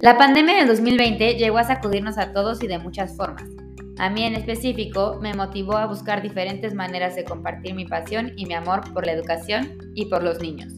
La 0.00 0.16
pandemia 0.16 0.54
del 0.54 0.68
2020 0.68 1.34
llegó 1.34 1.58
a 1.58 1.64
sacudirnos 1.64 2.18
a 2.18 2.32
todos 2.32 2.62
y 2.62 2.68
de 2.68 2.78
muchas 2.78 3.16
formas. 3.16 3.50
A 3.98 4.08
mí 4.08 4.22
en 4.22 4.36
específico 4.36 5.18
me 5.20 5.34
motivó 5.34 5.76
a 5.76 5.86
buscar 5.86 6.22
diferentes 6.22 6.72
maneras 6.72 7.16
de 7.16 7.24
compartir 7.24 7.74
mi 7.74 7.84
pasión 7.84 8.30
y 8.36 8.46
mi 8.46 8.54
amor 8.54 8.92
por 8.94 9.04
la 9.04 9.12
educación 9.12 9.76
y 9.96 10.04
por 10.04 10.22
los 10.22 10.40
niños. 10.40 10.72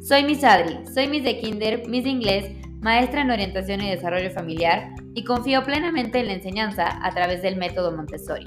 Soy 0.00 0.22
Miss 0.22 0.44
Adri, 0.44 0.86
soy 0.94 1.08
Miss 1.08 1.24
de 1.24 1.40
Kinder, 1.40 1.88
Miss 1.88 2.04
de 2.04 2.10
Inglés, 2.10 2.64
maestra 2.80 3.22
en 3.22 3.32
orientación 3.32 3.80
y 3.80 3.90
desarrollo 3.90 4.30
familiar 4.30 4.90
y 5.14 5.24
confío 5.24 5.64
plenamente 5.64 6.20
en 6.20 6.28
la 6.28 6.34
enseñanza 6.34 7.04
a 7.04 7.10
través 7.10 7.42
del 7.42 7.56
método 7.56 7.90
Montessori. 7.90 8.44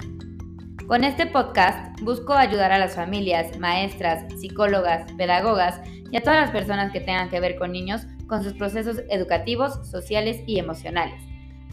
Con 0.86 1.04
este 1.04 1.26
podcast 1.26 2.00
busco 2.00 2.32
ayudar 2.32 2.72
a 2.72 2.78
las 2.78 2.94
familias, 2.94 3.58
maestras, 3.58 4.24
psicólogas, 4.40 5.12
pedagogas 5.18 5.82
y 6.10 6.16
a 6.16 6.22
todas 6.22 6.40
las 6.40 6.50
personas 6.50 6.92
que 6.92 7.00
tengan 7.00 7.28
que 7.28 7.40
ver 7.40 7.56
con 7.58 7.72
niños 7.72 8.06
con 8.26 8.42
sus 8.42 8.54
procesos 8.54 9.02
educativos, 9.10 9.88
sociales 9.88 10.40
y 10.46 10.58
emocionales, 10.58 11.22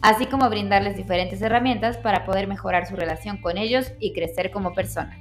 así 0.02 0.26
como 0.26 0.50
brindarles 0.50 0.98
diferentes 0.98 1.42
herramientas 1.42 1.98
para 1.98 2.26
poder 2.26 2.48
mejorar 2.48 2.88
su 2.88 2.96
relación 2.96 3.38
con 3.42 3.58
ellos 3.58 3.92
y 4.00 4.14
crecer 4.14 4.52
como 4.52 4.74
personas. 4.74 5.18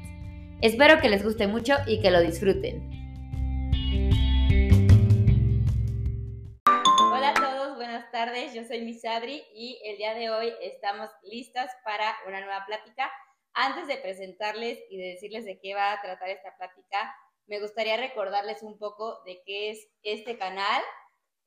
Espero 0.60 1.00
que 1.00 1.08
les 1.08 1.24
guste 1.24 1.46
mucho 1.46 1.74
y 1.86 2.00
que 2.00 2.10
lo 2.10 2.20
disfruten. 2.20 3.00
Hola 7.12 7.30
a 7.30 7.34
todos, 7.34 7.76
buenas 7.76 8.10
tardes, 8.10 8.52
yo 8.54 8.64
soy 8.64 8.82
Miss 8.82 9.04
Adri 9.04 9.42
y 9.54 9.80
el 9.84 9.96
día 9.96 10.14
de 10.14 10.30
hoy 10.30 10.52
estamos 10.62 11.08
listas 11.22 11.70
para 11.84 12.14
una 12.26 12.40
nueva 12.40 12.64
plática. 12.66 13.10
Antes 13.52 13.88
de 13.88 13.96
presentarles 13.96 14.78
y 14.90 14.98
de 14.98 15.08
decirles 15.08 15.44
de 15.44 15.58
qué 15.60 15.74
va 15.74 15.92
a 15.92 16.00
tratar 16.02 16.28
esta 16.28 16.56
plática, 16.56 17.14
me 17.46 17.60
gustaría 17.60 17.96
recordarles 17.96 18.62
un 18.62 18.78
poco 18.78 19.22
de 19.24 19.42
qué 19.44 19.70
es 19.70 19.88
este 20.02 20.38
canal 20.38 20.82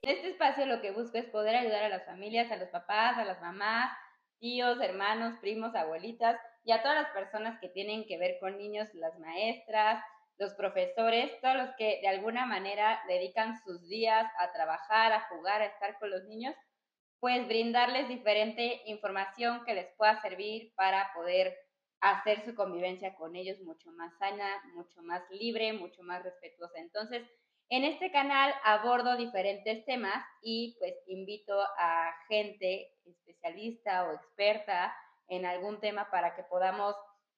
en 0.03 0.09
este 0.09 0.30
espacio 0.31 0.66
lo 0.66 0.81
que 0.81 0.91
busco 0.91 1.17
es 1.17 1.25
poder 1.28 1.55
ayudar 1.55 1.86
a 1.86 1.89
las 1.89 2.05
familias, 2.05 2.52
a 2.52 2.58
los 2.58 2.69
papás, 2.69 3.17
a 3.17 3.23
las 3.23 3.39
mamás, 3.41 3.89
tíos, 4.38 4.80
hermanos, 4.81 5.39
primos, 5.39 5.73
abuelitas 5.75 6.38
y 6.66 6.73
a 6.73 6.81
todas 6.81 7.02
las 7.03 7.11
personas 7.11 7.58
que 7.61 7.69
tienen 7.69 8.05
que 8.05 8.17
ver 8.17 8.38
con 8.41 8.58
niños, 8.58 8.89
las 8.94 9.17
maestras, 9.19 10.03
los 10.38 10.53
profesores, 10.55 11.31
todos 11.41 11.55
los 11.55 11.69
que 11.78 12.02
de 12.02 12.09
alguna 12.09 12.45
manera 12.45 13.02
dedican 13.08 13.58
sus 13.63 13.88
días 13.88 14.30
a 14.39 14.52
trabajar, 14.52 15.13
a 15.13 15.30
jugar, 15.30 15.61
a 15.61 15.67
estar 15.67 15.97
con 16.00 16.09
los 16.09 16.25
niños, 16.25 16.53
pues 17.22 17.47
brindarles 17.47 18.09
diferente 18.09 18.81
información 18.85 19.63
que 19.66 19.73
les 19.73 19.88
pueda 19.95 20.22
servir 20.22 20.73
para 20.75 21.13
poder 21.16 21.56
hacer 22.02 22.44
su 22.44 22.56
convivencia 22.56 23.16
con 23.16 23.38
ellos 23.38 23.61
mucho 23.61 23.89
más 23.94 24.11
sana, 24.17 24.61
mucho 24.75 25.02
más 25.03 25.23
libre, 25.31 25.72
mucho 25.72 26.03
más 26.03 26.22
respetuosa. 26.23 26.80
Entonces, 26.80 27.25
en 27.69 27.83
este 27.83 28.11
canal 28.11 28.53
abordo 28.64 29.17
diferentes 29.17 29.86
temas 29.86 30.23
y 30.42 30.75
pues 30.80 30.94
invito 31.08 31.59
a 31.78 32.14
gente 32.28 32.92
especialista 33.06 34.08
o 34.08 34.14
experta 34.14 34.95
en 35.28 35.45
algún 35.45 35.80
tema 35.80 36.09
para 36.11 36.36
que 36.36 36.44
podamos 36.44 36.95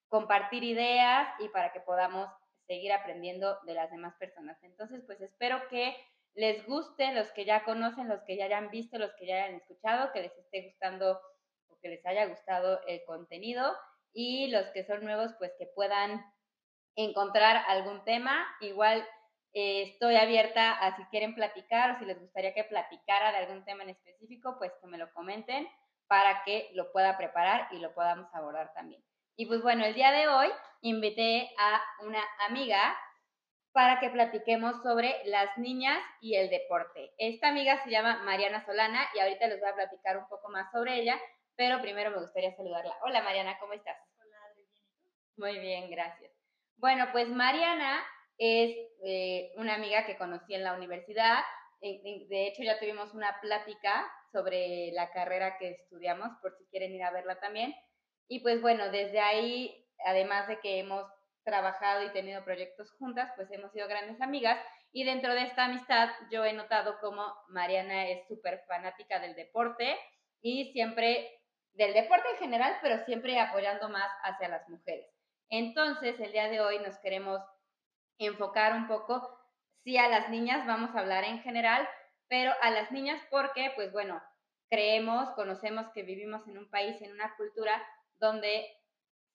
compartir 0.08 0.64
ideas 0.64 1.28
y 1.40 1.50
para 1.50 1.72
que 1.72 1.80
podamos 1.80 2.30
seguir 2.68 2.92
aprendiendo 2.92 3.59
de 3.66 3.73
las 3.73 3.92
demás 3.92 4.16
personas. 4.16 4.58
Entonces, 4.64 5.03
pues 5.06 5.22
espero 5.22 5.68
que 5.70 5.96
les 6.34 6.66
guste, 6.66 7.14
los 7.14 7.31
que 7.31 7.46
ya 7.46 7.64
conocen, 7.64 8.09
los 8.09 8.22
que 8.23 8.36
ya 8.36 8.46
hayan 8.46 8.70
visto, 8.70 8.98
los 8.98 9.14
que 9.16 9.28
ya 9.28 9.44
hayan 9.44 9.56
escuchado, 9.56 10.12
que 10.12 10.22
les 10.22 10.38
esté 10.38 10.64
gustando 10.64 11.20
o 11.68 11.80
que 11.80 11.90
les 11.90 12.06
haya 12.06 12.26
gustado 12.26 12.81
el 12.88 13.03
contenido 13.06 13.73
y 14.14 14.48
los 14.48 14.66
que 14.68 14.84
son 14.86 15.03
nuevos, 15.03 15.34
pues 15.38 15.53
que 15.58 15.68
puedan 15.68 16.26
encontrar 16.96 17.64
algún 17.68 18.03
tema. 18.03 18.46
Igual 18.62 19.08
eh, 19.58 19.84
estoy 19.94 20.17
abierta 20.17 20.73
a 20.73 20.98
si 20.98 21.06
quieren 21.06 21.34
platicar 21.34 21.92
o 21.92 21.98
si 21.98 22.03
les 22.03 22.20
gustaría 22.20 22.53
que 22.53 22.66
platicara 22.66 23.31
de 23.31 23.38
algún 23.38 23.64
tema 23.64 23.84
en 23.84 23.92
específico, 23.92 24.58
pues 24.58 24.73
que 24.81 24.88
me 24.88 24.97
lo 24.97 25.09
comenten 25.14 25.66
para 26.08 26.44
que 26.44 26.70
lo 26.73 26.92
pueda 26.92 27.17
preparar 27.17 27.69
y 27.72 27.80
lo 27.80 27.94
podamos 27.94 28.28
abordar 28.34 28.74
también. 28.74 29.02
Y 29.38 29.46
pues 29.46 29.62
bueno, 29.62 29.85
el 29.85 29.94
día 29.94 30.12
de 30.12 30.28
hoy 30.28 30.50
invité 30.81 31.50
a 31.57 31.81
una 32.06 32.22
amiga 32.50 32.97
para 33.72 34.02
que 34.02 34.09
platiquemos 34.09 34.84
sobre 34.84 35.16
las 35.24 35.57
niñas 35.57 36.00
y 36.19 36.35
el 36.35 36.50
deporte. 36.50 37.13
Esta 37.18 37.47
amiga 37.47 37.81
se 37.85 37.90
llama 37.90 38.24
Mariana 38.24 38.66
Solana 38.66 39.07
y 39.16 39.19
ahorita 39.19 39.47
les 39.47 39.62
voy 39.62 39.69
a 39.69 39.75
platicar 39.75 40.18
un 40.18 40.28
poco 40.28 40.50
más 40.50 40.69
sobre 40.74 41.00
ella, 41.00 41.18
pero 41.56 41.81
primero 41.81 42.12
me 42.12 42.19
gustaría 42.19 42.53
saludarla. 42.57 42.94
Hola 43.03 43.24
Mariana, 43.24 43.57
¿cómo 43.62 43.72
estás? 43.72 43.97
Hola, 44.18 44.38
Adri, 44.50 44.66
Muy 45.38 45.59
bien, 45.59 45.90
gracias. 45.90 46.34
Bueno, 46.75 47.07
pues 47.13 47.30
Mariana 47.30 48.03
es 48.38 48.75
eh, 49.03 49.51
una 49.57 49.75
amiga 49.75 50.06
que 50.06 50.18
conocí 50.18 50.53
en 50.53 50.63
la 50.63 50.73
universidad. 50.73 51.40
De 51.81 52.47
hecho, 52.47 52.63
ya 52.63 52.79
tuvimos 52.79 53.13
una 53.13 53.40
plática 53.41 54.12
sobre 54.31 54.91
la 54.94 55.12
carrera 55.12 55.57
que 55.57 55.72
estudiamos, 55.72 56.29
por 56.41 56.56
si 56.57 56.66
quieren 56.66 56.94
ir 56.94 57.03
a 57.03 57.12
verla 57.12 57.40
también. 57.40 57.75
Y 58.28 58.40
pues 58.40 58.62
bueno, 58.62 58.90
desde 58.90 59.19
ahí, 59.19 59.85
además 60.06 60.47
de 60.47 60.59
que 60.59 60.79
hemos 60.79 61.06
trabajado 61.44 62.03
y 62.03 62.12
tenido 62.12 62.44
proyectos 62.44 62.91
juntas, 62.97 63.31
pues 63.35 63.50
hemos 63.51 63.72
sido 63.72 63.88
grandes 63.88 64.19
amigas. 64.19 64.59
Y 64.91 65.03
dentro 65.03 65.34
de 65.34 65.44
esta 65.44 65.66
amistad, 65.66 66.09
yo 66.31 66.44
he 66.44 66.53
notado 66.53 66.97
como 67.00 67.34
Mariana 67.50 68.07
es 68.07 68.28
súper 68.28 68.63
fanática 68.68 69.19
del 69.19 69.35
deporte 69.35 69.95
y 70.41 70.72
siempre, 70.72 71.40
del 71.74 71.94
deporte 71.94 72.29
en 72.31 72.38
general, 72.38 72.78
pero 72.81 73.03
siempre 73.06 73.40
apoyando 73.40 73.90
más 73.90 74.12
hacia 74.24 74.50
las 74.50 74.68
mujeres. 74.69 75.06
Entonces, 75.50 76.19
el 76.19 76.31
día 76.31 76.50
de 76.50 76.62
hoy 76.62 76.79
nos 76.79 76.97
queremos 77.00 77.40
enfocar 78.18 78.74
un 78.74 78.88
poco, 78.88 79.30
sí 79.84 79.98
a 79.98 80.09
las 80.09 80.30
niñas, 80.30 80.66
vamos 80.66 80.96
a 80.96 81.00
hablar 81.00 81.24
en 81.24 81.42
general, 81.42 81.88
pero 82.28 82.52
a 82.62 82.72
las 82.72 82.92
niñas 82.92 83.22
porque, 83.30 83.72
pues 83.76 83.92
bueno, 83.92 84.22
creemos, 84.70 85.30
conocemos 85.31 85.88
que 85.94 86.03
vivimos 86.03 86.48
en 86.48 86.58
un 86.58 86.70
país, 86.70 87.02
en 87.02 87.12
una 87.12 87.36
cultura 87.36 87.81
donde 88.20 88.66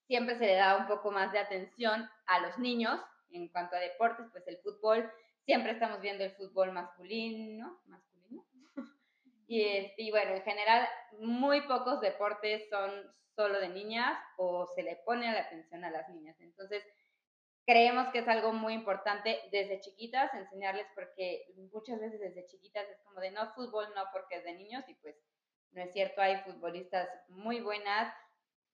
siempre 0.06 0.36
se 0.36 0.46
le 0.46 0.54
da 0.54 0.76
un 0.76 0.86
poco 0.86 1.10
más 1.10 1.32
de 1.32 1.38
atención 1.38 2.08
a 2.26 2.40
los 2.40 2.58
niños 2.58 3.00
en 3.30 3.48
cuanto 3.48 3.76
a 3.76 3.80
deportes, 3.80 4.26
pues 4.32 4.46
el 4.48 4.58
fútbol, 4.58 5.10
siempre 5.44 5.72
estamos 5.72 6.00
viendo 6.00 6.24
el 6.24 6.32
fútbol 6.32 6.72
masculino, 6.72 7.80
masculino. 7.86 8.44
y, 9.46 9.92
y 9.96 10.10
bueno, 10.10 10.32
en 10.32 10.42
general, 10.42 10.88
muy 11.20 11.60
pocos 11.62 12.00
deportes 12.00 12.68
son 12.68 12.90
solo 13.36 13.60
de 13.60 13.68
niñas 13.68 14.18
o 14.36 14.66
se 14.74 14.82
le 14.82 14.96
pone 14.96 15.30
la 15.32 15.42
atención 15.42 15.84
a 15.84 15.90
las 15.90 16.08
niñas. 16.08 16.36
Entonces, 16.40 16.82
creemos 17.66 18.08
que 18.08 18.20
es 18.20 18.28
algo 18.28 18.52
muy 18.52 18.74
importante 18.74 19.38
desde 19.52 19.80
chiquitas 19.80 20.32
enseñarles 20.34 20.86
porque 20.94 21.46
muchas 21.72 22.00
veces 22.00 22.20
desde 22.20 22.46
chiquitas 22.46 22.88
es 22.88 22.98
como 23.04 23.20
de 23.20 23.30
no 23.30 23.52
fútbol, 23.54 23.86
no 23.94 24.04
porque 24.12 24.36
es 24.36 24.44
de 24.44 24.54
niños 24.54 24.84
y 24.88 24.94
pues 24.94 25.16
no 25.72 25.82
es 25.82 25.92
cierto, 25.92 26.20
hay 26.20 26.38
futbolistas 26.38 27.08
muy 27.28 27.60
buenas, 27.60 28.12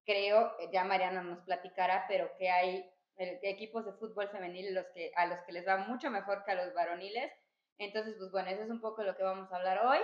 creo, 0.04 0.56
ya 0.72 0.84
Mariana 0.84 1.22
nos 1.22 1.40
platicará, 1.44 2.06
pero 2.08 2.30
que 2.38 2.48
hay 2.48 2.90
equipos 3.16 3.84
de 3.84 3.92
fútbol 3.94 4.28
femenil 4.28 4.74
los 4.74 4.86
que, 4.94 5.12
a 5.16 5.26
los 5.26 5.40
que 5.40 5.52
les 5.52 5.66
va 5.66 5.78
mucho 5.78 6.10
mejor 6.10 6.44
que 6.44 6.52
a 6.52 6.64
los 6.64 6.74
varoniles. 6.74 7.32
Entonces, 7.78 8.14
pues 8.18 8.30
bueno, 8.30 8.48
eso 8.48 8.62
es 8.62 8.70
un 8.70 8.80
poco 8.80 9.02
lo 9.02 9.16
que 9.16 9.22
vamos 9.22 9.50
a 9.52 9.56
hablar 9.56 9.84
hoy. 9.86 9.98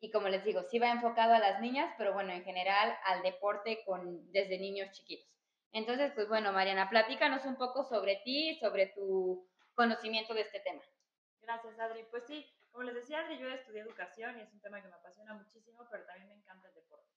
Y 0.00 0.10
como 0.10 0.28
les 0.28 0.44
digo, 0.44 0.62
sí 0.64 0.78
va 0.78 0.90
enfocado 0.90 1.34
a 1.34 1.38
las 1.38 1.60
niñas, 1.60 1.92
pero 1.96 2.12
bueno, 2.12 2.32
en 2.32 2.44
general 2.44 2.96
al 3.04 3.22
deporte 3.22 3.84
con, 3.86 4.30
desde 4.32 4.58
niños 4.58 4.90
chiquitos. 4.90 5.31
Entonces, 5.72 6.12
pues 6.14 6.28
bueno, 6.28 6.52
Mariana, 6.52 6.90
platícanos 6.90 7.44
un 7.46 7.56
poco 7.56 7.82
sobre 7.84 8.16
ti, 8.24 8.58
sobre 8.60 8.88
tu 8.88 9.48
conocimiento 9.74 10.34
de 10.34 10.42
este 10.42 10.60
tema. 10.60 10.82
Gracias, 11.40 11.78
Adri. 11.78 12.04
Pues 12.10 12.24
sí, 12.26 12.46
como 12.70 12.84
les 12.84 12.94
decía, 12.94 13.20
Adri, 13.20 13.38
yo 13.38 13.48
estudié 13.48 13.80
educación 13.80 14.38
y 14.38 14.42
es 14.42 14.52
un 14.52 14.60
tema 14.60 14.82
que 14.82 14.88
me 14.88 14.94
apasiona 14.94 15.34
muchísimo, 15.34 15.86
pero 15.90 16.04
también 16.04 16.28
me 16.28 16.34
encanta 16.34 16.68
el 16.68 16.74
deporte. 16.74 17.08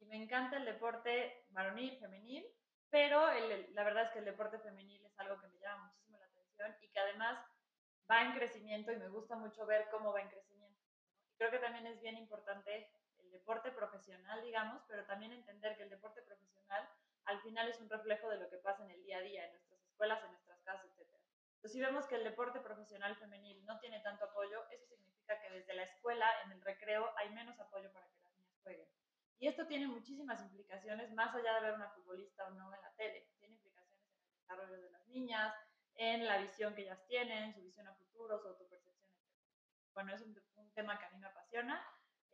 Y 0.00 0.06
me 0.06 0.22
encanta 0.22 0.56
el 0.56 0.64
deporte 0.64 1.46
varonil, 1.50 1.98
femenil, 1.98 2.46
pero 2.90 3.26
la 3.72 3.84
verdad 3.84 4.04
es 4.04 4.10
que 4.12 4.20
el 4.20 4.24
deporte 4.24 4.58
femenil 4.60 5.04
es 5.04 5.18
algo 5.18 5.40
que 5.40 5.48
me 5.48 5.58
llama 5.58 5.86
muchísimo 5.86 6.18
la 6.18 6.26
atención 6.26 6.76
y 6.80 6.88
que 6.88 7.00
además 7.00 7.44
va 8.08 8.22
en 8.22 8.34
crecimiento 8.34 8.92
y 8.92 8.96
me 8.96 9.08
gusta 9.08 9.36
mucho 9.36 9.66
ver 9.66 9.88
cómo 9.90 10.12
va 10.12 10.20
en 10.20 10.28
crecimiento. 10.28 10.80
Creo 11.38 11.50
que 11.50 11.58
también 11.58 11.86
es 11.86 12.00
bien 12.00 12.16
importante 12.16 12.88
el 13.18 13.30
deporte 13.32 13.72
profesional, 13.72 14.42
digamos, 14.42 14.82
pero 14.86 15.04
también 15.06 15.32
entender 15.32 15.76
que 15.76 15.82
el 15.82 15.90
deporte 15.90 16.22
profesional 16.22 16.88
al 17.26 17.40
final 17.42 17.68
es 17.68 17.80
un 17.80 17.90
reflejo 17.90 18.28
de 18.30 18.38
lo 18.38 18.48
que 18.48 18.58
pasa 18.58 18.84
en 18.84 18.90
el 18.90 19.02
día 19.02 19.18
a 19.18 19.22
día, 19.22 19.44
en 19.44 19.52
nuestras 19.52 19.80
escuelas, 19.82 20.22
en 20.22 20.30
nuestras 20.30 20.60
casas, 20.62 20.86
etc. 20.96 21.10
Entonces, 21.56 21.72
si 21.72 21.80
vemos 21.80 22.06
que 22.06 22.14
el 22.14 22.24
deporte 22.24 22.60
profesional 22.60 23.16
femenil 23.16 23.64
no 23.64 23.78
tiene 23.80 24.00
tanto 24.00 24.24
apoyo, 24.24 24.68
eso 24.70 24.86
significa 24.86 25.40
que 25.40 25.50
desde 25.50 25.74
la 25.74 25.82
escuela, 25.82 26.26
en 26.44 26.52
el 26.52 26.62
recreo, 26.62 27.12
hay 27.16 27.30
menos 27.30 27.58
apoyo 27.58 27.92
para 27.92 28.06
que 28.08 28.22
las 28.22 28.32
niñas 28.36 28.58
jueguen. 28.62 28.88
Y 29.38 29.48
esto 29.48 29.66
tiene 29.66 29.88
muchísimas 29.88 30.40
implicaciones, 30.40 31.12
más 31.12 31.34
allá 31.34 31.54
de 31.54 31.60
ver 31.62 31.74
una 31.74 31.90
futbolista 31.90 32.46
o 32.46 32.50
no 32.50 32.72
en 32.72 32.80
la 32.80 32.94
tele. 32.94 33.28
Tiene 33.38 33.54
implicaciones 33.54 34.08
en 34.14 34.22
el 34.22 34.34
desarrollo 34.38 34.80
de 34.80 34.90
las 34.90 35.06
niñas, 35.08 35.54
en 35.96 36.26
la 36.26 36.38
visión 36.38 36.74
que 36.74 36.82
ellas 36.82 37.04
tienen, 37.06 37.52
su 37.54 37.62
visión 37.62 37.88
a 37.88 37.94
futuro, 37.94 38.38
su 38.38 38.48
autopercepción, 38.48 39.10
etc. 39.12 39.42
Bueno, 39.92 40.14
es 40.14 40.20
un, 40.22 40.40
un 40.54 40.72
tema 40.74 40.98
que 40.98 41.06
a 41.06 41.10
mí 41.10 41.18
me 41.18 41.26
apasiona 41.26 41.84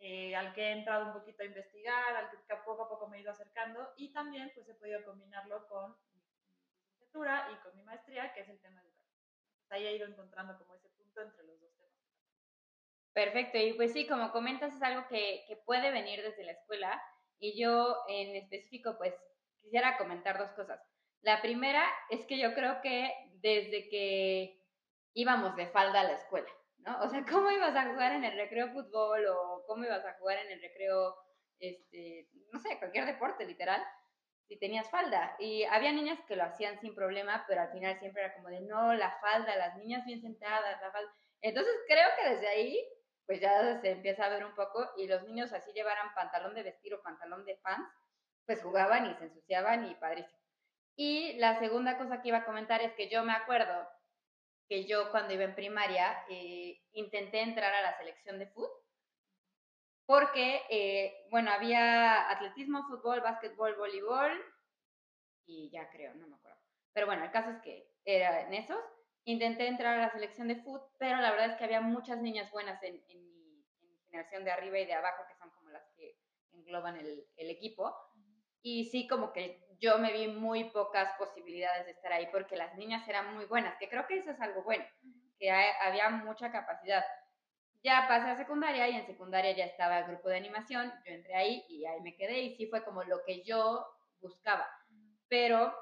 eh, 0.05 0.35
al 0.35 0.53
que 0.53 0.63
he 0.63 0.73
entrado 0.73 1.07
un 1.07 1.13
poquito 1.13 1.45
a 1.45 1.47
investigar, 1.47 2.17
al 2.17 2.29
que 2.29 2.37
poco 2.67 2.83
a 2.83 2.89
poco 2.89 3.07
me 3.07 3.19
he 3.19 3.21
ido 3.21 3.31
acercando 3.31 3.93
y 3.97 4.13
también 4.13 4.51
pues 4.53 4.69
he 4.69 4.75
podido 4.75 5.05
combinarlo 5.05 5.69
con 5.69 5.97
mi, 6.13 6.21
licenciatura 6.81 7.49
y 7.53 7.63
con 7.63 7.77
mi 7.77 7.85
maestría, 7.85 8.35
que 8.35 8.41
es 8.41 8.49
el 8.49 8.61
tema 8.61 8.81
educativo. 8.83 9.23
Ahí 9.69 9.87
he 9.87 9.95
ido 9.95 10.09
encontrando 10.09 10.59
como 10.59 10.75
ese 10.75 10.89
punto 10.89 11.21
entre 11.21 11.45
los 11.45 11.61
dos 11.61 11.73
temas. 11.77 11.95
Perfecto, 13.13 13.59
y 13.59 13.75
pues 13.75 13.93
sí, 13.93 14.09
como 14.09 14.33
comentas, 14.33 14.75
es 14.75 14.83
algo 14.83 15.07
que, 15.07 15.45
que 15.47 15.55
puede 15.59 15.93
venir 15.93 16.21
desde 16.21 16.43
la 16.43 16.53
escuela 16.53 17.01
y 17.39 17.57
yo 17.57 17.97
en 18.09 18.35
específico 18.35 18.99
pues 18.99 19.15
quisiera 19.61 19.99
comentar 19.99 20.37
dos 20.37 20.51
cosas. 20.51 20.81
La 21.21 21.41
primera 21.43 21.89
es 22.11 22.27
que 22.27 22.41
yo 22.41 22.55
creo 22.55 22.81
que 22.81 23.09
desde 23.35 23.89
que 23.89 24.61
íbamos 25.15 25.55
de 25.55 25.69
falda 25.69 26.01
a 26.01 26.05
la 26.05 26.15
escuela, 26.15 26.51
¿no? 26.85 27.01
O 27.01 27.09
sea, 27.09 27.25
¿cómo 27.31 27.51
ibas 27.51 27.75
a 27.77 27.91
jugar 27.91 28.13
en 28.13 28.25
el 28.25 28.37
recreo 28.37 28.73
fútbol 28.73 29.27
o 29.27 29.65
cómo 29.67 29.85
ibas 29.85 30.05
a 30.05 30.15
jugar 30.15 30.39
en 30.39 30.53
el 30.53 30.61
recreo, 30.61 31.17
este, 31.59 32.29
no 32.53 32.61
sé, 32.61 32.79
cualquier 32.79 33.07
deporte 33.07 33.45
literal? 33.45 33.83
si 34.53 34.59
tenías 34.59 34.91
falda. 34.91 35.35
Y 35.39 35.65
había 35.65 35.93
niñas 35.93 36.19
que 36.27 36.37
lo 36.37 36.45
hacían 36.45 36.79
sin 36.81 36.95
problema, 36.95 37.45
pero 37.49 37.63
al 37.63 37.73
final 37.73 37.99
siempre 37.99 38.23
era 38.23 38.35
como 38.35 38.49
de, 38.49 38.61
no, 38.61 38.93
la 38.95 39.17
falda, 39.21 39.57
las 39.57 39.77
niñas 39.77 40.05
bien 40.05 40.21
sentadas, 40.21 40.81
la 40.81 40.91
falda. 40.91 41.11
Entonces 41.41 41.73
creo 41.87 42.09
que 42.17 42.31
desde 42.35 42.49
ahí, 42.49 42.79
pues 43.27 43.41
ya 43.41 43.81
se 43.81 43.93
empieza 43.93 44.27
a 44.27 44.29
ver 44.29 44.45
un 44.45 44.55
poco 44.55 44.91
y 44.99 45.07
los 45.07 45.25
niños 45.25 45.53
así 45.53 45.73
llevaran 45.73 46.15
pantalón 46.15 46.55
de 46.55 46.65
vestir 46.65 46.93
o 46.93 47.03
pantalón 47.03 47.45
de 47.47 47.57
pants, 47.63 47.91
pues 48.45 48.63
jugaban 48.63 49.11
y 49.11 49.15
se 49.15 49.25
ensuciaban 49.25 49.87
y 49.87 49.95
padrísimo. 49.95 50.39
Y 50.97 51.35
la 51.39 51.59
segunda 51.59 51.97
cosa 51.97 52.21
que 52.21 52.29
iba 52.29 52.39
a 52.39 52.45
comentar 52.45 52.83
es 52.83 52.93
que 52.93 53.09
yo 53.09 53.25
me 53.25 53.33
acuerdo 53.33 53.89
que 54.73 54.87
yo 54.87 55.11
cuando 55.11 55.35
iba 55.35 55.45
en 55.45 55.55
primaria 55.55 56.25
eh, 56.31 56.81
intenté 56.93 57.43
entrar 57.43 57.75
a 57.75 57.83
la 57.83 57.99
selección 57.99 58.39
de 58.39 58.47
fútbol 58.47 58.71
porque, 60.07 60.63
eh, 60.71 61.27
bueno, 61.31 61.51
había 61.51 62.31
atletismo, 62.31 62.89
fútbol, 62.89 63.21
básquetbol, 63.21 63.77
voleibol 63.77 64.33
y 65.45 65.69
ya 65.71 65.91
creo, 65.91 66.15
no 66.15 66.27
me 66.27 66.37
acuerdo. 66.37 66.59
Pero 66.95 67.07
bueno, 67.07 67.23
el 67.23 67.31
caso 67.31 67.51
es 67.51 67.59
que 67.61 67.87
era 68.07 68.47
en 68.47 68.55
esos. 68.55 68.83
Intenté 69.25 69.67
entrar 69.67 69.99
a 69.99 70.07
la 70.07 70.11
selección 70.11 70.49
de 70.49 70.57
fútbol, 70.57 70.89
pero 70.99 71.19
la 71.19 71.33
verdad 71.33 71.51
es 71.51 71.57
que 71.59 71.65
había 71.65 71.83
muchas 71.83 72.23
niñas 72.23 72.51
buenas 72.51 72.83
en, 72.83 72.95
mi, 73.09 73.67
generación 74.07 74.43
de 74.43 74.53
arriba 74.53 74.79
y 74.79 74.87
de 74.87 74.95
abajo, 74.95 75.25
que 75.29 75.37
son 75.37 75.51
como 75.51 75.69
las 75.69 75.85
que 75.97 76.17
engloban 76.53 76.97
el, 76.97 77.51
equipo. 77.51 77.95
Y 78.63 78.87
sí, 78.87 79.07
como 79.09 79.33
que 79.33 79.61
yo 79.83 79.99
me 79.99 80.13
vi 80.13 80.29
muy 80.29 80.65
pocas 80.71 81.13
posibilidades 81.19 81.87
de 81.87 81.93
estar 81.93 82.13
ahí 82.13 82.29
porque 82.31 82.57
las 82.57 82.77
niñas 82.77 83.07
eran 83.09 83.35
muy 83.35 83.45
buenas, 83.47 83.77
que 83.79 83.89
creo 83.89 84.07
que 84.07 84.19
eso 84.19 84.31
es 84.31 84.41
algo 84.41 84.63
bueno, 84.63 84.85
que 85.39 85.51
había 85.51 86.09
mucha 86.11 86.53
capacidad. 86.53 87.05
Ya 87.83 88.07
pasé 88.07 88.31
a 88.31 88.37
secundaria 88.37 88.89
y 88.89 88.95
en 88.95 89.07
secundaria 89.07 89.51
ya 89.57 89.65
estaba 89.65 89.99
el 89.99 90.07
grupo 90.07 90.29
de 90.29 90.37
animación, 90.37 90.93
yo 91.05 91.13
entré 91.13 91.35
ahí 91.35 91.65
y 91.69 91.85
ahí 91.85 92.01
me 92.01 92.15
quedé 92.15 92.41
y 92.43 92.55
sí 92.55 92.69
fue 92.69 92.85
como 92.85 93.03
lo 93.03 93.25
que 93.25 93.43
yo 93.43 93.85
buscaba, 94.21 94.69
pero 95.29 95.75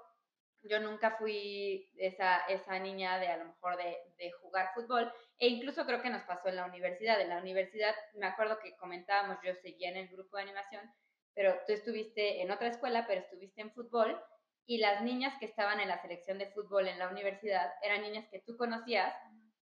yo 0.62 0.80
nunca 0.80 1.16
fui 1.18 1.90
esa, 1.98 2.38
esa 2.46 2.78
niña 2.78 3.18
de 3.18 3.28
a 3.28 3.36
lo 3.36 3.46
mejor 3.46 3.76
de, 3.76 3.98
de, 4.16 4.30
jugar 4.40 4.70
fútbol 4.74 5.12
e 5.38 5.48
incluso 5.48 5.84
creo 5.84 6.00
que 6.00 6.10
nos 6.10 6.22
pasó 6.22 6.48
en 6.48 6.56
la 6.56 6.64
universidad, 6.64 7.20
en 7.20 7.28
la 7.28 7.38
universidad 7.38 7.94
me 8.14 8.26
acuerdo 8.26 8.58
que 8.58 8.76
comentábamos, 8.76 9.38
yo 9.44 9.54
seguía 9.56 9.90
en 9.90 9.98
el 9.98 10.08
grupo 10.08 10.38
de 10.38 10.44
animación, 10.44 10.90
pero 11.34 11.54
tú 11.66 11.72
estuviste 11.72 12.42
en 12.42 12.50
otra 12.50 12.68
escuela, 12.68 13.06
pero 13.06 13.20
estuviste 13.20 13.60
en 13.60 13.72
fútbol 13.72 14.20
y 14.66 14.78
las 14.78 15.02
niñas 15.02 15.34
que 15.38 15.46
estaban 15.46 15.80
en 15.80 15.88
la 15.88 16.00
selección 16.00 16.38
de 16.38 16.50
fútbol 16.50 16.88
en 16.88 16.98
la 16.98 17.08
universidad 17.08 17.72
eran 17.82 18.02
niñas 18.02 18.26
que 18.30 18.40
tú 18.40 18.56
conocías 18.56 19.14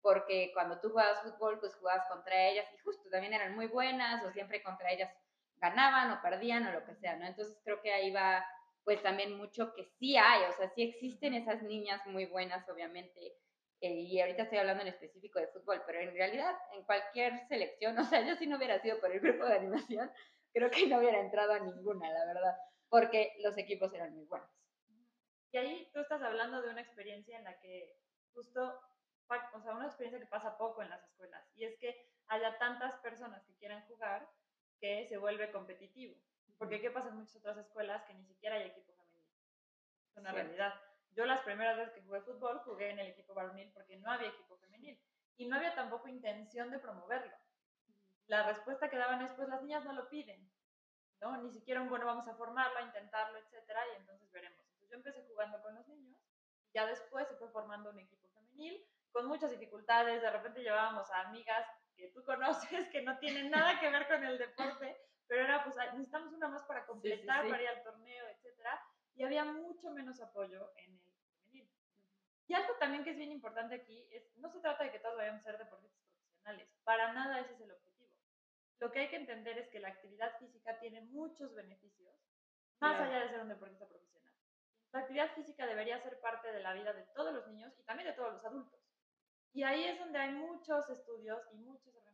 porque 0.01 0.51
cuando 0.53 0.79
tú 0.79 0.89
jugabas 0.89 1.23
fútbol, 1.23 1.59
pues 1.59 1.75
jugabas 1.75 2.07
contra 2.07 2.47
ellas 2.47 2.67
y 2.73 2.77
justo 2.77 3.09
también 3.09 3.33
eran 3.33 3.55
muy 3.55 3.67
buenas 3.67 4.23
o 4.23 4.31
siempre 4.31 4.61
contra 4.61 4.91
ellas 4.91 5.11
ganaban 5.57 6.11
o 6.11 6.21
perdían 6.21 6.67
o 6.67 6.71
lo 6.71 6.85
que 6.85 6.95
sea, 6.95 7.15
¿no? 7.15 7.25
Entonces 7.25 7.59
creo 7.63 7.81
que 7.81 7.91
ahí 7.91 8.11
va 8.11 8.45
pues 8.83 9.01
también 9.01 9.35
mucho 9.35 9.73
que 9.73 9.83
sí 9.83 10.15
hay, 10.15 10.43
o 10.43 10.53
sea, 10.53 10.69
sí 10.69 10.83
existen 10.83 11.33
esas 11.33 11.63
niñas 11.63 12.05
muy 12.05 12.27
buenas, 12.27 12.69
obviamente, 12.69 13.35
eh, 13.81 14.01
y 14.01 14.21
ahorita 14.21 14.43
estoy 14.43 14.59
hablando 14.59 14.83
en 14.83 14.89
específico 14.89 15.39
de 15.39 15.47
fútbol, 15.47 15.81
pero 15.85 15.99
en 15.99 16.13
realidad 16.13 16.55
en 16.73 16.83
cualquier 16.83 17.47
selección, 17.47 17.97
o 17.99 18.03
sea, 18.05 18.21
yo 18.21 18.35
si 18.35 18.47
no 18.47 18.57
hubiera 18.57 18.79
sido 18.79 18.99
por 18.99 19.11
el 19.11 19.19
grupo 19.19 19.45
de 19.45 19.55
animación, 19.55 20.11
creo 20.55 20.71
que 20.71 20.87
no 20.87 20.99
hubiera 20.99 21.19
entrado 21.19 21.51
a 21.51 21.59
ninguna, 21.59 22.09
la 22.11 22.25
verdad, 22.25 22.57
porque 22.87 23.35
los 23.39 23.57
equipos 23.57 23.93
eran 23.93 24.15
muy 24.15 24.23
buenos. 24.23 24.49
Y 25.51 25.57
ahí 25.57 25.89
tú 25.93 25.99
estás 25.99 26.21
hablando 26.21 26.61
de 26.61 26.69
una 26.69 26.81
experiencia 26.81 27.37
en 27.37 27.43
la 27.43 27.59
que 27.59 27.93
justo 28.33 28.81
o 29.53 29.61
sea, 29.61 29.75
una 29.75 29.87
experiencia 29.87 30.19
que 30.19 30.27
pasa 30.27 30.57
poco 30.57 30.81
en 30.81 30.89
las 30.89 31.03
escuelas, 31.03 31.43
y 31.55 31.65
es 31.65 31.77
que 31.79 32.09
haya 32.27 32.57
tantas 32.57 32.95
personas 32.97 33.43
que 33.43 33.55
quieran 33.55 33.83
jugar 33.87 34.29
que 34.79 35.07
se 35.07 35.17
vuelve 35.17 35.51
competitivo. 35.51 36.15
Porque 36.57 36.79
¿qué 36.79 36.91
pasa 36.91 37.09
en 37.09 37.17
muchas 37.17 37.35
otras 37.37 37.57
escuelas 37.57 38.03
que 38.03 38.13
ni 38.13 38.23
siquiera 38.25 38.55
hay 38.55 38.67
equipo 38.67 38.93
femenino? 38.93 39.27
Es 40.09 40.17
una 40.17 40.31
realidad. 40.31 40.73
Yo 41.11 41.25
las 41.25 41.41
primeras 41.41 41.77
veces 41.77 41.93
que 41.93 42.01
jugué 42.01 42.21
fútbol 42.21 42.59
jugué 42.59 42.91
en 42.91 42.99
el 42.99 43.07
equipo 43.07 43.33
varonil 43.33 43.71
porque 43.73 43.97
no 43.97 44.11
había 44.11 44.29
equipo 44.29 44.57
femenil 44.57 44.99
y 45.37 45.47
no 45.47 45.55
había 45.55 45.75
tampoco 45.75 46.07
intención 46.07 46.71
de 46.71 46.79
promoverlo. 46.79 47.35
La 48.27 48.43
respuesta 48.43 48.89
que 48.89 48.97
daban 48.97 49.21
es, 49.21 49.31
pues 49.33 49.47
las 49.49 49.61
niñas 49.61 49.85
no 49.85 49.93
lo 49.93 50.09
piden, 50.09 50.49
¿no? 51.21 51.37
Ni 51.37 51.51
siquiera 51.51 51.81
un, 51.81 51.89
bueno, 51.89 52.05
vamos 52.05 52.27
a 52.27 52.35
formarlo, 52.35 52.77
a 52.77 52.83
intentarlo, 52.83 53.37
etcétera, 53.37 53.81
y 53.93 53.97
entonces 53.97 54.31
veremos. 54.31 54.59
Entonces 54.59 54.89
yo 54.89 54.95
empecé 54.95 55.23
jugando 55.27 55.61
con 55.61 55.75
los 55.75 55.87
niños, 55.87 56.19
ya 56.73 56.85
después 56.85 57.27
se 57.27 57.35
fue 57.35 57.49
formando 57.49 57.91
un 57.91 57.99
equipo 57.99 58.27
femenil, 58.29 58.85
con 59.11 59.27
muchas 59.27 59.51
dificultades, 59.51 60.21
de 60.21 60.29
repente 60.29 60.61
llevábamos 60.61 61.09
a 61.11 61.21
amigas 61.21 61.65
que 61.95 62.09
tú 62.09 62.23
conoces 62.25 62.89
que 62.89 63.01
no 63.01 63.17
tienen 63.19 63.49
nada 63.49 63.79
que 63.79 63.89
ver 63.89 64.07
con 64.07 64.23
el 64.23 64.37
deporte, 64.37 64.97
pero 65.27 65.43
era 65.43 65.63
pues 65.63 65.75
necesitamos 65.93 66.33
una 66.33 66.49
más 66.49 66.63
para 66.63 66.85
completar, 66.85 67.47
para 67.47 67.61
ir 67.61 67.69
al 67.69 67.83
torneo, 67.83 68.27
etcétera, 68.27 68.79
y 69.15 69.23
había 69.23 69.45
mucho 69.45 69.91
menos 69.91 70.21
apoyo 70.21 70.71
en 70.75 70.91
el 70.93 70.99
femenil. 70.99 71.71
Y 72.47 72.53
algo 72.53 72.75
también 72.75 73.03
que 73.03 73.11
es 73.11 73.17
bien 73.17 73.31
importante 73.31 73.75
aquí 73.75 74.07
es, 74.11 74.35
no 74.37 74.49
se 74.49 74.59
trata 74.59 74.83
de 74.83 74.91
que 74.91 74.99
todos 74.99 75.15
vayamos 75.15 75.41
a 75.41 75.45
ser 75.45 75.57
deportistas 75.57 76.05
profesionales, 76.09 76.69
para 76.83 77.13
nada 77.13 77.39
ese 77.39 77.53
es 77.53 77.61
el 77.61 77.71
objetivo. 77.71 77.94
Lo 78.79 78.91
que 78.91 78.99
hay 78.99 79.09
que 79.09 79.15
entender 79.15 79.57
es 79.57 79.69
que 79.69 79.79
la 79.79 79.89
actividad 79.89 80.37
física 80.39 80.77
tiene 80.79 81.01
muchos 81.01 81.53
beneficios, 81.55 82.13
más 82.79 82.99
allá 82.99 83.21
de 83.21 83.29
ser 83.29 83.39
un 83.41 83.49
deportista 83.49 83.87
profesional. 83.87 84.33
La 84.91 84.99
actividad 84.99 85.33
física 85.33 85.65
debería 85.65 85.99
ser 85.99 86.19
parte 86.19 86.51
de 86.51 86.61
la 86.61 86.73
vida 86.73 86.93
de 86.93 87.03
todos 87.15 87.33
los 87.33 87.47
niños 87.47 87.73
y 87.79 87.83
también 87.83 88.09
de 88.09 88.15
todos 88.15 88.33
los 88.33 88.45
adultos. 88.45 88.79
Y 89.53 89.63
ahí 89.63 89.85
es 89.85 89.99
donde 89.99 90.19
hay 90.19 90.31
muchos 90.31 90.89
estudios 90.89 91.41
y 91.51 91.57
muchas 91.57 91.95
organizaciones 91.95 92.05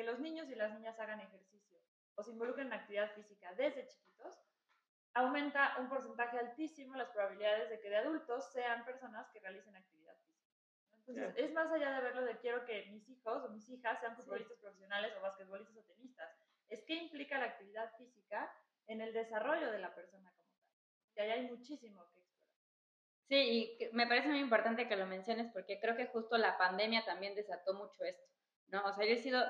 que 0.00 0.04
los 0.04 0.18
niños 0.18 0.48
y 0.48 0.54
las 0.54 0.72
niñas 0.72 0.98
hagan 0.98 1.20
ejercicio 1.20 1.78
o 2.14 2.22
se 2.22 2.30
involucren 2.30 2.68
en 2.68 2.72
actividad 2.72 3.12
física 3.14 3.52
desde 3.54 3.86
chiquitos, 3.86 4.40
aumenta 5.14 5.76
un 5.78 5.88
porcentaje 5.88 6.38
altísimo 6.38 6.96
las 6.96 7.10
probabilidades 7.10 7.68
de 7.68 7.80
que 7.80 7.90
de 7.90 7.96
adultos 7.96 8.50
sean 8.52 8.84
personas 8.84 9.28
que 9.30 9.40
realicen 9.40 9.76
actividad. 9.76 9.99
Entonces, 11.10 11.44
es 11.44 11.52
más 11.52 11.70
allá 11.72 11.94
de 11.94 12.02
verlo 12.02 12.24
de 12.24 12.38
quiero 12.38 12.64
que 12.64 12.86
mis 12.86 13.08
hijos 13.08 13.44
o 13.44 13.48
mis 13.50 13.68
hijas 13.68 14.00
sean 14.00 14.16
futbolistas 14.16 14.58
profesionales 14.58 15.12
o 15.18 15.20
basquetbolistas 15.20 15.76
o 15.76 15.82
tenistas. 15.82 16.30
Es 16.68 16.82
qué 16.84 16.94
implica 16.94 17.38
la 17.38 17.46
actividad 17.46 17.92
física 17.96 18.52
en 18.86 19.00
el 19.00 19.12
desarrollo 19.12 19.70
de 19.70 19.78
la 19.78 19.94
persona 19.94 20.32
como 20.36 20.48
tal. 20.54 20.72
Y 21.16 21.20
ahí 21.20 21.30
hay 21.30 21.48
muchísimo 21.48 22.08
que 22.12 22.20
Sí, 23.30 23.78
y 23.78 23.88
me 23.92 24.08
parece 24.08 24.28
muy 24.28 24.40
importante 24.40 24.88
que 24.88 24.96
lo 24.96 25.06
menciones 25.06 25.52
porque 25.52 25.78
creo 25.78 25.96
que 25.96 26.08
justo 26.08 26.36
la 26.36 26.58
pandemia 26.58 27.04
también 27.04 27.36
desató 27.36 27.74
mucho 27.74 28.02
esto, 28.02 28.26
¿no? 28.66 28.84
O 28.84 28.92
sea, 28.92 29.06
yo 29.06 29.12
he 29.12 29.18
sido, 29.18 29.40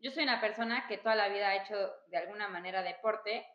yo 0.00 0.10
soy 0.10 0.24
una 0.24 0.40
persona 0.40 0.88
que 0.88 0.98
toda 0.98 1.14
la 1.14 1.28
vida 1.28 1.50
ha 1.50 1.62
hecho 1.62 1.76
de 2.08 2.16
alguna 2.16 2.48
manera 2.48 2.82
deporte. 2.82 3.46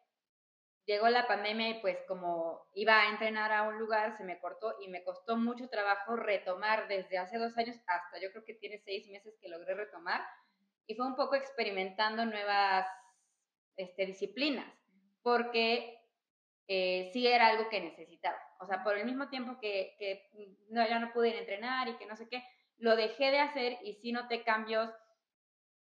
Llegó 0.85 1.07
la 1.07 1.27
pandemia 1.27 1.69
y 1.69 1.81
pues 1.81 1.97
como 2.07 2.67
iba 2.73 2.99
a 2.99 3.09
entrenar 3.09 3.53
a 3.53 3.63
un 3.63 3.79
lugar, 3.79 4.17
se 4.17 4.25
me 4.25 4.39
cortó 4.39 4.75
y 4.81 4.89
me 4.89 5.03
costó 5.03 5.37
mucho 5.37 5.69
trabajo 5.69 6.17
retomar 6.17 6.89
desde 6.89 7.17
hace 7.17 7.37
dos 7.37 7.57
años 7.57 7.77
hasta 7.87 8.19
yo 8.21 8.31
creo 8.31 8.43
que 8.43 8.55
tiene 8.55 8.79
seis 8.79 9.07
meses 9.07 9.37
que 9.41 9.47
logré 9.47 9.75
retomar. 9.75 10.21
Y 10.85 10.95
fue 10.95 11.07
un 11.07 11.15
poco 11.15 11.35
experimentando 11.35 12.25
nuevas 12.25 12.85
este, 13.77 14.05
disciplinas, 14.05 14.67
porque 15.21 15.97
eh, 16.67 17.09
sí 17.13 17.27
era 17.27 17.47
algo 17.47 17.69
que 17.69 17.79
necesitaba. 17.79 18.37
O 18.59 18.65
sea, 18.65 18.83
por 18.83 18.97
el 18.97 19.05
mismo 19.05 19.29
tiempo 19.29 19.57
que, 19.61 20.27
no, 20.69 20.85
ya 20.87 20.99
no 20.99 21.13
pude 21.13 21.37
entrenar 21.37 21.87
y 21.87 21.95
que 21.95 22.05
no 22.05 22.17
sé 22.17 22.27
qué, 22.27 22.43
lo 22.77 22.95
dejé 22.95 23.31
de 23.31 23.39
hacer 23.39 23.77
y 23.83 23.93
sí 23.93 24.11
noté 24.11 24.43
cambios 24.43 24.89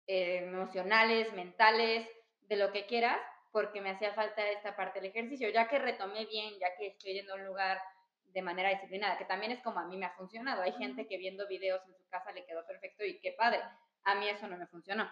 eh, 0.06 0.38
emocionales, 0.44 1.32
mentales, 1.32 2.08
de 2.42 2.56
lo 2.56 2.72
que 2.72 2.86
quieras, 2.86 3.18
porque 3.52 3.80
me 3.80 3.90
hacía 3.90 4.14
falta 4.14 4.48
esta 4.50 4.74
parte 4.74 5.00
del 5.00 5.10
ejercicio. 5.10 5.50
Ya 5.50 5.68
que 5.68 5.78
retomé 5.78 6.24
bien, 6.26 6.54
ya 6.58 6.74
que 6.76 6.88
estoy 6.88 7.14
yendo 7.14 7.34
a 7.34 7.36
un 7.36 7.44
lugar 7.44 7.80
de 8.24 8.42
manera 8.42 8.70
disciplinada, 8.70 9.18
que 9.18 9.26
también 9.26 9.52
es 9.52 9.62
como 9.62 9.78
a 9.78 9.86
mí 9.86 9.96
me 9.96 10.06
ha 10.06 10.16
funcionado. 10.16 10.62
Hay 10.62 10.72
gente 10.72 11.06
que 11.06 11.18
viendo 11.18 11.46
videos 11.46 11.86
en 11.86 11.94
su 11.94 12.08
casa 12.08 12.32
le 12.32 12.46
quedó 12.46 12.66
perfecto 12.66 13.04
y 13.04 13.20
qué 13.20 13.32
padre. 13.32 13.60
A 14.04 14.14
mí 14.14 14.28
eso 14.28 14.48
no 14.48 14.56
me 14.56 14.66
funcionó. 14.66 15.08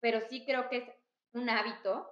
Pero 0.00 0.20
sí 0.20 0.44
creo 0.46 0.68
que 0.68 0.76
es 0.78 0.84
un 1.32 1.50
hábito 1.50 2.08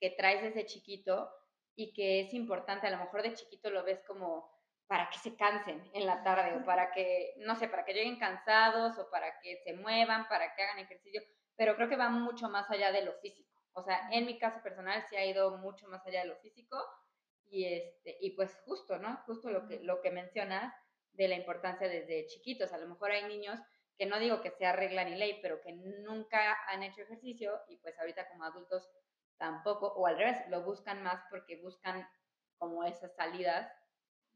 que 0.00 0.10
traes 0.10 0.42
desde 0.42 0.66
chiquito 0.66 1.30
y 1.76 1.92
que 1.92 2.20
es 2.20 2.34
importante, 2.34 2.86
a 2.86 2.90
lo 2.90 2.98
mejor 2.98 3.22
de 3.22 3.34
chiquito 3.34 3.70
lo 3.70 3.84
ves 3.84 4.00
como 4.06 4.52
para 4.86 5.08
que 5.10 5.18
se 5.18 5.36
cansen 5.36 5.82
en 5.92 6.06
la 6.06 6.22
tarde 6.22 6.56
o 6.56 6.64
para 6.64 6.92
que, 6.92 7.34
no 7.38 7.56
sé, 7.56 7.68
para 7.68 7.84
que 7.84 7.94
lleguen 7.94 8.18
cansados 8.18 8.98
o 8.98 9.10
para 9.10 9.40
que 9.40 9.56
se 9.64 9.74
muevan, 9.74 10.28
para 10.28 10.54
que 10.54 10.62
hagan 10.62 10.78
ejercicio, 10.78 11.22
pero 11.56 11.74
creo 11.76 11.88
que 11.88 11.96
va 11.96 12.10
mucho 12.10 12.48
más 12.48 12.70
allá 12.70 12.92
de 12.92 13.02
lo 13.02 13.12
físico. 13.14 13.53
O 13.74 13.82
sea, 13.82 14.08
en 14.12 14.26
mi 14.26 14.38
caso 14.38 14.62
personal 14.62 15.04
sí 15.08 15.16
ha 15.16 15.26
ido 15.26 15.58
mucho 15.58 15.88
más 15.88 16.06
allá 16.06 16.20
de 16.20 16.28
lo 16.28 16.36
físico 16.36 16.76
y 17.46 17.66
este 17.66 18.16
y 18.20 18.30
pues 18.30 18.56
justo, 18.64 18.98
¿no? 18.98 19.16
Justo 19.26 19.50
lo 19.50 19.66
que 19.66 19.80
lo 19.80 20.00
que 20.00 20.10
mencionas 20.10 20.74
de 21.12 21.28
la 21.28 21.36
importancia 21.36 21.88
desde 21.88 22.26
chiquitos. 22.26 22.72
A 22.72 22.78
lo 22.78 22.88
mejor 22.88 23.10
hay 23.10 23.24
niños 23.24 23.60
que 23.96 24.06
no 24.06 24.18
digo 24.18 24.40
que 24.40 24.50
sea 24.50 24.72
regla 24.72 25.04
ni 25.04 25.16
ley, 25.16 25.38
pero 25.42 25.60
que 25.60 25.72
nunca 25.72 26.56
han 26.68 26.82
hecho 26.82 27.02
ejercicio 27.02 27.60
y 27.68 27.76
pues 27.76 27.98
ahorita 27.98 28.28
como 28.28 28.44
adultos 28.44 28.88
tampoco, 29.36 29.88
o 29.88 30.06
al 30.06 30.16
revés, 30.16 30.38
lo 30.48 30.62
buscan 30.62 31.02
más 31.02 31.22
porque 31.30 31.60
buscan 31.60 32.08
como 32.58 32.84
esas 32.84 33.14
salidas 33.14 33.70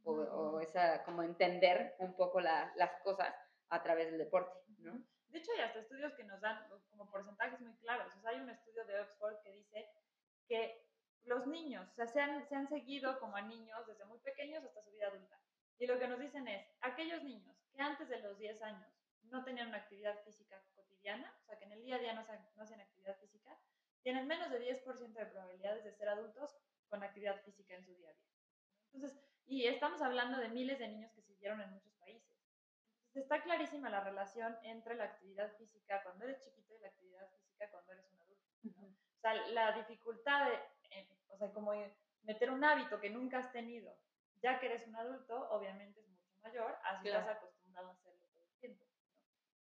o, 0.04 0.61
esa, 0.61 1.04
como 1.04 1.23
entender 1.23 1.95
un 1.99 2.14
poco 2.14 2.40
las 2.40 2.92
cosas 3.02 3.35
a 3.68 3.83
través 3.83 4.11
del 4.11 4.18
deporte, 4.18 4.59
¿no? 4.78 5.02
De 5.28 5.38
hecho, 5.38 5.52
hay 5.52 5.61
hasta 5.61 5.80
estudios 5.80 6.14
que 6.14 6.25
nos 6.25 6.40
dan 6.40 6.66
como 6.90 7.11
porcentajes 7.11 7.61
muy 7.61 7.75
claros. 7.76 8.12
O 8.23 8.28
hay 8.28 8.40
un 8.40 8.50
estudio 8.50 8.85
de 8.85 9.00
Oxford 9.00 9.40
que 9.42 9.52
dice 9.52 9.88
que 10.47 10.87
los 11.25 11.47
niños, 11.47 11.87
o 11.90 11.94
sea, 11.94 12.06
se 12.06 12.20
han, 12.20 12.47
se 12.49 12.56
han 12.56 12.68
seguido 12.68 13.18
como 13.20 13.37
a 13.37 13.42
niños 13.42 13.87
desde 13.87 14.04
muy 14.06 14.18
pequeños 14.20 14.64
hasta 14.64 14.82
su 14.82 14.90
vida 14.90 15.08
adulta. 15.08 15.38
Y 15.78 15.87
lo 15.87 15.99
que 15.99 16.08
nos 16.08 16.18
dicen 16.18 16.49
es, 16.49 16.66
aquellos 16.80 17.23
niños 17.23 17.56
que 17.73 17.82
antes 17.82 18.08
de 18.08 18.20
los 18.20 18.38
10 18.38 18.62
años 18.62 18.90
no 19.25 19.44
tenían 19.44 19.68
una 19.68 19.78
actividad 19.78 20.18
física 20.25 20.62
cotidiana, 20.75 21.37
o 21.42 21.44
sea, 21.44 21.58
que 21.58 21.66
en 21.66 21.73
el 21.73 21.82
día 21.82 21.97
a 21.97 21.99
día 21.99 22.14
no, 22.14 22.23
no 22.23 22.62
actividad 22.82 23.18
física, 23.18 23.58
tienen 24.02 24.26
menos 24.26 24.50
de 24.50 24.61
10% 24.61 25.12
de 25.12 25.26
probabilidades 25.26 25.85
de 25.85 25.92
ser 25.92 26.08
adultos 26.08 26.56
con 26.88 27.02
actividad 27.02 27.40
física 27.42 27.75
en 27.75 27.85
su 27.85 27.94
día 27.94 28.11
a 28.11 28.14
día. 28.14 28.28
Entonces, 28.92 29.20
y 29.47 29.66
estamos 29.66 30.00
hablando 30.02 30.38
de 30.38 30.49
miles 30.49 30.78
de 30.78 30.88
niños 30.88 31.12
que 31.12 31.23
siguieron 31.23 31.61
en 31.61 31.70
muchos. 31.70 31.97
Entonces, 33.08 33.22
está 33.22 33.42
clarísima 33.42 33.88
la 33.88 34.00
relación 34.00 34.58
entre 34.62 34.94
la 34.94 35.04
actividad 35.04 35.50
física 35.56 36.02
cuando 36.02 36.24
eres 36.24 36.44
chiquito 36.44 36.74
y 36.74 36.80
la 36.80 36.88
actividad 36.88 37.26
física 37.30 37.70
cuando 37.70 37.92
eres 37.92 38.06
un 38.12 38.20
adulto. 38.20 38.50
O 39.16 39.20
sea, 39.20 39.34
la 39.48 39.72
dificultad 39.72 40.46
de, 40.46 41.08
o 41.28 41.36
sea, 41.38 41.50
como 41.52 41.72
meter 42.22 42.50
un 42.50 42.62
hábito 42.64 43.00
que 43.00 43.08
nunca 43.08 43.38
has 43.38 43.50
tenido, 43.50 43.96
ya 44.42 44.60
que 44.60 44.66
eres 44.66 44.86
un 44.86 44.96
adulto, 44.96 45.48
obviamente 45.50 46.00
es 46.00 46.08
mucho 46.08 46.36
mayor, 46.42 46.78
así 46.84 47.08
estás 47.08 47.28
acostumbrado 47.28 47.88
a 47.88 47.92
hacerlo 47.92 48.26
todo 48.28 48.44
el 48.44 48.60
tiempo. 48.60 48.84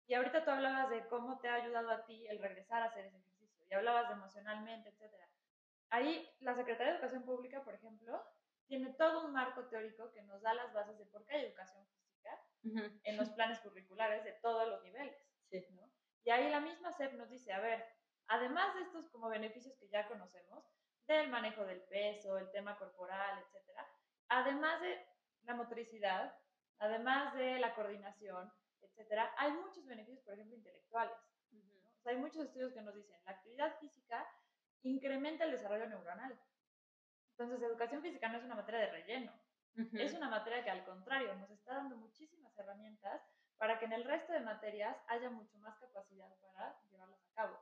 Y 0.06 0.14
ahorita 0.14 0.46
tú 0.46 0.52
hablabas 0.52 0.90
de 0.92 1.08
cómo 1.08 1.40
te 1.40 1.50
ha 1.50 1.56
ayudado 1.56 1.90
a 1.90 2.06
ti 2.06 2.28
el 2.28 2.40
regresar 2.40 2.84
a 2.84 2.86
hacer 2.86 3.06
ese 3.06 3.18
ejercicio, 3.18 3.66
y 3.70 3.74
hablabas 3.74 4.08
de 4.08 4.14
emocionalmente, 4.14 4.90
etcétera. 4.90 5.28
Ahí 5.90 6.30
la 6.40 6.54
Secretaría 6.54 6.94
de 6.94 7.00
Educación 7.00 7.24
Pública, 7.24 7.64
por 7.64 7.74
ejemplo, 7.74 8.24
tiene 8.68 8.94
todo 8.94 9.26
un 9.26 9.34
marco 9.34 9.66
teórico 9.68 10.12
que 10.14 10.22
nos 10.22 10.42
da 10.42 10.54
las 10.54 10.72
bases 10.72 10.98
de 10.98 11.06
por 11.08 11.26
qué 11.26 11.36
hay 11.36 11.46
educación 11.46 11.86
física 11.88 12.01
en 12.64 13.18
los 13.18 13.30
planes 13.32 13.60
curriculares 13.60 14.24
de 14.24 14.34
todos 14.34 14.68
los 14.68 14.84
niveles. 14.84 15.16
¿no? 15.72 15.92
Y 16.24 16.30
ahí 16.30 16.50
la 16.50 16.60
misma 16.60 16.92
SEP 16.92 17.14
nos 17.14 17.30
dice, 17.30 17.52
a 17.54 17.60
ver, 17.60 17.86
además 18.28 18.74
de 18.76 18.82
estos 18.82 19.10
como 19.10 19.30
beneficios 19.30 19.76
que 19.78 19.90
ya 19.90 20.08
conocemos, 20.08 20.64
del 21.08 21.30
manejo 21.30 21.66
del 21.66 21.82
peso, 21.82 22.38
el 22.38 22.50
tema 22.52 22.78
corporal, 22.78 23.40
etcétera, 23.40 23.88
además 24.30 24.80
de 24.82 25.06
la 25.44 25.56
motricidad, 25.56 26.34
además 26.80 27.34
de 27.34 27.60
la 27.60 27.74
coordinación, 27.76 28.52
etcétera, 28.82 29.34
hay 29.38 29.52
muchos 29.52 29.86
beneficios, 29.86 30.24
por 30.24 30.34
ejemplo, 30.36 30.56
intelectuales. 30.56 31.18
o 31.52 32.02
sea, 32.02 32.14
hay 32.14 32.18
muchos 32.18 32.46
estudios 32.46 32.74
que 32.74 32.82
nos 32.82 32.96
dicen, 32.96 33.18
la 33.26 33.32
actividad 33.32 33.78
física 33.80 34.26
incrementa 34.84 35.44
el 35.44 35.52
desarrollo 35.52 35.88
neuronal. 35.88 36.40
Entonces, 37.32 37.62
educación 37.62 38.02
física 38.02 38.30
no 38.30 38.38
es 38.38 38.44
una 38.44 38.56
materia 38.56 38.82
de 38.82 38.92
relleno, 38.92 39.34
es 39.94 40.14
una 40.14 40.30
materia 40.30 40.64
que 40.64 40.70
al 40.70 40.86
contrario 40.86 41.36
nos 41.36 41.50
está 41.52 41.76
dando 41.76 41.98
muchísimas 42.52 42.58
herramientas 42.58 43.22
para 43.58 43.80
que 43.80 43.86
en 43.86 43.94
el 43.94 44.04
resto 44.04 44.34
de 44.34 44.40
materias 44.42 44.98
haya 45.08 45.30
mucho 45.30 45.58
más 45.60 45.78
capacidad 45.80 46.30
para 46.40 46.80
llevarlas 46.90 47.24
a 47.28 47.34
cabo. 47.34 47.60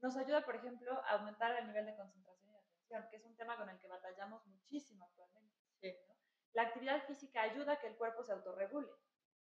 Nos 0.00 0.16
ayuda, 0.16 0.44
por 0.44 0.56
ejemplo, 0.56 0.92
a 1.04 1.12
aumentar 1.12 1.56
el 1.58 1.66
nivel 1.66 1.86
de 1.86 1.96
concentración 1.96 2.50
y 2.50 2.52
de 2.52 2.58
atención, 2.58 3.06
que 3.10 3.16
es 3.16 3.24
un 3.24 3.36
tema 3.36 3.56
con 3.56 3.68
el 3.68 3.78
que 3.78 3.86
batallamos 3.86 4.44
muchísimo 4.46 5.04
actualmente. 5.04 5.52
La 6.54 6.62
actividad 6.62 7.02
física 7.06 7.42
ayuda 7.42 7.74
a 7.74 7.80
que 7.80 7.86
el 7.86 7.96
cuerpo 7.96 8.22
se 8.22 8.32
autorregule. 8.32 8.88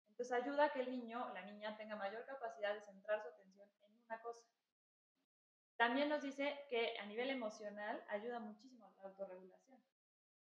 Entonces 0.10 0.32
ayuda 0.32 0.65
a 0.65 0.74
que 0.74 0.82
el 0.82 0.91
niño 0.91 1.25
o 1.25 1.34
la 1.34 1.44
niña 1.44 1.77
tenga 1.77 1.96
mayor 1.96 2.25
capacidad 2.25 2.74
de 2.74 2.82
centrar 2.82 3.22
su 3.22 3.29
atención 3.29 3.70
en 3.84 4.03
una 4.03 4.22
cosa. 4.22 4.46
También 5.77 6.10
nos 6.10 6.22
dice 6.22 6.65
que 6.70 6.98
a 7.00 7.06
nivel 7.06 7.29
emocional 7.29 8.03
ayuda 8.10 8.39
muchísimo 8.39 8.86
a 8.86 9.03
la 9.03 9.10
autorregulación. 9.10 9.82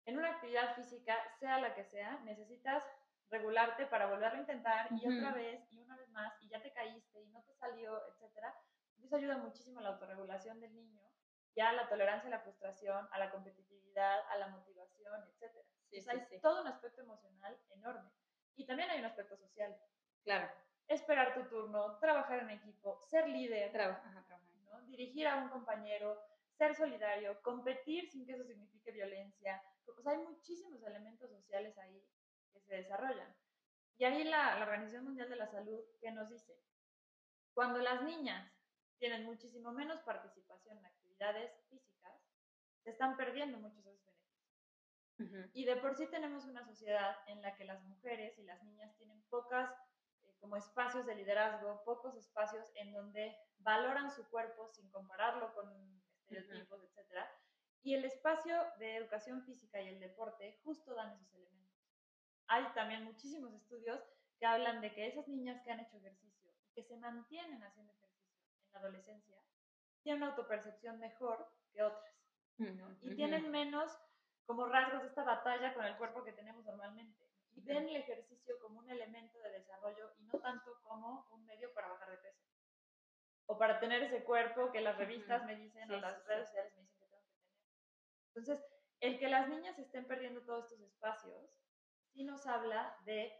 En 0.07 0.19
una 0.19 0.33
actividad 0.33 0.75
física, 0.75 1.17
sea 1.39 1.59
la 1.59 1.75
que 1.75 1.85
sea, 1.85 2.21
necesitas 2.25 2.85
regularte 3.31 3.87
para 3.87 4.07
volverlo 4.07 4.39
a 4.39 4.41
intentar 4.41 4.89
y 4.91 5.07
otra 5.07 5.33
vez 5.33 5.61
y 5.71 5.81
una 5.81 5.97
vez 5.97 6.09
más 6.11 6.33
y 6.41 6.49
ya 6.49 6.63
te 6.63 6.73
caíste 6.73 7.21
y 7.21 7.29
no 7.29 7.43
te 7.43 7.55
salió, 7.55 8.01
etc. 8.09 8.47
Eso 9.03 9.17
ayuda 9.17 9.39
muchísimo 9.39 9.81
a 9.81 9.83
la 9.83 9.89
autorregulación 9.91 10.61
del 10.61 10.75
niño, 10.75 11.03
ya 11.55 11.71
a 11.71 11.73
la 11.73 11.89
tolerancia 11.89 12.29
a 12.29 12.31
la 12.31 12.41
frustración, 12.41 13.09
a 13.11 13.19
la 13.19 13.31
competitividad, 13.31 14.21
a 14.31 14.37
la 14.39 14.49
motivación, 14.49 15.23
etc. 15.25 15.53
Sí, 15.91 15.99
hay 16.09 16.41
todo 16.41 16.63
un 16.63 16.69
aspecto 16.69 17.03
emocional 17.03 17.59
enorme. 17.71 18.11
Y 18.57 18.67
también 18.67 18.91
hay 18.91 19.01
un 19.01 19.07
aspecto 19.07 19.37
social. 19.37 19.77
Claro. 20.23 20.49
Esperar 20.87 21.35
tu 21.35 21.49
turno, 21.49 21.99
trabajar 21.99 22.41
en 22.41 22.51
equipo, 22.51 23.01
ser 23.01 23.29
líder, 23.29 23.73
dirigir 24.87 25.27
a 25.27 25.37
un 25.37 25.49
compañero, 25.49 26.21
ser 26.57 26.75
solidario, 26.75 27.41
competir 27.43 28.09
sin 28.11 28.27
que 28.27 28.33
eso 28.33 28.45
signifique 28.45 28.93
violencia. 28.93 29.63
Pues 29.85 30.07
hay 30.07 30.19
muchísimos 30.19 30.83
elementos 30.85 31.31
sociales 31.31 31.77
ahí 31.79 32.03
que 32.55 32.61
se 32.61 32.77
desarrollan. 32.77 33.35
Y 33.99 34.05
ahí 34.05 34.25
la, 34.25 34.57
la 34.59 34.65
Organización 34.65 35.05
Mundial 35.05 35.29
de 35.29 35.37
la 35.37 35.47
Salud, 35.47 35.81
que 36.01 36.11
nos 36.11 36.31
dice? 36.31 36.57
Cuando 37.53 37.79
las 37.81 38.03
niñas 38.03 38.51
tienen 38.99 39.25
muchísimo 39.25 39.73
menos 39.73 40.01
participación 40.01 40.79
en 40.79 40.87
actividades 40.87 41.53
físicas, 41.69 42.21
se 42.83 42.91
están 42.91 43.17
perdiendo 43.17 43.59
muchos 43.59 43.85
de 43.85 43.93
esos 43.93 44.07
beneficios. 45.19 45.51
Y 45.55 45.65
de 45.65 45.77
por 45.77 45.95
sí 45.95 46.07
tenemos 46.09 46.45
una 46.45 46.65
sociedad 46.65 47.17
en 47.27 47.43
la 47.43 47.55
que 47.55 47.65
las 47.65 47.83
mujeres 47.85 48.39
y 48.39 48.45
las 48.45 48.63
niñas 48.65 48.97
tienen 48.97 49.23
pocas 49.31 49.71
como 50.41 50.57
espacios 50.57 51.07
de 51.07 51.15
liderazgo, 51.15 51.83
pocos 51.85 52.15
espacios 52.17 52.67
en 52.75 52.93
donde 52.93 53.35
valoran 53.61 54.11
su 54.11 54.29
cuerpo 54.29 54.69
sin 54.69 54.91
compararlo 54.91 55.55
con 55.55 55.73
estereotipos, 56.29 56.83
etc. 56.83 57.25
Y 57.83 57.95
el 57.95 58.05
espacio 58.05 58.55
de 58.79 58.97
educación 58.97 59.43
física 59.45 59.81
y 59.81 59.89
el 59.89 60.01
deporte 60.01 60.61
justo 60.63 60.95
dan 60.95 61.13
esos 61.13 61.33
elementos. 61.33 61.54
Hay 62.49 62.65
también 62.75 63.05
muchísimos 63.05 63.53
estudios 63.55 64.01
que 64.39 64.47
hablan 64.47 64.81
de 64.81 64.93
que 64.93 65.07
esas 65.07 65.27
niñas 65.29 65.63
que 65.63 65.71
han 65.71 65.81
hecho 65.81 65.97
ejercicio 65.97 66.53
y 66.67 66.73
que 66.75 66.83
se 66.83 66.97
mantienen 66.97 67.63
haciendo 67.63 67.93
ejercicio 67.93 68.37
en 68.67 68.73
la 68.73 68.79
adolescencia 68.81 69.37
tienen 70.03 70.23
una 70.23 70.33
autopercepción 70.33 70.99
mejor 70.99 71.49
que 71.73 71.83
otras. 71.83 72.15
Y 73.01 73.17
tienen 73.17 73.51
menos 73.51 73.91
como 74.45 74.67
rasgos 74.67 75.03
de 75.03 75.09
esta 75.09 75.25
batalla 75.25 75.75
con 75.75 75.85
el 75.85 75.97
cuerpo 75.97 76.23
que 76.23 76.33
tenemos 76.33 76.65
normalmente 76.65 77.25
y 77.55 77.63
ven 77.63 77.89
el 77.89 77.97
ejercicio 77.97 78.59
como 78.61 78.81
un 78.81 78.91
elemento 78.91 79.41
de 79.41 79.51
desarrollo 79.51 80.13
y 80.19 80.25
no 80.25 80.39
tanto 80.41 80.79
como 80.83 81.27
un 81.33 81.45
medio 81.47 81.73
para 81.73 81.89
bajar 81.89 82.11
de 82.11 82.19
peso. 82.19 82.45
O 83.47 83.59
para 83.59 83.81
tener 83.81 84.03
ese 84.03 84.25
cuerpo 84.25 84.71
que 84.73 84.81
las 84.81 84.97
revistas 84.97 85.45
me 85.45 85.57
dicen 85.57 85.91
o 85.91 85.97
las 85.97 86.25
redes 86.27 86.47
sociales 86.49 86.73
me 86.77 86.83
dicen 86.83 86.99
que 86.99 87.07
tengo 87.07 87.23
que 87.23 87.33
tener. 87.33 87.55
Entonces, 88.29 88.65
el 89.01 89.19
que 89.19 89.29
las 89.29 89.49
niñas 89.49 89.79
estén 89.79 90.07
perdiendo 90.07 90.43
todos 90.43 90.65
estos 90.65 90.81
espacios, 90.81 91.51
sí 92.15 92.23
nos 92.25 92.47
habla 92.47 92.97
de, 93.05 93.33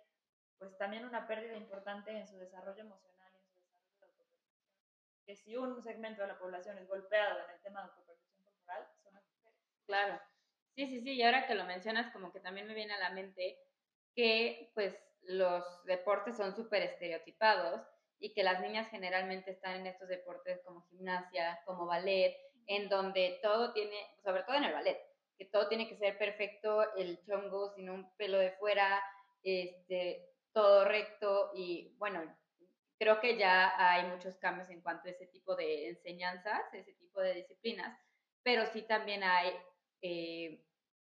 pues 0.59 0.77
también 0.77 1.05
una 1.05 1.27
pérdida 1.27 1.57
importante 1.57 2.11
en 2.11 2.27
su 2.27 2.37
desarrollo 2.39 2.81
emocional 2.83 3.33
y 3.33 3.39
en 3.39 3.47
su 3.47 3.55
desarrollo 3.55 3.95
de 3.97 4.05
autopercepción. 4.05 4.85
Que 5.25 5.37
si 5.37 5.57
un 5.57 5.81
segmento 5.83 6.23
de 6.23 6.29
la 6.29 6.39
población 6.39 6.79
es 6.79 6.89
golpeado 6.89 7.39
en 7.45 7.51
el 7.51 7.63
tema 7.63 7.81
de 7.81 7.91
autopercepción 7.91 8.43
corporal, 8.43 8.89
son 9.03 9.15
las 9.15 9.25
mujeres. 9.31 9.61
Claro. 9.87 10.21
Sí, 10.75 10.89
sí, 10.89 11.01
sí, 11.03 11.13
y 11.13 11.23
ahora 11.23 11.47
que 11.47 11.55
lo 11.55 11.65
mencionas, 11.65 12.13
como 12.13 12.33
que 12.33 12.41
también 12.41 12.67
me 12.67 12.75
viene 12.75 12.95
a 12.95 12.99
la 12.99 13.11
mente 13.11 13.61
que 14.13 14.73
pues 14.75 15.01
los 15.23 15.85
deportes 15.85 16.37
son 16.37 16.55
súper 16.55 16.83
estereotipados 16.83 17.87
y 18.19 18.35
que 18.35 18.43
las 18.43 18.61
niñas 18.61 18.89
generalmente 18.89 19.53
están 19.53 19.77
en 19.77 19.87
estos 19.87 20.09
deportes 20.09 20.61
como 20.65 20.83
gimnasia, 20.89 21.61
como 21.65 21.87
ballet, 21.87 22.37
en 22.67 22.89
donde 22.89 23.39
todo 23.41 23.73
tiene, 23.73 23.97
sobre 24.23 24.43
todo 24.43 24.57
en 24.57 24.65
el 24.65 24.73
ballet, 24.73 25.01
que 25.39 25.47
todo 25.47 25.69
tiene 25.69 25.89
que 25.89 25.97
ser 25.97 26.17
perfecto, 26.19 26.95
el 26.97 27.21
chongo 27.25 27.71
sin 27.75 27.91
un 27.91 28.15
pelo 28.17 28.39
de 28.39 28.53
fuera, 28.53 29.03
este, 29.43 30.31
todo 30.53 30.85
recto 30.85 31.51
y 31.55 31.95
bueno, 31.99 32.23
creo 32.99 33.21
que 33.21 33.37
ya 33.37 33.75
hay 33.77 34.07
muchos 34.07 34.37
cambios 34.37 34.71
en 34.71 34.81
cuanto 34.81 35.09
a 35.09 35.11
ese 35.11 35.27
tipo 35.27 35.55
de 35.57 35.91
enseñanzas, 35.91 36.63
ese 36.73 36.95
tipo 36.95 37.21
de 37.21 37.35
disciplinas, 37.35 37.99
pero 38.43 38.67
sí 38.67 38.83
también 38.83 39.23
hay 39.23 39.53
eh, 40.03 40.65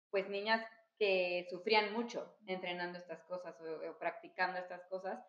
pues 0.09 0.29
niñas 0.29 0.65
que 0.97 1.47
sufrían 1.49 1.93
mucho 1.93 2.37
entrenando 2.45 2.99
estas 2.99 3.23
cosas 3.23 3.55
o, 3.61 3.97
practicando 3.97 4.59
estas 4.59 4.83
cosas 4.85 5.19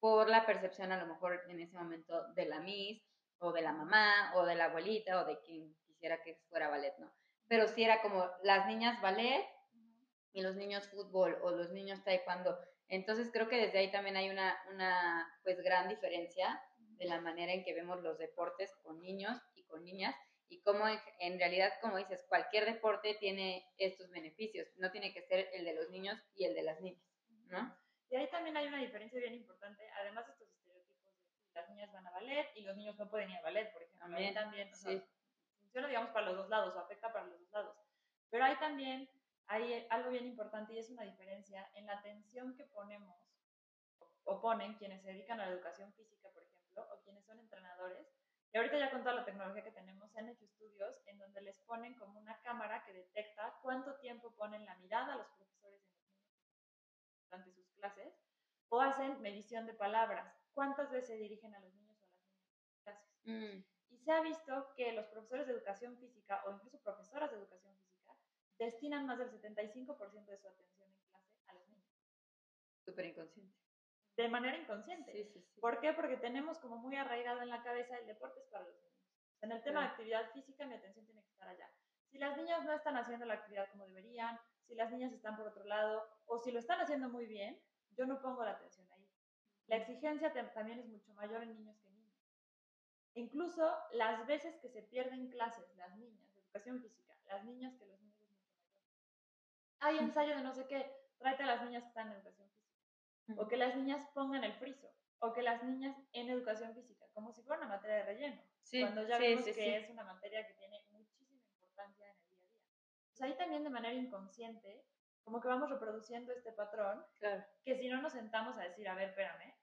por 0.00 0.28
la 0.30 0.46
percepción 0.46 0.92
a 0.92 0.98
lo 0.98 1.06
mejor 1.06 1.42
en 1.48 1.60
ese 1.60 1.76
momento 1.76 2.26
de 2.34 2.46
la 2.46 2.60
Miss 2.60 3.02
o 3.38 3.52
de 3.52 3.60
la 3.60 3.72
mamá 3.72 4.32
o 4.34 4.44
de 4.46 4.54
la 4.54 4.66
abuelita 4.66 5.20
o 5.20 5.26
de 5.26 5.38
quien 5.40 5.76
quisiera 5.86 6.22
que 6.22 6.36
fuera 6.48 6.68
ballet, 6.68 6.96
¿no? 6.98 7.12
Pero 7.50 7.66
sí 7.66 7.82
era 7.82 8.00
como 8.00 8.30
las 8.44 8.66
niñas 8.68 9.02
ballet 9.02 9.44
y 10.32 10.40
los 10.40 10.54
niños 10.54 10.86
fútbol 10.86 11.36
o 11.42 11.50
los 11.50 11.72
niños 11.72 12.02
taekwondo. 12.04 12.56
Entonces 12.86 13.30
creo 13.32 13.48
que 13.48 13.56
desde 13.56 13.78
ahí 13.80 13.90
también 13.90 14.16
hay 14.16 14.30
una, 14.30 14.56
una 14.72 15.28
pues 15.42 15.60
gran 15.60 15.88
diferencia 15.88 16.62
de 16.78 17.06
la 17.06 17.20
manera 17.20 17.52
en 17.52 17.64
que 17.64 17.74
vemos 17.74 18.00
los 18.02 18.18
deportes 18.18 18.72
con 18.84 19.00
niños 19.00 19.36
y 19.56 19.64
con 19.64 19.82
niñas 19.82 20.14
y 20.48 20.60
cómo 20.62 20.84
en, 21.18 21.38
realidad, 21.38 21.72
como 21.80 21.96
dices, 21.96 22.24
cualquier 22.28 22.66
deporte 22.66 23.16
tiene 23.18 23.66
estos 23.78 24.10
beneficios, 24.10 24.68
no 24.76 24.92
tiene 24.92 25.12
que 25.12 25.22
ser 25.22 25.48
el 25.52 25.64
de 25.64 25.74
los 25.74 25.90
niños 25.90 26.20
y 26.36 26.44
el 26.44 26.54
de 26.54 26.62
las 26.62 26.80
niñas, 26.80 27.04
¿no? 27.46 27.76
Y 28.10 28.16
ahí 28.16 28.28
también 28.30 28.56
hay 28.56 28.66
una 28.66 28.78
diferencia 28.78 29.18
bien 29.20 29.34
importante, 29.34 29.88
además 30.00 30.26
de 30.26 30.32
estos 30.32 30.48
estereotipos 30.52 31.14
de 31.54 31.68
niñas 31.68 31.92
van 31.92 32.06
a 32.06 32.10
ballet 32.10 32.48
y 32.56 32.62
los 32.62 32.76
niños 32.76 32.96
no 32.96 33.08
pueden 33.08 33.30
ir 33.30 33.36
a 33.36 33.42
ballet, 33.42 33.72
por 33.72 33.82
ejemplo. 33.82 34.06
También, 34.06 34.34
también, 34.34 34.72
o 34.72 34.76
sí. 34.76 35.02
Funciona, 35.70 35.86
digamos, 35.86 36.10
para 36.10 36.26
los 36.26 36.36
dos 36.36 36.48
lados, 36.48 36.74
o 36.74 36.80
afecta 36.80 37.12
para 37.12 37.26
los 37.26 37.38
dos 37.38 37.52
lados. 37.52 37.76
Pero 38.28 38.44
hay 38.44 38.56
también, 38.56 39.08
hay 39.46 39.86
algo 39.90 40.10
bien 40.10 40.26
importante 40.26 40.74
y 40.74 40.78
es 40.78 40.90
una 40.90 41.04
diferencia 41.04 41.70
en 41.74 41.86
la 41.86 41.94
atención 41.98 42.56
que 42.56 42.64
ponemos 42.64 43.16
o 44.24 44.40
ponen 44.40 44.74
quienes 44.74 45.00
se 45.02 45.12
dedican 45.12 45.40
a 45.40 45.46
la 45.46 45.52
educación 45.52 45.92
física, 45.94 46.28
por 46.30 46.42
ejemplo, 46.42 46.86
o 46.92 47.00
quienes 47.02 47.24
son 47.24 47.38
entrenadores. 47.38 48.06
Y 48.52 48.58
ahorita 48.58 48.78
ya 48.78 48.90
con 48.90 49.02
toda 49.04 49.14
la 49.14 49.24
tecnología 49.24 49.62
que 49.62 49.70
tenemos, 49.70 50.10
se 50.10 50.18
han 50.18 50.28
hecho 50.28 50.44
estudios 50.44 51.00
en 51.06 51.18
donde 51.18 51.40
les 51.40 51.60
ponen 51.60 51.94
como 51.94 52.18
una 52.18 52.40
cámara 52.40 52.84
que 52.84 52.92
detecta 52.92 53.56
cuánto 53.62 53.94
tiempo 54.00 54.32
ponen 54.32 54.64
la 54.66 54.74
mirada 54.76 55.14
a 55.14 55.16
los 55.18 55.28
profesores 55.28 55.80
en 55.86 55.94
los 55.94 56.00
durante 57.30 57.52
sus 57.52 57.70
clases, 57.74 58.12
o 58.70 58.80
hacen 58.80 59.20
medición 59.20 59.66
de 59.66 59.74
palabras, 59.74 60.36
cuántas 60.52 60.90
veces 60.90 61.20
dirigen 61.20 61.54
a 61.54 61.60
los 61.60 61.72
niños 61.74 61.96
o 62.00 62.04
a 62.04 62.08
las 62.08 62.20
niñas 62.24 62.44
en 62.48 62.64
sus 62.64 62.82
clases. 62.82 63.20
Mm, 63.24 63.79
Y 63.90 63.98
se 63.98 64.12
ha 64.12 64.20
visto 64.22 64.72
que 64.76 64.92
los 64.92 65.06
profesores 65.06 65.46
de 65.46 65.52
educación 65.52 65.96
física 65.98 66.42
o 66.46 66.52
incluso 66.52 66.80
profesoras 66.80 67.30
de 67.30 67.36
educación 67.38 67.76
física 67.78 68.16
destinan 68.58 69.06
más 69.06 69.18
del 69.18 69.30
75% 69.30 70.30
de 70.30 70.38
su 70.38 70.48
atención 70.48 70.88
en 70.90 71.02
clase 71.08 71.34
a 71.48 71.54
los 71.54 71.68
niños, 71.68 71.90
Súper 72.84 73.06
inconsciente. 73.06 73.56
de 74.16 74.28
manera 74.28 74.56
inconsciente. 74.58 75.12
Sí, 75.12 75.24
sí, 75.24 75.42
sí. 75.42 75.60
¿Por 75.60 75.80
qué? 75.80 75.92
Porque 75.92 76.16
tenemos 76.18 76.58
como 76.58 76.76
muy 76.76 76.96
arraigado 76.96 77.40
en 77.42 77.48
la 77.48 77.62
cabeza 77.62 77.98
el 77.98 78.06
deporte 78.06 78.40
es 78.40 78.46
para 78.46 78.64
los 78.64 78.76
niños. 78.76 78.90
En 79.42 79.52
el 79.52 79.62
tema 79.62 79.80
de 79.80 79.86
actividad 79.86 80.30
física, 80.32 80.66
mi 80.66 80.74
atención 80.74 81.06
tiene 81.06 81.22
que 81.22 81.30
estar 81.30 81.48
allá. 81.48 81.70
Si 82.10 82.18
las 82.18 82.36
niñas 82.36 82.64
no 82.64 82.72
están 82.72 82.96
haciendo 82.96 83.24
la 83.24 83.34
actividad 83.34 83.70
como 83.70 83.86
deberían, 83.86 84.38
si 84.66 84.74
las 84.74 84.90
niñas 84.90 85.12
están 85.12 85.36
por 85.36 85.48
otro 85.48 85.64
lado, 85.64 86.06
o 86.26 86.38
si 86.38 86.50
lo 86.52 86.58
están 86.58 86.80
haciendo 86.80 87.08
muy 87.08 87.26
bien, 87.26 87.58
yo 87.96 88.04
no 88.06 88.20
pongo 88.20 88.44
la 88.44 88.52
atención 88.52 88.86
ahí. 88.92 89.08
La 89.66 89.76
exigencia 89.76 90.32
tam- 90.34 90.52
también 90.52 90.80
es 90.80 90.86
mucho 90.88 91.14
mayor 91.14 91.42
en 91.42 91.54
niños 91.54 91.80
que. 91.80 91.89
Incluso 93.14 93.76
las 93.92 94.26
veces 94.26 94.56
que 94.60 94.68
se 94.68 94.82
pierden 94.82 95.30
clases, 95.30 95.74
las 95.76 95.96
niñas, 95.96 96.32
de 96.34 96.40
educación 96.40 96.80
física, 96.80 97.14
las 97.26 97.44
niñas 97.44 97.74
que 97.76 97.86
los 97.86 98.00
niños. 98.00 98.10
Hay 99.80 99.98
ensayo 99.98 100.36
de 100.36 100.42
no 100.42 100.52
sé 100.52 100.66
qué, 100.66 100.90
tráete 101.18 101.42
a 101.42 101.46
las 101.46 101.64
niñas 101.64 101.82
que 101.82 101.88
están 101.88 102.08
en 102.08 102.14
educación 102.14 102.48
física 102.48 102.60
o 103.36 103.46
que 103.46 103.56
las 103.56 103.76
niñas 103.76 104.06
pongan 104.14 104.44
el 104.44 104.54
friso, 104.54 104.90
o 105.20 105.32
que 105.32 105.42
las 105.42 105.62
niñas 105.62 105.96
en 106.12 106.30
educación 106.30 106.74
física, 106.74 107.06
como 107.12 107.32
si 107.32 107.42
fuera 107.42 107.62
una 107.62 107.76
materia 107.76 107.96
de 107.98 108.04
relleno, 108.04 108.42
Sí, 108.62 108.80
cuando 108.80 109.06
ya 109.06 109.18
sí, 109.18 109.22
vemos 109.22 109.44
sí, 109.44 109.52
que 109.52 109.76
es 109.76 109.90
una 109.90 110.04
materia 110.04 110.46
que 110.46 110.54
tiene 110.54 110.84
muchísima 110.90 111.44
importancia 111.44 112.06
en 112.10 112.16
el 112.16 112.26
día 112.28 112.38
a 112.38 112.48
día. 112.48 112.64
Pues 113.08 113.22
ahí 113.22 113.36
también 113.36 113.64
de 113.64 113.70
manera 113.70 113.94
inconsciente, 113.94 114.84
como 115.22 115.40
que 115.40 115.48
vamos 115.48 115.70
reproduciendo 115.70 116.32
este 116.32 116.52
patrón, 116.52 117.04
Claro. 117.18 117.44
que 117.64 117.76
si 117.76 117.88
no 117.88 118.00
nos 118.02 118.12
sentamos 118.12 118.56
a 118.56 118.62
decir, 118.62 118.88
a 118.88 118.94
ver, 118.94 119.10
espérame, 119.10 119.54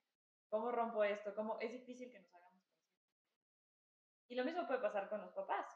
¿cómo 0.48 0.70
rompo 0.72 1.04
esto? 1.04 1.34
¿Cómo? 1.34 1.58
Es 1.60 1.72
difícil 1.72 2.10
que 2.10 2.20
nos 2.20 2.34
hagamos. 2.34 2.47
Y 4.28 4.34
lo 4.34 4.44
mismo 4.44 4.66
puede 4.66 4.80
pasar 4.80 5.08
con 5.08 5.20
los 5.20 5.32
papás. 5.32 5.66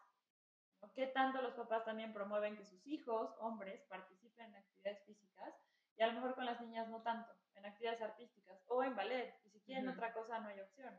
¿no? 0.81 0.93
¿Qué 0.93 1.07
tanto 1.09 1.43
los 1.43 1.55
papás 1.55 1.85
también 1.85 2.13
promueven 2.13 2.57
que 2.57 2.65
sus 2.65 2.87
hijos, 2.87 3.35
hombres, 3.39 3.83
participen 3.89 4.47
en 4.47 4.57
actividades 4.57 5.05
físicas? 5.05 5.55
Y 5.97 6.03
a 6.03 6.09
lo 6.09 6.15
mejor 6.15 6.35
con 6.35 6.47
las 6.47 6.61
niñas 6.61 6.89
no 6.89 7.03
tanto, 7.03 7.33
en 7.55 7.67
actividades 7.67 8.03
artísticas 8.03 8.63
o 8.69 8.83
en 8.83 8.97
ballet. 8.97 9.39
Y 9.45 9.51
si 9.51 9.61
quieren 9.63 9.89
Ujú. 9.89 9.95
otra 9.95 10.13
cosa, 10.13 10.41
no 10.41 10.49
hay 10.49 10.61
opción. 10.61 10.99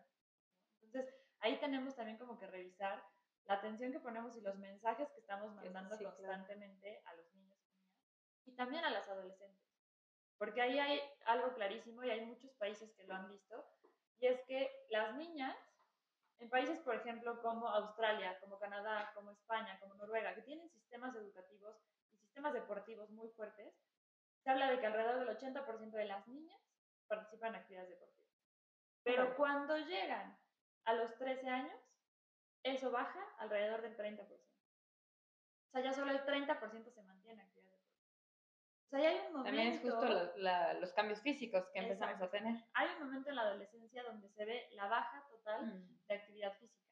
Entonces, 0.82 1.14
ahí 1.40 1.58
tenemos 1.60 1.96
también 1.96 2.18
como 2.18 2.38
que 2.40 2.48
revisar 2.48 3.04
la 3.46 3.56
atención 3.56 3.92
que 3.92 4.00
ponemos 4.00 4.36
y 4.38 4.42
los 4.42 4.56
mensajes 4.58 5.10
que 5.12 5.20
estamos 5.20 5.54
mandando 5.54 5.96
sí, 5.98 6.04
claro. 6.04 6.16
constantemente 6.16 7.02
a 7.06 7.14
los 7.16 7.34
niños 7.34 7.60
y 7.62 7.68
niñas 7.68 7.84
y 8.46 8.56
también 8.56 8.84
a 8.86 8.90
las 8.90 9.08
adolescentes. 9.10 9.64
Porque 10.38 10.62
ahí 10.62 10.80
hay 10.80 11.00
algo 11.26 11.54
clarísimo 11.54 12.04
y 12.04 12.10
hay 12.10 12.26
muchos 12.26 12.52
países 12.54 12.94
que 12.94 13.06
lo 13.06 13.14
han 13.14 13.28
visto, 13.30 13.66
y 14.20 14.28
es 14.28 14.42
que 14.46 14.70
las 14.90 15.16
niñas, 15.16 15.56
en 16.40 16.50
países, 16.50 16.80
por 16.80 16.96
ejemplo, 16.96 17.42
como 17.42 17.68
Australia, 17.68 18.38
como 18.40 18.60
Canadá, 18.60 19.12
como 19.14 19.32
España, 19.32 19.80
como 19.80 19.96
Noruega, 19.96 20.36
que 20.36 20.42
tienen 20.42 20.70
sistemas 20.70 21.16
educativos 21.16 21.76
y 22.12 22.18
sistemas 22.18 22.54
deportivos 22.54 23.10
muy 23.12 23.30
fuertes, 23.30 23.74
se 24.44 24.50
habla 24.50 24.70
de 24.70 24.80
que 24.80 24.86
alrededor 24.86 25.20
del 25.20 25.38
80% 25.38 25.92
de 25.92 26.06
las 26.06 26.28
niñas 26.28 26.62
participan 27.08 27.50
en 27.50 27.62
actividades 27.62 27.90
deportivas. 27.90 28.32
Pero 29.04 29.36
cuando 29.36 29.78
llegan 29.78 30.38
a 30.86 30.94
los 30.94 31.18
13 31.18 31.50
años, 31.50 31.80
eso 32.64 32.92
baja 32.92 33.22
alrededor 33.38 33.82
del 33.82 33.96
30%. 33.96 34.20
O 34.22 35.72
sea, 35.72 35.82
ya 35.82 35.94
solo 35.94 36.12
el 36.12 36.24
30% 36.26 36.92
se 36.92 37.04
mantiene 37.04 37.42
en 37.42 37.48
actividades 37.48 37.82
deportivas. 37.82 38.12
O 38.83 38.83
sea, 39.00 39.10
hay 39.10 39.18
un 39.28 39.34
momento... 39.34 39.44
También 39.44 39.68
es 39.74 39.82
justo 39.82 40.06
los, 40.06 40.36
la- 40.38 40.74
los 40.76 40.94
cambios 40.94 41.22
físicos 41.22 41.68
que 41.74 41.80
empezamos 41.80 42.16
Exacto. 42.16 42.26
a 42.26 42.40
tener. 42.40 42.64
Hay 42.74 42.88
un 42.98 43.06
momento 43.08 43.30
en 43.30 43.36
la 43.36 43.42
adolescencia 43.44 44.04
donde 44.04 44.30
se 44.30 44.46
ve 44.46 44.68
la 44.74 44.88
baja 44.88 45.26
total 45.30 45.66
Mm, 45.66 46.06
de 46.08 46.14
actividad 46.16 46.54
física. 46.58 46.84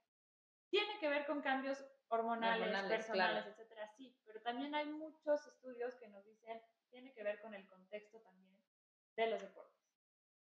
Tiene 0.69 0.99
que 0.99 1.09
ver 1.09 1.25
con 1.25 1.41
cambios 1.41 1.83
hormonales, 2.07 2.63
Hormonales, 2.67 2.89
personales, 2.97 3.43
claro. 3.43 3.49
etcétera, 3.51 3.87
sí, 3.95 4.17
pero 4.25 4.41
también 4.41 4.73
hay 4.75 4.85
muchos 4.87 5.45
estudios 5.47 5.95
que 5.95 6.07
nos 6.09 6.25
dicen 6.25 6.61
tiene 6.89 7.13
que 7.13 7.23
ver 7.23 7.39
con 7.41 7.53
el 7.53 7.65
contexto 7.69 8.19
también 8.21 8.57
de 9.15 9.27
los 9.27 9.41
deportes. 9.41 9.79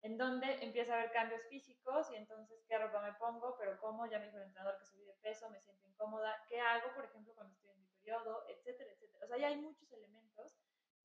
En 0.01 0.17
donde 0.17 0.63
empieza 0.65 0.95
a 0.95 0.99
haber 0.99 1.13
cambios 1.13 1.43
físicos 1.51 2.11
y 2.11 2.17
entonces 2.17 2.65
qué 2.69 2.79
ropa 2.79 3.03
me 3.03 3.13
pongo, 3.15 3.57
pero 3.59 3.79
cómo, 3.81 4.07
ya 4.07 4.19
me 4.19 4.27
dijo 4.27 4.37
el 4.39 4.45
entrenador 4.45 4.79
que 4.79 4.87
subí 4.87 5.05
de 5.05 5.15
peso, 5.15 5.51
me 5.51 5.61
siento 5.61 5.87
incómoda, 5.87 6.35
qué 6.49 6.61
hago, 6.61 6.95
por 6.95 7.05
ejemplo, 7.05 7.35
cuando 7.35 7.53
estoy 7.55 7.71
en 7.73 7.81
mi 7.81 7.87
periodo, 7.89 8.45
etcétera, 8.49 8.91
etcétera. 8.93 9.25
O 9.25 9.29
sea, 9.29 9.39
ya 9.39 9.49
hay 9.49 9.57
muchos 9.57 9.91
elementos 9.93 10.57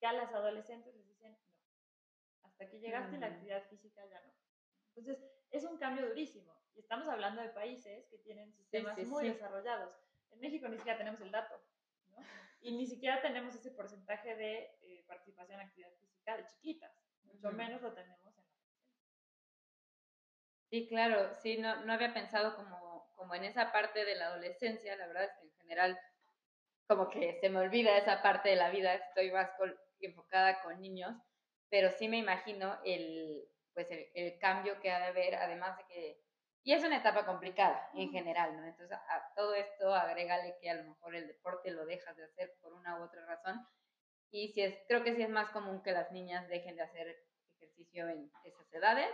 que 0.04 0.08
a 0.08 0.12
las 0.12 0.34
adolescentes 0.34 0.94
les 0.96 1.08
dicen 1.08 1.32
no. 1.32 1.40
Hasta 2.50 2.70
que 2.70 2.82
llegaste 2.82 3.18
la 3.18 3.28
actividad 3.28 3.64
física 3.70 4.06
ya 4.06 4.20
no. 4.20 4.34
Entonces, 4.90 5.24
es 5.50 5.64
un 5.64 5.78
cambio 5.78 6.06
durísimo. 6.10 6.54
Y 6.76 6.82
estamos 6.82 7.08
hablando 7.08 7.42
de 7.42 7.48
países 7.48 8.06
que 8.10 8.18
tienen 8.18 8.52
sistemas 8.54 8.98
sí, 8.98 9.06
muy 9.06 9.24
sí. 9.24 9.30
desarrollados. 9.30 9.96
En 10.32 10.42
México 10.42 10.68
ni 10.68 10.76
siquiera 10.76 10.98
tenemos 10.98 11.22
el 11.22 11.32
dato, 11.32 11.56
¿no? 12.10 12.18
Y 12.60 12.76
ni 12.76 12.86
siquiera 12.86 13.22
tenemos 13.22 13.56
ese 13.56 13.72
porcentaje 13.72 14.36
de 14.36 14.78
eh, 14.82 15.06
participación 15.08 15.62
en 15.62 15.68
actividad 15.68 15.94
física 16.02 16.36
de 16.36 16.48
chiquitas. 16.48 16.92
Mucho 17.24 17.52
menos 17.54 17.82
lo 17.82 17.94
tenemos 17.94 18.38
en 18.38 18.44
la 18.44 18.54
Sí, 20.70 20.88
claro, 20.90 21.34
sí, 21.36 21.60
no, 21.60 21.86
no 21.86 21.94
había 21.94 22.14
pensado 22.14 22.58
como, 22.58 23.10
como 23.16 23.36
en 23.36 23.46
esa 23.46 23.72
parte 23.72 24.04
de 24.04 24.16
la 24.16 24.28
adolescencia, 24.28 24.98
la 24.98 25.08
verdad 25.08 25.24
es 25.24 25.32
que 25.40 25.46
en 25.46 25.54
general 25.62 25.98
como 26.88 27.10
que 27.10 27.34
se 27.40 27.50
me 27.50 27.60
olvida 27.60 27.98
esa 27.98 28.22
parte 28.22 28.50
de 28.50 28.56
la 28.56 28.70
vida, 28.70 28.94
estoy 28.94 29.32
más 29.32 29.50
con- 29.58 29.76
enfocada 30.08 30.62
con 30.64 30.80
niños, 30.82 31.16
pero 31.70 31.90
sí 31.92 32.08
me 32.08 32.18
imagino 32.18 32.80
el, 32.86 33.48
pues 33.74 33.90
el, 33.92 34.08
el 34.16 34.40
cambio 34.40 34.80
que 34.80 34.92
ha 34.92 35.00
de 35.00 35.06
haber, 35.06 35.36
además 35.36 35.78
de 35.78 35.86
que, 35.86 36.24
y 36.64 36.74
es 36.74 36.84
una 36.84 36.98
etapa 36.98 37.26
complicada 37.26 37.90
en 37.94 38.10
general, 38.12 38.56
¿no? 38.56 38.66
Entonces 38.66 38.98
a 38.98 39.34
todo 39.36 39.54
esto 39.56 39.94
agrégale 39.94 40.58
que 40.62 40.70
a 40.70 40.76
lo 40.76 40.84
mejor 40.86 41.16
el 41.16 41.28
deporte 41.28 41.72
lo 41.72 41.86
dejas 41.86 42.16
de 42.16 42.26
hacer 42.26 42.54
por 42.62 42.74
una 42.74 43.00
u 43.00 43.04
otra 43.04 43.26
razón, 43.26 43.66
y 44.32 44.50
sí 44.50 44.62
es, 44.62 44.78
creo 44.88 45.04
que 45.04 45.16
sí 45.16 45.22
es 45.22 45.30
más 45.30 45.50
común 45.52 45.84
que 45.84 45.92
las 45.92 46.12
niñas 46.12 46.48
dejen 46.48 46.76
de 46.76 46.84
hacer 46.84 47.16
ejercicio 47.58 48.10
en 48.10 48.32
esas 48.44 48.74
edades 48.74 49.10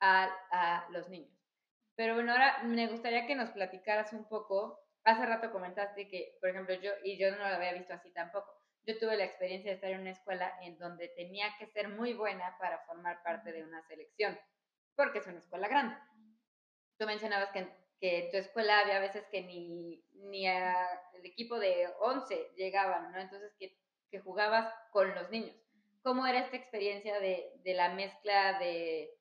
a, 0.00 0.24
a 0.50 0.88
los 0.90 1.08
niños. 1.08 1.32
Pero 1.96 2.14
bueno, 2.14 2.32
ahora 2.32 2.62
me 2.64 2.86
gustaría 2.88 3.26
que 3.26 3.34
nos 3.34 3.50
platicaras 3.50 4.12
un 4.12 4.28
poco. 4.28 4.80
Hace 5.04 5.26
rato 5.26 5.50
comentaste 5.52 6.08
que, 6.08 6.36
por 6.40 6.50
ejemplo, 6.50 6.74
yo, 6.76 6.92
y 7.04 7.18
yo 7.18 7.30
no 7.32 7.38
lo 7.38 7.54
había 7.54 7.72
visto 7.72 7.92
así 7.94 8.12
tampoco, 8.12 8.61
yo 8.86 8.98
tuve 8.98 9.16
la 9.16 9.24
experiencia 9.24 9.70
de 9.70 9.76
estar 9.76 9.90
en 9.90 10.00
una 10.00 10.10
escuela 10.10 10.58
en 10.62 10.78
donde 10.78 11.08
tenía 11.08 11.46
que 11.58 11.66
ser 11.66 11.88
muy 11.88 12.14
buena 12.14 12.56
para 12.58 12.80
formar 12.80 13.22
parte 13.22 13.52
de 13.52 13.62
una 13.62 13.82
selección, 13.82 14.38
porque 14.96 15.18
es 15.18 15.26
una 15.26 15.38
escuela 15.38 15.68
grande. 15.68 15.96
Tú 16.98 17.06
mencionabas 17.06 17.50
que, 17.50 17.68
que 18.00 18.28
tu 18.30 18.38
escuela 18.38 18.80
había 18.80 18.98
veces 18.98 19.24
que 19.30 19.42
ni, 19.42 20.04
ni 20.14 20.46
a 20.46 21.00
el 21.14 21.24
equipo 21.26 21.58
de 21.58 21.88
11 22.00 22.52
llegaban, 22.56 23.12
¿no? 23.12 23.20
Entonces, 23.20 23.52
que, 23.58 23.78
que 24.10 24.20
jugabas 24.20 24.72
con 24.90 25.14
los 25.14 25.30
niños. 25.30 25.56
¿Cómo 26.02 26.26
era 26.26 26.40
esta 26.40 26.56
experiencia 26.56 27.20
de, 27.20 27.52
de 27.62 27.74
la 27.74 27.90
mezcla 27.94 28.58
de, 28.58 29.16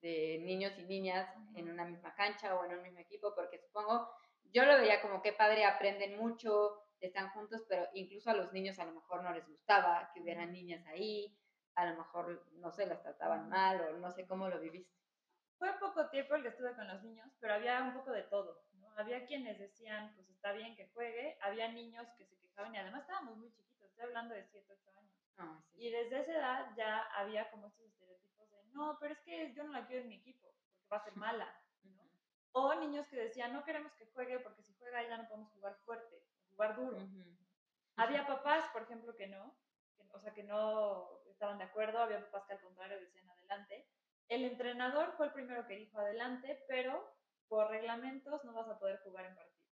de 0.00 0.38
niños 0.42 0.72
y 0.78 0.84
niñas 0.84 1.28
en 1.54 1.70
una 1.70 1.84
misma 1.84 2.14
cancha 2.14 2.54
o 2.54 2.64
en 2.64 2.72
un 2.72 2.82
mismo 2.82 3.00
equipo? 3.00 3.34
Porque 3.34 3.58
supongo, 3.58 4.10
yo 4.52 4.64
lo 4.64 4.78
veía 4.78 5.02
como 5.02 5.20
que 5.20 5.34
padre, 5.34 5.66
aprenden 5.66 6.16
mucho, 6.16 6.82
están 7.06 7.30
juntos, 7.30 7.64
pero 7.68 7.86
incluso 7.94 8.30
a 8.30 8.34
los 8.34 8.52
niños 8.52 8.78
a 8.78 8.84
lo 8.84 8.92
mejor 8.92 9.22
no 9.22 9.32
les 9.32 9.46
gustaba 9.46 10.10
que 10.12 10.20
hubieran 10.20 10.52
niñas 10.52 10.84
ahí, 10.86 11.36
a 11.74 11.86
lo 11.86 11.96
mejor, 11.96 12.44
no 12.54 12.72
sé, 12.72 12.86
las 12.86 13.02
trataban 13.02 13.48
mal 13.48 13.80
o 13.80 13.98
no 13.98 14.10
sé 14.10 14.26
cómo 14.26 14.48
lo 14.48 14.58
viviste. 14.60 14.98
Fue 15.58 15.72
poco 15.78 16.08
tiempo 16.08 16.34
el 16.34 16.42
que 16.42 16.48
estuve 16.48 16.74
con 16.74 16.86
los 16.86 17.02
niños, 17.02 17.28
pero 17.40 17.54
había 17.54 17.82
un 17.82 17.92
poco 17.94 18.12
de 18.12 18.22
todo, 18.22 18.64
¿no? 18.74 18.90
Había 18.96 19.26
quienes 19.26 19.58
decían, 19.58 20.12
pues 20.14 20.28
está 20.28 20.52
bien 20.52 20.76
que 20.76 20.88
juegue, 20.88 21.36
había 21.40 21.70
niños 21.70 22.06
que 22.16 22.24
se 22.26 22.38
quejaban 22.38 22.74
y 22.74 22.78
además 22.78 23.02
estábamos 23.02 23.36
muy 23.36 23.50
chiquitos, 23.52 23.88
estoy 23.88 24.04
hablando 24.04 24.34
de 24.34 24.44
7, 24.44 24.72
8 24.72 24.90
años. 24.98 25.12
Ah, 25.36 25.60
sí. 25.72 25.86
Y 25.86 25.90
desde 25.90 26.20
esa 26.20 26.32
edad 26.32 26.66
ya 26.76 27.02
había 27.14 27.50
como 27.50 27.66
estos 27.68 27.86
estereotipos 27.86 28.50
de, 28.50 28.64
no, 28.72 28.98
pero 29.00 29.14
es 29.14 29.20
que 29.20 29.52
yo 29.54 29.64
no 29.64 29.72
la 29.72 29.86
quiero 29.86 30.02
en 30.02 30.08
mi 30.08 30.16
equipo, 30.16 30.48
porque 30.54 30.88
va 30.92 30.96
a 30.98 31.04
ser 31.04 31.16
mala. 31.16 31.62
Ujú, 31.84 32.08
O 32.52 32.74
niños 32.74 33.06
que 33.08 33.16
decían, 33.16 33.52
no 33.52 33.64
queremos 33.64 33.92
que 33.94 34.06
juegue 34.06 34.38
porque 34.40 34.62
si 34.62 34.74
juega 34.74 35.02
ella 35.02 35.18
no 35.18 35.28
podemos 35.28 35.50
jugar 35.52 35.76
fuerte, 35.84 36.22
jugar 36.58 36.74
duro. 36.76 36.96
ujú. 36.98 37.24
Había 37.96 38.26
papás, 38.26 38.68
por 38.72 38.82
ejemplo, 38.82 39.14
que 39.14 39.28
no, 39.28 39.56
que- 39.96 40.04
o 40.12 40.20
sea, 40.20 40.32
que 40.34 40.42
no 40.42 41.20
estaban 41.30 41.58
de 41.58 41.64
acuerdo, 41.64 41.98
había 42.00 42.20
papás 42.24 42.44
que 42.46 42.54
al 42.54 42.60
contrario 42.60 43.00
decían 43.00 43.30
adelante. 43.30 43.88
El 44.28 44.44
entrenador 44.44 45.12
fue 45.16 45.26
el 45.26 45.32
primero 45.32 45.66
que 45.66 45.76
dijo 45.76 45.98
adelante, 45.98 46.64
pero 46.68 47.14
por 47.48 47.70
reglamentos 47.70 48.44
no 48.44 48.52
vas 48.52 48.68
a 48.68 48.78
poder 48.78 48.98
jugar 49.04 49.26
en 49.26 49.36
partidos. 49.36 49.68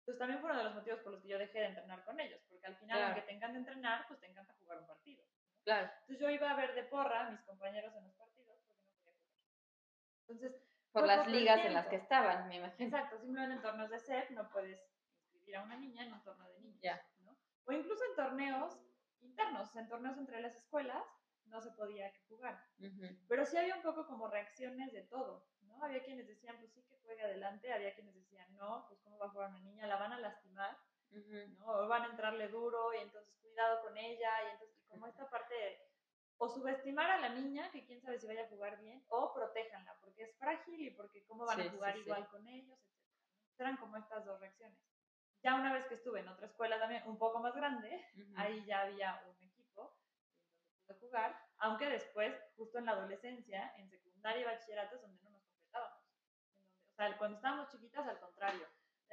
Entonces 0.00 0.18
también 0.18 0.40
fue 0.40 0.50
uno 0.50 0.58
de 0.58 0.64
los 0.64 0.74
motivos 0.74 1.00
por 1.00 1.12
los 1.12 1.22
que 1.22 1.28
yo 1.28 1.38
dejé 1.38 1.58
de 1.60 1.66
entrenar 1.66 2.04
con 2.04 2.20
ellos, 2.20 2.40
porque 2.48 2.66
al 2.66 2.76
final, 2.76 2.98
Claro. 2.98 3.14
aunque 3.14 3.26
te 3.26 3.34
encanta 3.36 3.58
entrenar, 3.58 4.06
pues 4.06 4.20
te 4.20 4.26
encanta 4.26 4.54
jugar 4.60 4.78
un 4.78 4.86
partido. 4.86 5.24
Claro. 5.64 5.90
Entonces 6.00 6.18
yo 6.20 6.30
iba 6.30 6.50
a 6.50 6.56
ver 6.56 6.74
de 6.74 6.84
porra 6.84 7.26
a 7.26 7.30
mis 7.30 7.40
compañeros 7.42 7.94
en 7.96 8.04
los 8.04 8.14
partidos 8.14 8.56
porque 8.66 8.84
no 8.86 8.92
podía 9.02 9.12
jugar. 9.18 9.44
Entonces, 10.28 10.62
Por 10.92 11.06
las 11.06 11.26
ligas 11.26 11.64
en 11.64 11.74
las 11.74 11.86
que 11.88 11.96
estaban, 11.96 12.48
me 12.48 12.56
imagino. 12.56 12.86
Exacto, 12.88 13.18
simplemente 13.18 13.56
en 13.56 13.62
torneos 13.62 13.90
de 13.90 13.98
SEP 13.98 14.30
no 14.30 14.48
puedes 14.50 14.80
inscribir 15.48 15.56
a 15.56 15.62
una 15.62 15.76
niña 15.76 16.04
en 16.04 16.12
un 16.12 16.22
torneo 16.22 16.48
de 16.52 16.60
niños. 16.60 16.80
Ya. 16.82 17.02
¿no? 17.20 17.36
O 17.64 17.72
incluso 17.72 18.02
en 18.10 18.16
torneos 18.16 18.78
internos, 19.20 19.74
en 19.76 19.88
torneos 19.88 20.16
entre 20.18 20.40
las 20.40 20.54
escuelas, 20.56 21.04
no 21.46 21.60
se 21.60 21.70
podía 21.72 22.12
jugar. 22.28 22.62
Ujú. 22.78 23.06
Pero 23.28 23.46
sí 23.46 23.56
había 23.56 23.76
un 23.76 23.82
poco 23.82 24.06
como 24.06 24.28
reacciones 24.28 24.92
de 24.92 25.02
todo, 25.04 25.48
¿no? 25.62 25.82
Había 25.82 26.04
quienes 26.04 26.26
decían, 26.26 26.56
pues 26.58 26.72
sí 26.72 26.82
que 26.84 26.98
juegue 26.98 27.22
adelante, 27.22 27.72
había 27.72 27.94
quienes 27.94 28.14
decían, 28.14 28.54
no, 28.54 28.84
pues 28.86 29.00
cómo 29.00 29.18
va 29.18 29.26
a 29.26 29.30
jugar 29.30 29.50
una 29.50 29.60
niña, 29.60 29.86
la 29.86 29.96
van 29.96 30.12
a 30.12 30.20
lastimar, 30.20 30.76
Ujú. 31.10 31.54
¿no? 31.58 31.66
O 31.66 31.88
van 31.88 32.02
a 32.02 32.10
entrarle 32.10 32.48
duro 32.48 32.92
y 32.92 32.98
entonces 32.98 33.34
cuidado 33.40 33.82
con 33.82 33.96
ella 33.96 34.30
y 34.46 34.52
entonces 34.52 34.84
como 34.88 35.06
esta 35.06 35.28
parte 35.30 35.54
de 35.54 35.78
o 36.40 36.48
subestimar 36.48 37.10
a 37.10 37.18
la 37.18 37.30
niña, 37.30 37.68
que 37.72 37.84
quién 37.84 38.00
sabe 38.00 38.20
si 38.20 38.26
vaya 38.28 38.44
a 38.44 38.48
jugar 38.48 38.78
bien, 38.78 39.04
o 39.08 39.34
protéjanla, 39.34 39.98
porque 40.00 40.22
es 40.22 40.36
frágil 40.38 40.80
y 40.80 40.90
porque 40.90 41.24
cómo 41.24 41.44
van 41.44 41.60
Sí, 41.60 41.66
a 41.66 41.70
jugar 41.72 41.94
sí, 41.94 41.98
sí. 41.98 42.04
igual 42.04 42.28
con 42.28 42.46
ellos, 42.46 42.78
etc. 42.78 43.58
Eran 43.58 43.76
como 43.78 43.96
estas 43.96 44.24
dos 44.24 44.38
reacciones. 44.38 44.78
Ya 45.42 45.54
una 45.54 45.72
vez 45.72 45.86
que 45.86 45.94
estuve 45.94 46.20
en 46.20 46.28
otra 46.28 46.46
escuela 46.46 46.78
también 46.78 47.02
un 47.06 47.18
poco 47.18 47.38
más 47.38 47.54
grande, 47.54 48.04
ahí 48.36 48.64
ya 48.64 48.82
había 48.82 49.22
un 49.26 49.36
equipo 49.46 49.96
pude 50.86 50.98
jugar, 51.00 51.38
aunque 51.58 51.86
después, 51.88 52.34
justo 52.56 52.78
en 52.78 52.86
la 52.86 52.92
adolescencia, 52.92 53.72
en 53.76 53.88
secundaria 53.90 54.40
y 54.42 54.44
bachillerato 54.44 54.96
es 54.96 55.02
donde 55.02 55.22
no 55.22 55.30
nos 55.30 55.42
completábamos. 55.44 56.02
O 56.90 56.94
sea, 56.96 57.18
cuando 57.18 57.36
estábamos 57.36 57.70
chiquitas, 57.70 58.06
al 58.08 58.18
contrario, 58.20 58.66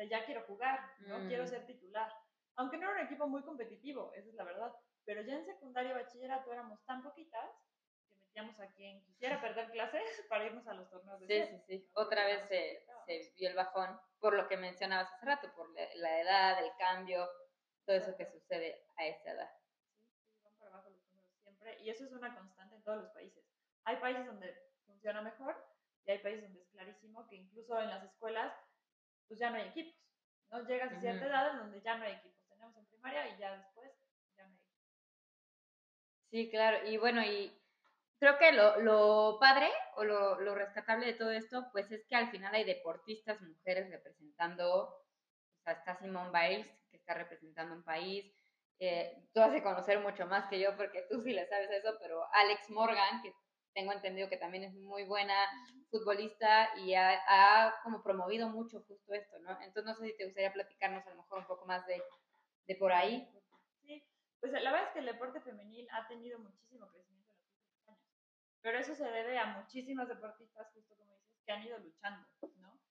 ya 0.10 0.26
quiero 0.26 0.42
jugar, 0.44 0.80
no 1.02 1.20
Mm. 1.20 1.28
quiero 1.28 1.46
ser 1.48 1.66
titular. 1.66 2.12
Aunque 2.56 2.78
no 2.78 2.90
era 2.90 3.02
un 3.02 3.06
equipo 3.06 3.28
muy 3.28 3.44
competitivo, 3.44 4.12
esa 4.16 4.30
es 4.30 4.36
la 4.36 4.44
verdad. 4.46 4.74
Pero 5.06 5.22
ya 5.22 5.36
en 5.36 5.46
secundaria 5.46 5.92
y 5.92 5.96
bachillerato 5.96 6.52
éramos 6.52 6.84
tan 6.86 7.04
poquitas 7.04 7.52
que 8.08 8.16
metíamos 8.16 8.60
a 8.60 8.68
quien 8.74 9.04
quisiera 9.04 9.40
perder 9.42 9.70
clases 9.72 10.02
para 10.30 10.46
irnos 10.46 10.66
a 10.68 10.74
los 10.74 10.90
torneos 10.90 11.20
de 11.20 11.28
Sí, 11.28 11.56
sí, 11.58 11.64
sí. 11.68 11.90
¿no? 11.94 12.02
Otra 12.02 12.26
vez 12.26 12.48
se, 12.48 12.86
se 13.06 13.34
vio 13.36 13.50
el 13.50 13.56
bajón 13.56 14.00
por 14.26 14.34
lo 14.34 14.48
que 14.48 14.58
mencionabas 14.58 15.14
hace 15.14 15.24
rato, 15.28 15.54
por 15.56 15.72
la, 15.76 15.88
la 15.98 16.20
edad, 16.20 16.66
el 16.66 16.72
cambio, 16.80 17.30
todo 17.86 17.96
eso 17.96 18.18
que 18.18 18.26
sucede 18.26 18.84
a 18.98 19.06
esa 19.06 19.34
edad. 19.34 19.52
Sí, 20.00 20.42
van 20.42 20.58
para 20.58 20.72
abajo 20.72 20.90
los 20.90 21.06
números 21.12 21.32
siempre. 21.44 21.80
Y 21.84 21.92
eso 21.92 22.06
es 22.06 22.12
una 22.12 22.34
constante 22.34 22.76
en 22.76 22.82
todos 22.82 23.04
los 23.04 23.12
países. 23.12 23.46
Hay 23.84 23.98
países 23.98 24.26
donde 24.26 24.52
funciona 24.88 25.22
mejor 25.22 25.56
y 26.06 26.10
hay 26.12 26.18
países 26.24 26.42
donde 26.42 26.60
es 26.60 26.68
clarísimo 26.70 27.28
que 27.28 27.36
incluso 27.36 27.80
en 27.80 27.90
las 27.90 28.04
escuelas 28.04 28.52
pues 29.28 29.40
ya 29.40 29.52
no 29.52 29.58
hay 29.58 29.68
equipos. 29.68 30.02
¿no? 30.50 30.66
Llegas 30.66 30.92
a 30.92 31.00
cierta 31.00 31.24
Ujú. 31.24 31.30
edad 31.30 31.52
en 31.52 31.58
donde 31.60 31.82
ya 31.82 31.96
no 31.96 32.06
hay 32.06 32.14
equipos. 32.14 32.48
Tenemos 32.50 32.76
en 32.78 32.86
primaria 32.88 33.28
y 33.28 33.38
ya 33.38 33.56
después 33.58 33.92
ya 34.36 34.48
no 34.48 34.56
hay 34.56 34.60
equipos. 34.60 34.90
Sí, 36.32 36.50
claro. 36.50 36.88
Y 36.88 36.98
bueno, 36.98 37.24
y 37.24 37.56
creo 38.20 38.38
que 38.38 38.52
lo, 38.52 38.80
lo 38.82 39.38
padre 39.40 39.70
o 39.96 40.04
lo, 40.04 40.40
lo 40.42 40.56
rescatable 40.56 41.06
de 41.08 41.14
todo 41.14 41.32
esto, 41.32 41.68
pues 41.72 41.92
es 41.92 42.06
que 42.08 42.16
al 42.16 42.30
final 42.32 42.54
hay 42.56 42.64
deportistas 42.64 43.42
mujeres 43.42 43.90
representando, 43.90 44.84
o 44.88 45.64
sea, 45.64 45.74
está 45.74 45.96
Simone 45.98 46.32
Biles, 46.32 46.68
que 46.92 46.98
está 46.98 47.14
representando 47.14 47.76
un 47.76 47.84
país. 47.84 48.26
eh, 48.80 49.30
tú 49.34 49.42
has 49.42 49.52
de 49.54 49.64
conocer 49.64 50.00
mucho 50.00 50.28
más 50.28 50.48
que 50.50 50.60
yo 50.60 50.76
porque 50.78 51.06
tú 51.10 51.22
sí 51.22 51.34
le 51.34 51.48
sabes 51.48 51.70
eso, 51.72 51.96
pero 52.02 52.24
Alex 52.34 52.70
Morgan, 52.70 53.22
que 53.22 53.34
tengo 53.74 53.92
entendido 53.94 54.30
que 54.30 54.38
también 54.38 54.64
es 54.66 54.74
muy 54.74 55.04
buena 55.04 55.36
futbolista 55.92 56.70
y 56.78 56.94
ha, 56.96 57.20
ha 57.28 57.76
como 57.84 58.04
promovido 58.04 58.50
mucho 58.50 58.82
justo 58.88 59.14
esto, 59.14 59.40
¿no? 59.40 59.52
Entonces 59.62 59.86
no 59.86 59.96
sé 59.96 60.08
si 60.08 60.18
te 60.18 60.26
gustaría 60.26 60.54
platicarnos 60.54 61.06
a 61.08 61.10
lo 61.12 61.18
mejor 61.18 61.40
un 61.40 61.48
poco 61.48 61.66
más 61.66 61.86
de, 61.88 62.02
de 62.68 62.76
por 62.76 62.92
ahí. 62.92 63.28
Sí, 63.86 64.04
pues 64.40 64.52
la 64.54 64.72
verdad 64.72 64.88
es 64.88 64.94
que 64.94 65.00
el 65.00 65.06
deporte 65.06 65.42
femenil 65.42 65.88
ha 65.92 66.08
tenido 66.08 66.40
muchísimo 66.40 66.90
crecimiento 66.90 67.34
en 67.34 67.40
los 67.40 67.48
últimos 67.54 67.88
años. 67.88 68.02
Pero 68.66 68.80
eso 68.80 68.96
se 68.96 69.06
debe 69.06 69.38
a 69.38 69.46
muchísimas 69.58 70.08
deportistas, 70.08 70.72
justo 70.74 70.96
como 70.98 71.14
dices, 71.14 71.40
que 71.46 71.52
han 71.52 71.62
ido 71.64 71.78
luchando, 71.78 72.28
¿no? 72.56 72.82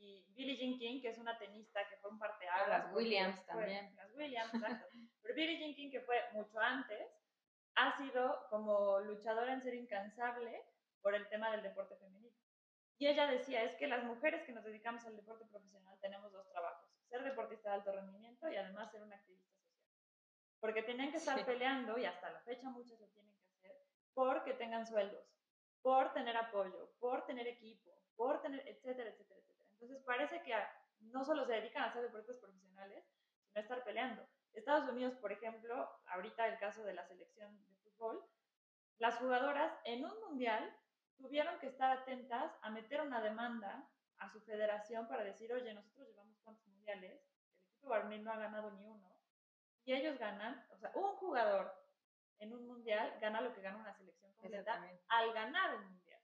Y 0.00 0.26
Billie 0.34 0.56
Jean 0.56 0.76
King, 0.76 1.00
que 1.00 1.10
es 1.10 1.18
una 1.18 1.38
tenista 1.38 1.88
que 1.88 1.96
fue 1.98 2.10
un 2.10 2.18
parteaguas. 2.18 2.68
Las 2.68 2.92
Williams 2.92 3.36
fue- 3.36 3.44
también. 3.46 3.94
Las 3.94 4.12
Williams, 4.12 4.52
exacto. 4.54 4.86
Pero 5.22 5.34
Billie 5.36 5.58
Jean 5.60 5.74
King, 5.76 5.90
que 5.92 6.00
fue 6.00 6.20
mucho 6.32 6.58
antes, 6.58 7.06
ha 7.76 7.96
sido 7.96 8.44
como 8.50 8.98
luchadora 9.02 9.52
en 9.52 9.62
ser 9.62 9.74
incansable 9.74 10.64
por 11.00 11.14
el 11.14 11.28
tema 11.28 11.52
del 11.52 11.62
deporte 11.62 11.94
femenino. 11.94 12.36
Y 12.98 13.06
ella 13.06 13.28
decía, 13.28 13.62
es 13.62 13.76
que 13.76 13.86
las 13.86 14.02
mujeres 14.02 14.42
que 14.42 14.50
nos 14.52 14.64
dedicamos 14.64 15.04
al 15.06 15.14
deporte 15.14 15.44
profesional 15.44 15.96
tenemos 16.00 16.32
dos 16.32 16.48
trabajos, 16.50 16.90
ser 17.08 17.22
deportista 17.22 17.68
de 17.68 17.74
alto 17.76 17.92
rendimiento 17.92 18.48
y 18.50 18.56
además 18.56 18.90
ser 18.90 19.00
una 19.00 19.14
activista 19.14 19.52
social. 19.52 19.78
Porque 20.58 20.82
tenían 20.82 21.12
que 21.12 21.18
estar 21.18 21.38
Sí. 21.38 21.44
peleando, 21.44 21.96
y 21.98 22.04
hasta 22.04 22.30
la 22.30 22.40
fecha 22.40 22.68
muchas 22.70 22.98
lo 22.98 23.06
tienen 23.10 23.23
que 24.14 24.20
hacer, 24.20 24.34
porque 24.34 24.54
tengan 24.54 24.86
sueldos, 24.86 25.24
por 25.82 26.12
tener 26.12 26.36
apoyo, 26.36 26.90
por 26.98 27.24
tener 27.26 27.46
equipo, 27.46 27.90
por 28.16 28.40
tener, 28.40 28.66
etcétera, 28.68 29.10
etcétera, 29.10 29.40
etcétera. 29.40 29.70
Entonces 29.72 30.02
parece 30.04 30.42
que 30.42 30.54
a- 30.54 30.70
no 31.00 31.24
solo 31.24 31.44
se 31.44 31.52
dedican 31.52 31.82
a 31.82 31.86
hacer 31.86 32.02
deportes 32.02 32.36
profesionales, 32.38 33.04
sino 33.46 33.58
a 33.58 33.60
estar 33.60 33.84
peleando. 33.84 34.26
Estados 34.52 34.88
Unidos, 34.88 35.14
por 35.16 35.32
ejemplo, 35.32 35.88
ahorita 36.06 36.46
el 36.46 36.58
caso 36.58 36.84
de 36.84 36.94
la 36.94 37.04
selección 37.06 37.56
de 37.66 37.74
fútbol, 37.76 38.24
las 38.98 39.16
jugadoras 39.16 39.72
en 39.84 40.04
un 40.04 40.20
mundial 40.28 40.74
tuvieron 41.16 41.58
que 41.58 41.66
estar 41.66 41.90
atentas 41.90 42.56
a 42.62 42.70
meter 42.70 43.00
una 43.00 43.20
demanda 43.20 43.88
a 44.18 44.28
su 44.28 44.40
federación 44.42 45.08
para 45.08 45.24
decir, 45.24 45.52
oye, 45.52 45.74
nosotros 45.74 46.06
llevamos 46.08 46.38
cuántos 46.44 46.66
mundiales, 46.68 47.12
el 47.12 47.66
equipo 47.68 47.88
varonil 47.88 48.22
no 48.24 48.32
ha 48.32 48.36
ganado 48.36 48.70
ni 48.70 48.86
uno, 48.86 49.20
y 49.84 49.92
ellos 49.92 50.18
ganan, 50.18 50.66
o 50.70 50.78
sea, 50.78 50.92
un 50.94 51.16
jugador 51.16 51.83
en 52.38 52.52
un 52.52 52.66
mundial 52.66 53.18
gana 53.20 53.40
lo 53.40 53.54
que 53.54 53.62
gana 53.62 53.78
una 53.78 53.94
selección 53.94 54.32
completa 54.34 54.82
al 55.08 55.32
ganar 55.32 55.76
un 55.76 55.86
mundial. 55.90 56.20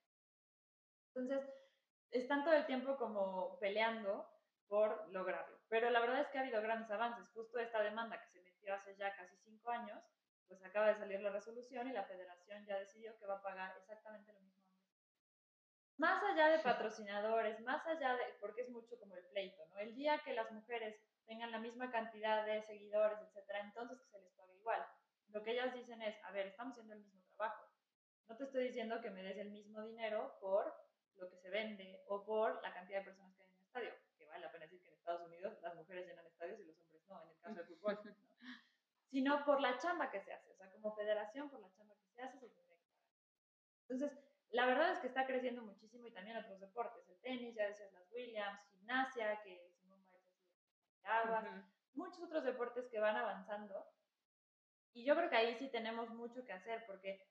Entonces, 1.15 1.49
están 2.11 2.45
todo 2.45 2.55
el 2.55 2.67
tiempo 2.67 2.97
como 2.97 3.59
peleando 3.59 4.29
por 4.69 5.09
lograrlo. 5.11 5.59
Pero 5.69 5.91
la 5.91 6.01
verdad 6.01 6.21
es 6.21 6.29
que 6.29 6.39
ha 6.39 6.43
habido 6.43 6.63
grandes 6.63 6.91
avances. 6.91 7.29
Justo 7.31 7.59
esta 7.59 7.83
demanda 7.83 8.21
que 8.21 8.29
se 8.29 8.41
metió 8.41 8.75
hace 8.75 8.97
ya 8.97 9.15
casi 9.17 9.37
cinco 9.39 9.71
años, 9.71 10.01
pues 10.47 10.63
acaba 10.65 10.89
de 10.89 10.97
salir 10.97 11.21
la 11.21 11.31
resolución 11.31 11.89
y 11.89 11.93
la 11.93 12.05
federación 12.05 12.65
ya 12.67 12.79
decidió 12.79 13.17
que 13.19 13.27
va 13.27 13.37
a 13.37 13.43
pagar 13.43 13.77
exactamente 13.79 14.33
lo 14.33 14.41
mismo. 14.41 14.61
Más 15.97 16.23
allá 16.25 16.49
de 16.49 16.61
patrocinadores, 16.61 17.61
más 17.61 17.87
allá 17.87 18.15
de, 18.15 18.25
porque 18.41 18.63
es 18.63 18.71
mucho 18.71 18.99
como 18.99 19.17
el 19.17 19.25
pleito, 19.27 19.67
¿no? 19.67 19.79
El 19.79 19.95
día 19.95 20.19
que 20.25 20.33
las 20.33 20.51
mujeres 20.51 20.97
tengan 21.27 21.51
la 21.51 21.59
misma 21.59 21.91
cantidad 21.91 22.45
de 22.47 22.63
seguidores, 22.63 23.19
etcétera, 23.21 23.61
entonces 23.61 24.01
que 24.01 24.09
se 24.09 24.21
les 24.21 24.33
pague 24.33 24.55
igual. 24.55 24.85
Lo 25.33 25.43
que 25.43 25.53
ellas 25.53 25.73
dicen 25.75 26.03
es, 26.03 26.17
a 26.25 26.33
ver, 26.33 26.47
estamos 26.47 26.73
haciendo 26.73 26.95
el 26.95 27.01
mismo 27.01 27.23
trabajo. 27.23 27.69
No 28.29 28.37
te 28.37 28.45
estoy 28.45 28.65
diciendo 28.65 29.01
que 29.01 29.11
me 29.11 29.23
des 29.23 29.39
el 29.39 29.51
mismo 29.51 29.83
dinero 29.83 30.37
por 30.41 30.75
lo 31.17 31.29
que 31.29 31.37
se 31.37 31.51
vende 31.51 32.03
o 32.07 32.25
por 32.25 32.63
la 32.63 32.73
cantidad 32.73 32.99
de 32.99 33.05
personas 33.05 33.35
que 33.37 33.43
hay 33.43 33.51
en 33.51 33.57
el 33.57 33.63
estadio. 33.63 33.95
Que 34.17 34.27
vale 34.27 34.41
la 34.41 34.53
pena 34.53 34.65
decir 34.65 34.83
que 34.83 34.89
en 34.89 34.95
Estados 34.95 35.27
Unidos 35.27 35.59
las 35.63 35.75
mujeres 35.75 36.07
llenan 36.07 36.27
estadios 36.27 36.61
y 36.61 36.65
los 36.65 36.81
hombres 36.81 37.03
no, 37.09 37.23
en 37.23 37.31
el 37.31 37.41
caso 37.41 37.55
del 37.55 37.67
fútbol. 37.67 38.01
¿no? 38.05 38.15
Sino 39.11 39.45
por 39.45 39.61
la 39.61 39.79
chamba 39.79 40.11
que 40.11 40.21
se 40.21 40.33
hace. 40.33 40.51
O 40.51 40.55
sea, 40.55 40.71
como 40.71 40.95
federación, 40.95 41.51
por 41.51 41.61
la 41.61 41.71
chamba 41.73 41.95
que 41.97 42.09
se 42.15 42.23
hace, 42.23 42.39
se 42.39 42.49
tendría 42.49 42.77
que 42.77 42.85
pagar. 42.87 43.11
Entonces, 43.89 44.19
la 44.51 44.67
verdad 44.67 44.93
es 44.93 44.99
que 45.01 45.09
está 45.09 45.27
creciendo 45.27 45.63
muchísimo 45.63 46.07
y 46.07 46.13
también 46.13 46.37
otros 46.37 46.61
deportes. 46.61 47.09
El 47.09 47.21
tenis, 47.21 47.55
ya 47.55 47.67
decías 47.67 47.93
las 47.93 48.11
Williams, 48.11 48.65
gimnasia, 48.71 49.41
que 49.43 49.71
Simón 49.81 50.05
Biles 50.05 51.65
muchos 51.95 52.23
otros 52.23 52.45
deportes 52.45 52.89
que 52.89 53.01
van 53.01 53.17
avanzando. 53.17 53.87
Y 54.93 55.05
yo 55.05 55.17
creo 55.17 55.31
que 55.31 55.37
ahí 55.37 55.55
sí 55.57 55.69
tenemos 55.69 56.11
mucho 56.11 56.45
que 56.45 56.53
hacer, 56.53 56.85
porque 56.87 57.27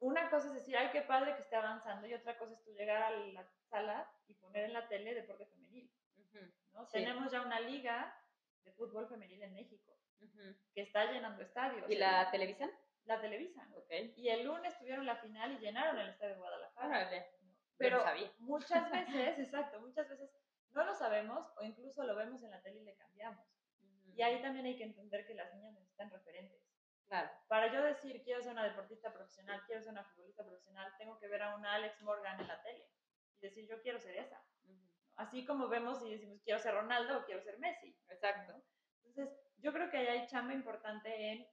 una 0.00 0.30
cosa 0.30 0.48
es 0.48 0.54
decir, 0.54 0.76
ay, 0.76 0.90
qué 0.92 1.02
padre 1.02 1.34
que 1.34 1.42
esté 1.42 1.56
avanzando, 1.56 2.06
y 2.06 2.14
otra 2.14 2.38
cosa 2.38 2.54
es 2.54 2.62
tú 2.62 2.72
llegar 2.72 3.02
a 3.02 3.10
la 3.10 3.48
sala 3.68 4.10
y 4.26 4.34
poner 4.34 4.64
en 4.64 4.72
la 4.72 4.88
tele 4.88 5.14
deporte 5.14 5.46
femenil. 5.46 5.92
Ujú. 6.16 6.38
¿no? 6.72 6.86
Sí. 6.86 6.92
Tenemos 6.98 7.30
ya 7.30 7.42
una 7.42 7.60
liga 7.60 8.14
de 8.64 8.72
fútbol 8.72 9.08
femenil 9.08 9.42
en 9.42 9.54
México 9.54 9.98
que 10.74 10.82
está 10.82 11.10
llenando 11.12 11.42
estadios. 11.42 11.88
¿Y 11.88 11.96
la 11.96 12.30
televisan? 12.30 12.70
La 13.04 13.20
televisan. 13.20 13.72
Ok. 13.74 13.90
Y 14.16 14.28
el 14.28 14.44
lunes 14.44 14.76
tuvieron 14.78 15.06
la 15.06 15.16
final 15.16 15.52
y 15.52 15.58
llenaron 15.58 15.98
el 15.98 16.08
estadio 16.08 16.34
de 16.34 16.40
Guadalajara. 16.40 16.86
Órale. 16.86 17.26
¿no? 17.42 17.48
Yo 17.48 17.56
Pero 17.78 18.02
sabía. 18.02 18.32
muchas 18.38 18.90
veces, 18.90 19.38
exacto, 19.38 19.80
muchas 19.80 20.08
veces 20.08 20.30
no 20.70 20.84
lo 20.84 20.94
sabemos 20.94 21.46
o 21.56 21.62
incluso 21.62 22.02
lo 22.04 22.14
vemos 22.14 22.42
en 22.42 22.50
la 22.50 22.60
tele 22.62 22.80
y 22.80 22.84
le 22.84 22.96
cambiamos. 22.96 23.46
Y 24.14 24.22
ahí 24.22 24.42
también 24.42 24.66
hay 24.66 24.76
que 24.76 24.84
entender 24.84 25.26
que 25.26 25.34
las 25.34 25.54
niñas 25.54 25.74
necesitan 25.74 26.10
referentes. 26.10 26.60
Claro. 27.08 27.30
Para 27.48 27.72
yo 27.72 27.82
decir, 27.82 28.22
quiero 28.22 28.42
ser 28.42 28.52
una 28.52 28.64
deportista 28.64 29.12
profesional, 29.12 29.62
quiero 29.66 29.82
ser 29.82 29.92
una 29.92 30.04
futbolista 30.04 30.44
profesional, 30.44 30.92
tengo 30.98 31.18
que 31.18 31.28
ver 31.28 31.42
a 31.42 31.56
una 31.56 31.74
Alex 31.74 32.02
Morgan 32.02 32.38
en 32.40 32.48
la 32.48 32.62
tele 32.62 32.86
y 33.40 33.46
decir, 33.46 33.66
yo 33.66 33.80
quiero 33.80 33.98
ser 33.98 34.16
esa. 34.16 34.38
Uh 34.64 34.72
-huh. 34.72 34.88
Así 35.16 35.44
como 35.46 35.68
vemos 35.68 36.02
y 36.04 36.10
decimos, 36.10 36.42
quiero 36.42 36.60
ser 36.60 36.74
Ronaldo 36.74 37.18
o 37.18 37.24
quiero 37.24 37.40
ser 37.40 37.58
Messi. 37.58 37.96
Exacto. 38.08 38.52
¿no? 38.52 38.62
Entonces, 39.04 39.34
yo 39.58 39.72
creo 39.72 39.90
que 39.90 39.96
ahí 39.96 40.06
hay 40.06 40.26
chamba 40.26 40.52
importante 40.52 41.08
en 41.32 41.46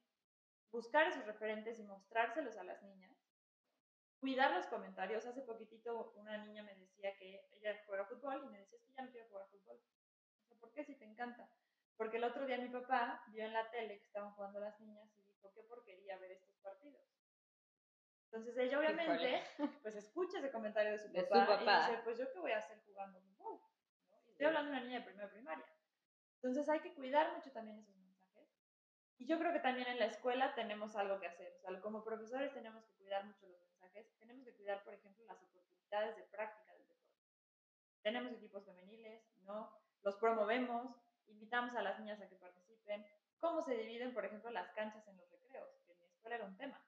buscar 0.72 1.08
esos 1.08 1.26
referentes 1.26 1.80
y 1.80 1.84
mostrárselos 1.84 2.58
a 2.58 2.64
las 2.64 2.84
niñas, 2.84 3.16
cuidar 4.20 4.52
los 4.52 4.68
comentarios. 4.68 5.26
Hace 5.26 5.42
poquitito 5.42 6.12
una 6.18 6.38
niña 6.38 6.64
me 6.64 6.76
decía 6.76 7.16
que 7.16 7.48
ella 7.54 7.82
juega 7.86 8.06
fútbol 8.06 8.44
y 8.44 8.50
me 8.50 8.60
decía, 8.60 8.78
es 8.78 8.84
que 8.84 8.94
ya 8.94 9.04
no 9.04 9.12
quiero 9.12 9.28
jugar 9.30 9.48
fútbol. 9.48 9.78
O 9.78 10.48
sea, 10.48 10.58
¿por 10.58 10.74
qué 10.74 10.84
si 10.84 10.96
te 10.96 11.06
encanta? 11.06 11.50
Porque 11.96 12.18
el 12.18 12.26
otro 12.26 12.46
día 12.46 12.58
mi 12.58 12.68
papá 12.70 13.24
vio 13.28 13.46
en 13.46 13.54
la 13.54 13.70
tele 13.72 14.00
que 14.00 14.06
estaban 14.06 14.34
jugando 14.34 14.60
las 14.60 14.78
niñas 14.82 15.10
y 15.18 15.25
porquería 16.06 16.18
ver 16.18 16.32
estos 16.32 16.56
partidos. 16.58 17.02
Entonces 18.26 18.58
ella 18.58 18.80
obviamente 18.80 19.44
pues 19.82 19.96
escucha 19.96 20.40
ese 20.40 20.52
comentario 20.52 20.92
de 20.92 21.00
su, 21.00 21.12
papá, 21.30 21.62
y 21.62 21.92
dice, 21.92 22.02
pues 22.04 22.18
yo 22.18 22.32
qué 22.32 22.40
voy 22.40 22.52
a 22.52 22.58
hacer 22.58 22.80
jugando 22.86 23.20
fútbol. 23.22 23.60
¿no? 24.10 24.18
estoy 24.28 24.48
hablando 24.48 24.72
de 24.72 24.78
una 24.78 24.86
niña 24.86 25.00
de 25.00 25.06
primera 25.06 25.30
primaria. 25.30 25.66
Entonces 26.36 26.68
hay 26.70 26.82
que 26.82 26.94
cuidar 26.94 27.34
mucho 27.34 27.52
también 27.52 27.80
esos 27.80 27.96
mensajes. 27.96 28.50
Y 29.18 29.26
yo 29.26 29.40
creo 29.40 29.54
que 29.54 29.60
también 29.60 29.88
en 29.88 30.00
la 30.00 30.06
escuela 30.06 30.54
tenemos 30.54 30.96
algo 30.96 31.20
que 31.20 31.28
hacer. 31.28 31.54
O 31.56 31.60
sea, 31.60 31.82
como 31.82 32.04
profesores 32.04 32.54
tenemos 32.54 32.84
que 32.86 32.94
cuidar 32.96 33.26
mucho 33.26 33.48
los 33.48 33.60
mensajes. 33.62 34.14
Tenemos 34.20 34.44
que 34.44 34.54
cuidar, 34.54 34.84
por 34.84 34.94
ejemplo, 34.94 35.24
las 35.26 35.42
oportunidades 35.42 36.18
de 36.18 36.24
práctica 36.24 36.74
del 36.74 36.88
deporte. 36.88 37.24
Tenemos 38.04 38.34
equipos 38.34 38.66
femeniles, 38.66 39.24
¿no? 39.44 39.72
Los 40.04 40.18
promovemos, 40.18 40.94
invitamos 41.28 41.74
a 41.76 41.82
las 41.82 41.98
niñas 42.00 42.22
a 42.22 42.28
que 42.28 42.36
participen. 42.36 43.06
¿Cómo 43.40 43.62
se 43.62 43.76
dividen, 43.76 44.14
por 44.14 44.26
ejemplo, 44.26 44.52
las 44.52 44.70
canchas 44.74 45.08
en 45.08 45.18
los 45.18 45.32
recreos? 45.32 45.85
Escuela 46.26 46.38
era 46.38 46.46
un 46.46 46.58
tema 46.58 46.82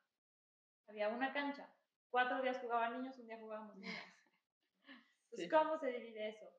había 0.88 1.10
una 1.10 1.34
cancha. 1.34 1.70
Cuatro 2.10 2.42
días 2.42 2.58
jugaban 2.60 2.94
niños, 2.94 3.18
un 3.20 3.28
día 3.28 3.38
jugábamos 3.38 3.76
niñas. 3.76 4.04
Entonces, 5.32 5.52
¿cómo 5.52 5.78
se 5.78 5.92
divide 5.92 6.30
eso? 6.30 6.50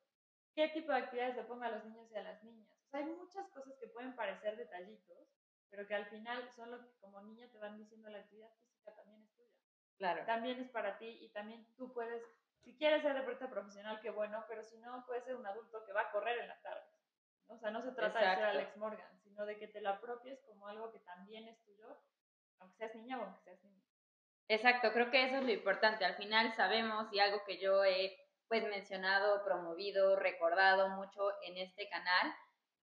¿Qué 0.54 0.68
tipo 0.68 0.92
de 0.92 0.98
actividades 0.98 1.36
le 1.36 1.44
pongo 1.44 1.64
a 1.64 1.70
los 1.70 1.84
niños 1.84 2.10
y 2.10 2.16
a 2.16 2.22
las 2.22 2.42
niñas? 2.42 2.68
hay 2.92 3.04
muchas 3.04 3.46
cosas 3.50 3.74
que 3.78 3.88
pueden 3.88 4.16
parecer 4.16 4.56
detallitos, 4.56 5.28
pero 5.68 5.86
que 5.86 5.94
al 5.94 6.06
final 6.06 6.48
son 6.50 6.70
lo 6.70 6.80
que 6.80 6.90
como 7.00 7.20
niña 7.20 7.46
te 7.50 7.58
van 7.58 7.76
diciendo 7.76 8.08
la 8.08 8.20
actividad 8.20 8.50
física 8.62 8.94
también 8.94 9.22
es 9.22 9.30
tuya. 9.34 9.50
Claro. 9.98 10.24
También 10.24 10.58
es 10.58 10.70
para 10.70 10.96
ti 10.96 11.18
y 11.20 11.28
también 11.30 11.66
tú 11.76 11.92
puedes, 11.92 12.22
si 12.62 12.76
quieres 12.78 13.02
ser 13.02 13.14
deportista 13.14 13.50
profesional, 13.50 14.00
qué 14.00 14.10
bueno, 14.10 14.44
pero 14.48 14.62
si 14.62 14.78
no, 14.78 15.04
puedes 15.06 15.24
ser 15.24 15.36
un 15.36 15.46
adulto 15.46 15.84
que 15.84 15.92
va 15.92 16.02
a 16.02 16.10
correr 16.10 16.38
en 16.38 16.48
la 16.48 16.60
tarde. 16.62 16.86
O 17.48 17.58
sea, 17.58 17.70
no 17.70 17.82
se 17.82 17.92
trata 17.92 18.18
de 18.20 18.36
ser 18.36 18.44
Alex 18.44 18.76
Morgan, 18.78 19.20
sino 19.20 19.44
de 19.44 19.58
que 19.58 19.68
te 19.68 19.82
lo 19.82 19.90
apropies 19.90 20.40
como 20.42 20.66
algo 20.66 20.90
que 20.90 21.00
también 21.00 21.46
es 21.46 21.62
tuyo, 21.62 22.00
aunque 22.60 22.76
seas 22.76 22.94
niña 22.94 23.18
o 23.18 23.24
aunque 23.24 23.42
seas 23.42 23.62
niño. 23.62 23.82
Exacto, 24.48 24.92
creo 24.92 25.10
que 25.10 25.24
eso 25.24 25.36
es 25.36 25.42
lo 25.44 25.52
importante. 25.52 26.04
Al 26.04 26.16
final 26.16 26.54
sabemos 26.56 27.12
y 27.12 27.20
algo 27.20 27.44
que 27.44 27.58
yo 27.58 27.84
he 27.84 28.16
pues 28.48 28.64
mencionado, 28.64 29.44
promovido, 29.44 30.16
recordado 30.16 30.88
mucho 30.88 31.20
en 31.42 31.58
este 31.58 31.88
canal 31.90 32.34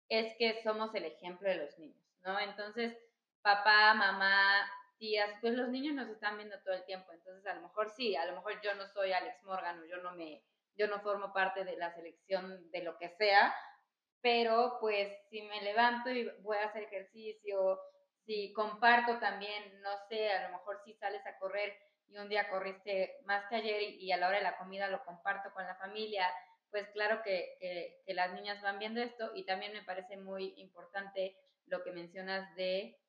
es 0.10 0.36
que 0.38 0.62
somos 0.64 0.94
el 0.94 1.06
ejemplo 1.06 1.50
de 1.50 1.56
los 1.56 1.78
niños, 1.80 2.06
¿no? 2.22 2.40
Entonces, 2.40 2.96
papá, 3.42 3.96
mamá, 3.96 4.70
tías, 4.98 5.32
pues 5.42 5.56
los 5.56 5.70
niños 5.70 5.96
nos 5.96 6.08
están 6.10 6.38
viendo 6.38 6.60
todo 6.64 6.76
el 6.76 6.86
tiempo, 6.86 7.12
entonces 7.12 7.46
a 7.48 7.56
lo 7.56 7.62
mejor 7.62 7.90
sí, 7.90 8.16
a 8.16 8.26
lo 8.26 8.34
mejor 8.36 8.62
yo 8.62 8.76
no 8.76 8.88
soy 8.88 9.12
Alex 9.12 9.44
Morgan 9.44 9.80
o 9.82 9.86
yo 9.86 9.98
no 9.98 10.12
me 10.14 10.44
yo 10.78 10.88
no 10.88 11.00
formo 11.00 11.32
parte 11.32 11.64
de 11.64 11.78
la 11.78 11.94
selección 11.96 12.70
de 12.70 12.84
lo 12.84 12.98
que 12.98 13.10
sea, 13.10 13.56
pero 14.22 14.78
pues 14.82 15.10
si 15.30 15.42
me 15.44 15.62
levanto 15.62 16.10
y 16.12 16.30
voy 16.42 16.58
a 16.58 16.66
hacer 16.66 16.84
ejercicio, 16.84 17.80
si 18.26 18.54
comparto 18.54 19.20
también, 19.20 19.82
no 19.82 19.92
sé, 20.10 20.32
a 20.32 20.48
lo 20.50 20.58
mejor 20.58 20.82
si 20.84 20.94
sales 20.94 21.26
a 21.26 21.38
correr 21.38 21.74
y 22.08 22.18
un 22.18 22.30
día 22.30 22.50
corriste 22.50 23.18
más 23.26 23.46
que 23.50 23.56
ayer 23.56 23.82
y, 23.82 24.12
a 24.12 24.18
la 24.18 24.28
hora 24.28 24.38
de 24.38 24.44
la 24.44 24.58
comida 24.58 24.88
lo 24.88 25.04
comparto 25.04 25.54
con 25.54 25.66
la 25.66 25.76
familia, 25.76 26.28
pues 26.72 26.88
claro 26.90 27.22
que, 27.24 27.58
que, 28.06 28.14
las 28.14 28.34
niñas 28.34 28.62
van 28.62 28.80
viendo 28.80 29.02
esto 29.02 29.32
y 29.36 29.46
también 29.46 29.74
me 29.74 29.84
parece 29.84 30.18
muy 30.18 30.54
importante 30.58 31.38
lo 31.68 31.84
que 31.84 31.92
mencionas 31.92 32.54
de, 32.56 33.00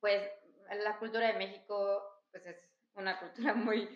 pues 0.00 0.22
la 0.84 0.98
cultura 0.98 1.28
de 1.28 1.38
México, 1.38 2.02
pues 2.30 2.44
es 2.46 2.56
una 2.94 3.18
cultura 3.18 3.54
muy, 3.54 3.88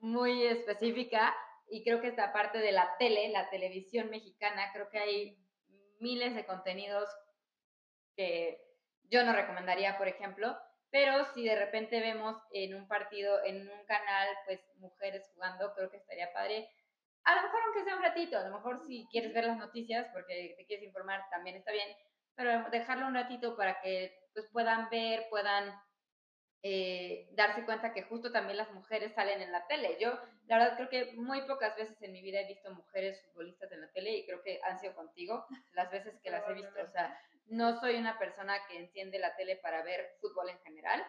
muy 0.00 0.46
específica 0.46 1.34
y 1.70 1.84
creo 1.84 2.00
que 2.00 2.08
esta 2.08 2.32
parte 2.32 2.58
de 2.58 2.72
la 2.72 2.96
tele, 2.98 3.28
la 3.28 3.50
televisión 3.50 4.10
mexicana, 4.10 4.70
creo 4.72 4.88
que 4.88 4.98
hay 4.98 5.38
miles 6.00 6.34
de 6.34 6.46
contenidos 6.46 7.08
que 8.16 8.67
yo 9.10 9.24
no 9.24 9.32
recomendaría, 9.32 9.98
por 9.98 10.08
ejemplo, 10.08 10.56
pero 10.90 11.24
si 11.34 11.44
de 11.44 11.56
repente 11.56 12.00
vemos 12.00 12.36
en 12.52 12.74
un 12.74 12.88
partido, 12.88 13.44
en 13.44 13.68
un 13.68 13.84
canal, 13.86 14.28
pues 14.46 14.60
mujeres 14.76 15.28
jugando, 15.34 15.74
creo 15.74 15.90
que 15.90 15.98
estaría 15.98 16.32
padre. 16.32 16.68
A 17.24 17.36
lo 17.36 17.42
mejor 17.42 17.60
aunque 17.64 17.84
sea 17.84 17.96
un 17.96 18.02
ratito, 18.02 18.38
a 18.38 18.48
lo 18.48 18.56
mejor 18.56 18.86
si 18.86 19.06
quieres 19.10 19.34
ver 19.34 19.44
las 19.44 19.58
noticias 19.58 20.06
porque 20.12 20.54
te 20.56 20.66
quieres 20.66 20.86
informar 20.86 21.28
también 21.30 21.56
está 21.56 21.72
bien, 21.72 21.88
pero 22.34 22.70
dejarlo 22.70 23.06
un 23.06 23.14
ratito 23.14 23.56
para 23.56 23.80
que 23.80 24.16
pues 24.32 24.46
puedan 24.50 24.88
ver, 24.88 25.26
puedan 25.28 25.74
eh, 26.62 27.28
darse 27.32 27.64
cuenta 27.64 27.92
que 27.92 28.02
justo 28.02 28.32
también 28.32 28.56
las 28.56 28.72
mujeres 28.72 29.12
salen 29.14 29.42
en 29.42 29.52
la 29.52 29.66
tele. 29.66 29.96
Yo, 30.00 30.18
la 30.46 30.58
verdad, 30.58 30.76
creo 30.76 30.88
que 30.88 31.12
muy 31.16 31.42
pocas 31.42 31.76
veces 31.76 32.00
en 32.02 32.12
mi 32.12 32.22
vida 32.22 32.40
he 32.40 32.48
visto 32.48 32.72
mujeres 32.74 33.22
futbolistas 33.26 33.70
en 33.72 33.82
la 33.82 33.92
tele 33.92 34.10
y 34.10 34.26
creo 34.26 34.42
que 34.42 34.60
han 34.64 34.78
sido 34.78 34.94
contigo 34.94 35.46
las 35.74 35.90
veces 35.90 36.18
que 36.22 36.30
las 36.30 36.48
he 36.48 36.54
visto. 36.54 36.80
O 36.82 36.88
sea, 36.88 37.20
no 37.48 37.78
soy 37.80 37.96
una 37.96 38.18
persona 38.18 38.54
que 38.66 38.78
enciende 38.78 39.18
la 39.18 39.34
tele 39.36 39.56
para 39.56 39.82
ver 39.82 40.16
fútbol 40.20 40.50
en 40.50 40.58
general, 40.60 41.04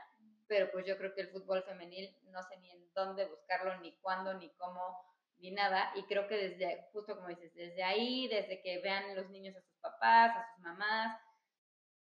pero 0.47 0.71
pues 0.71 0.85
yo 0.85 0.97
creo 0.97 1.13
que 1.13 1.21
el 1.21 1.29
fútbol 1.29 1.63
femenil 1.63 2.15
no 2.31 2.41
sé 2.43 2.57
ni 2.57 2.71
en 2.71 2.91
dónde 2.93 3.25
buscarlo, 3.25 3.77
ni 3.79 3.95
cuándo, 3.99 4.33
ni 4.33 4.49
cómo, 4.55 4.97
ni 5.37 5.51
nada. 5.51 5.91
Y 5.95 6.03
creo 6.03 6.27
que 6.27 6.35
desde, 6.35 6.87
justo 6.91 7.15
como 7.15 7.27
dices, 7.27 7.53
desde 7.53 7.83
ahí, 7.83 8.27
desde 8.27 8.61
que 8.61 8.81
vean 8.81 9.15
los 9.15 9.29
niños 9.29 9.55
a 9.55 9.61
sus 9.61 9.77
papás, 9.79 10.35
a 10.35 10.53
sus 10.53 10.63
mamás, 10.63 11.19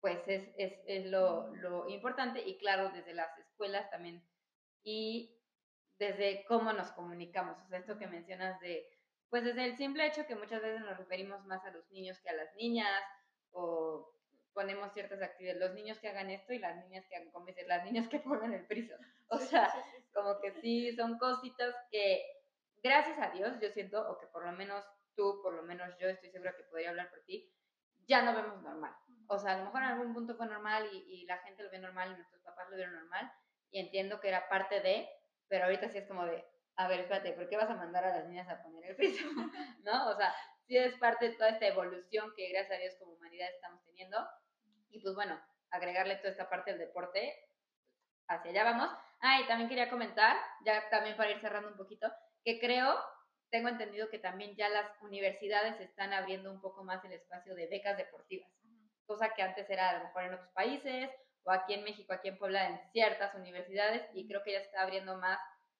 pues 0.01 0.27
es, 0.27 0.49
es, 0.57 0.73
es 0.87 1.07
lo, 1.07 1.55
lo 1.55 1.89
importante. 1.89 2.43
Y 2.45 2.59
claro, 2.59 2.91
desde 2.91 3.15
las 3.15 3.37
escuelas 3.39 3.89
también. 3.91 4.27
Y 4.83 5.39
desde 5.99 6.45
cómo 6.47 6.73
nos 6.73 6.91
comunicamos. 6.93 7.57
O 7.65 7.69
sea, 7.69 7.79
esto 7.79 7.97
que 7.97 8.09
mencionas 8.09 8.59
de, 8.61 8.89
pues 9.31 9.45
desde 9.45 9.65
el 9.65 9.77
simple 9.77 10.05
hecho 10.07 10.27
que 10.27 10.35
muchas 10.35 10.61
veces 10.61 10.81
nos 10.81 10.99
referimos 10.99 11.45
más 11.45 11.65
a 11.65 11.71
los 11.71 11.89
niños 11.93 12.19
que 12.21 12.31
a 12.31 12.35
las 12.35 12.53
niñas, 12.57 13.03
o 13.53 14.13
ponemos 14.53 14.93
ciertas 14.93 15.23
actividades, 15.23 15.61
los 15.61 15.75
niños 15.75 15.99
que 15.99 16.09
hagan 16.09 16.31
esto 16.31 16.53
y 16.53 16.59
las 16.59 16.77
niñas 16.85 17.07
que 17.07 17.17
hagan, 17.17 17.31
como 17.31 17.47
dices, 17.47 17.67
las 17.67 17.85
niñas 17.85 18.09
que 18.09 18.21
pongan 18.21 18.53
el 18.53 18.67
friso. 18.67 18.95
O 19.29 19.39
sea, 19.39 19.73
como 20.13 20.41
que 20.41 20.53
sí, 20.53 20.95
son 20.97 21.19
cositas 21.19 21.75
que, 21.91 22.23
gracias 22.83 23.19
a 23.19 23.31
Dios, 23.31 23.59
yo 23.61 23.71
siento, 23.71 24.09
o 24.11 24.19
que 24.19 24.27
por 24.27 24.45
lo 24.45 24.53
menos 24.53 24.85
tú, 25.15 25.41
por 25.43 25.55
lo 25.55 25.63
menos 25.63 25.97
yo 25.99 26.09
estoy 26.09 26.31
segura 26.31 26.57
que 26.57 26.65
podría 26.65 26.91
hablar 26.91 27.11
por 27.11 27.21
ti, 27.25 27.53
ya 28.07 28.23
no 28.23 28.35
vemos 28.35 28.63
normal. 28.63 28.95
O 29.29 29.39
sea, 29.39 29.53
a 29.53 29.59
lo 29.59 29.65
mejor 29.65 29.83
en 29.83 29.89
algún 29.89 30.15
punto 30.15 30.35
fue 30.35 30.47
normal 30.47 30.89
y, 30.93 30.99
y 30.99 31.27
la 31.27 31.39
gente 31.39 31.63
lo 31.63 31.71
ve 31.71 31.79
normal 31.79 32.13
y 32.13 32.17
nuestros 32.17 32.43
papás 32.43 32.69
lo 32.69 32.77
vieron 32.77 32.95
normal 32.95 33.33
y 33.71 33.81
entiendo 33.81 34.21
que 34.21 34.29
era 34.29 34.49
parte 34.49 34.81
de, 34.81 35.09
pero 35.49 35.65
ahorita 35.65 35.89
sí 35.89 35.99
es 35.99 36.07
como 36.07 36.27
de, 36.27 36.45
a 36.77 36.89
ver, 36.89 37.01
espérate, 37.01 37.33
¿por 37.33 37.49
qué 37.49 37.57
vas 37.57 37.71
a 37.71 37.75
mandar 37.75 38.05
a 38.05 38.17
las 38.17 38.29
niñas 38.29 38.49
a 38.49 38.63
poner 38.63 38.85
el 38.91 38.97
friso? 38.97 39.25
¿No? 39.85 40.11
O 40.11 40.17
sea, 40.17 40.35
sí 40.67 40.77
es 40.77 40.95
parte 40.97 41.31
de 41.31 41.37
toda 41.37 41.51
esta 41.51 41.67
evolución 41.67 42.33
que 42.37 42.49
gracias 42.51 42.79
a 42.79 42.81
Dios 42.81 42.95
como 42.99 43.13
humanidad 43.13 43.49
estamos 43.51 43.83
teniendo 43.85 44.19
y 44.93 45.01
pues 45.01 45.15
bueno, 45.15 45.41
agregarle 45.71 46.17
toda 46.17 46.31
esta 46.31 46.49
parte 46.49 46.71
del 46.71 46.81
deporte, 46.81 47.35
hacia 48.29 48.51
allá 48.51 48.65
vamos. 48.65 48.91
Ah, 49.21 49.41
y 49.41 49.47
también 49.47 49.69
quería 49.69 49.91
comentar, 49.91 50.37
ya 50.65 50.89
también 50.91 51.17
para 51.17 51.31
ir 51.31 51.41
cerrando 51.41 51.69
un 51.69 51.77
poquito, 51.77 52.13
que 52.45 52.61
creo, 52.61 52.99
tengo 53.51 53.69
entendido 53.69 54.09
que 54.11 54.19
también 54.19 54.55
ya 54.57 54.69
las 54.69 54.87
universidades 55.03 55.81
están 55.81 56.13
abriendo 56.13 56.51
un 56.51 56.61
poco 56.61 56.85
más 56.85 57.05
el 57.05 57.13
espacio 57.13 57.55
de 57.55 57.69
becas 57.69 57.97
deportivas, 57.97 58.51
cosa 59.07 59.33
que 59.35 59.43
antes 59.43 59.69
era 59.71 59.91
a 59.91 59.99
lo 59.99 60.05
mejor 60.05 60.25
en 60.25 60.35
otros 60.35 60.51
países 60.53 61.11
o 61.45 61.51
aquí 61.51 61.75
en 61.75 61.85
México, 61.85 62.13
aquí 62.13 62.29
en 62.29 62.39
Puebla, 62.39 62.69
en 62.69 62.81
ciertas 62.93 63.35
universidades, 63.35 64.03
y 64.15 64.29
creo 64.29 64.43
que 64.43 64.53
ya 64.53 64.61
se 64.61 64.67
está 64.67 64.83
abriendo 64.83 65.17
más 65.19 65.39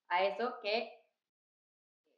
a 0.09 0.25
eso 0.25 0.59
que 0.63 0.99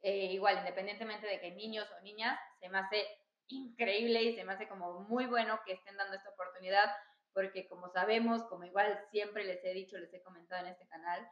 eh, 0.02 0.26
igual, 0.32 0.58
independientemente 0.58 1.26
de 1.26 1.40
que 1.40 1.50
niños 1.52 1.88
o 1.98 2.02
niñas, 2.02 2.38
se 2.60 2.68
me 2.68 2.78
hace 2.78 3.06
increíble 3.48 4.22
y 4.22 4.34
se 4.34 4.44
me 4.44 4.52
hace 4.52 4.68
como 4.68 5.00
muy 5.00 5.26
bueno 5.26 5.60
que 5.64 5.72
estén 5.72 5.96
dando 5.96 6.16
esta 6.16 6.30
oportunidad, 6.30 6.90
porque 7.32 7.68
como 7.68 7.88
sabemos, 7.90 8.44
como 8.44 8.64
igual 8.64 9.04
siempre 9.10 9.44
les 9.44 9.64
he 9.64 9.74
dicho, 9.74 9.98
les 9.98 10.12
he 10.14 10.22
comentado 10.22 10.64
en 10.64 10.72
este 10.72 10.86
canal, 10.86 11.28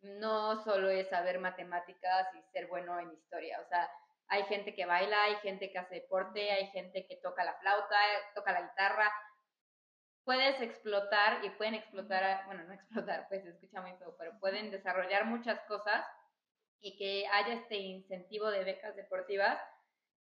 no 0.00 0.62
solo 0.62 0.90
es 0.90 1.08
saber 1.08 1.38
matemáticas 1.38 2.28
y 2.34 2.42
ser 2.52 2.66
bueno 2.68 2.98
en 3.00 3.12
historia, 3.12 3.60
o 3.60 3.68
sea, 3.68 3.90
hay 4.28 4.44
gente 4.44 4.74
que 4.74 4.86
baila, 4.86 5.22
hay 5.24 5.36
gente 5.36 5.70
que 5.70 5.78
hace 5.78 5.96
deporte, 5.96 6.50
hay 6.50 6.68
gente 6.68 7.06
que 7.06 7.16
toca 7.16 7.44
la 7.44 7.54
flauta, 7.54 7.96
toca 8.34 8.52
la 8.52 8.62
guitarra. 8.62 9.12
Puedes 10.24 10.60
explotar 10.62 11.44
y 11.44 11.50
pueden 11.50 11.74
explotar, 11.74 12.46
bueno, 12.46 12.64
no 12.64 12.72
explotar, 12.72 13.28
pues 13.28 13.42
se 13.42 13.50
escucha 13.50 13.82
muy 13.82 13.92
feo, 13.98 14.16
pero 14.18 14.38
pueden 14.40 14.70
desarrollar 14.70 15.26
muchas 15.26 15.60
cosas 15.68 16.06
y 16.80 16.96
que 16.96 17.26
haya 17.28 17.54
este 17.54 17.76
incentivo 17.76 18.50
de 18.50 18.64
becas 18.64 18.96
deportivas 18.96 19.60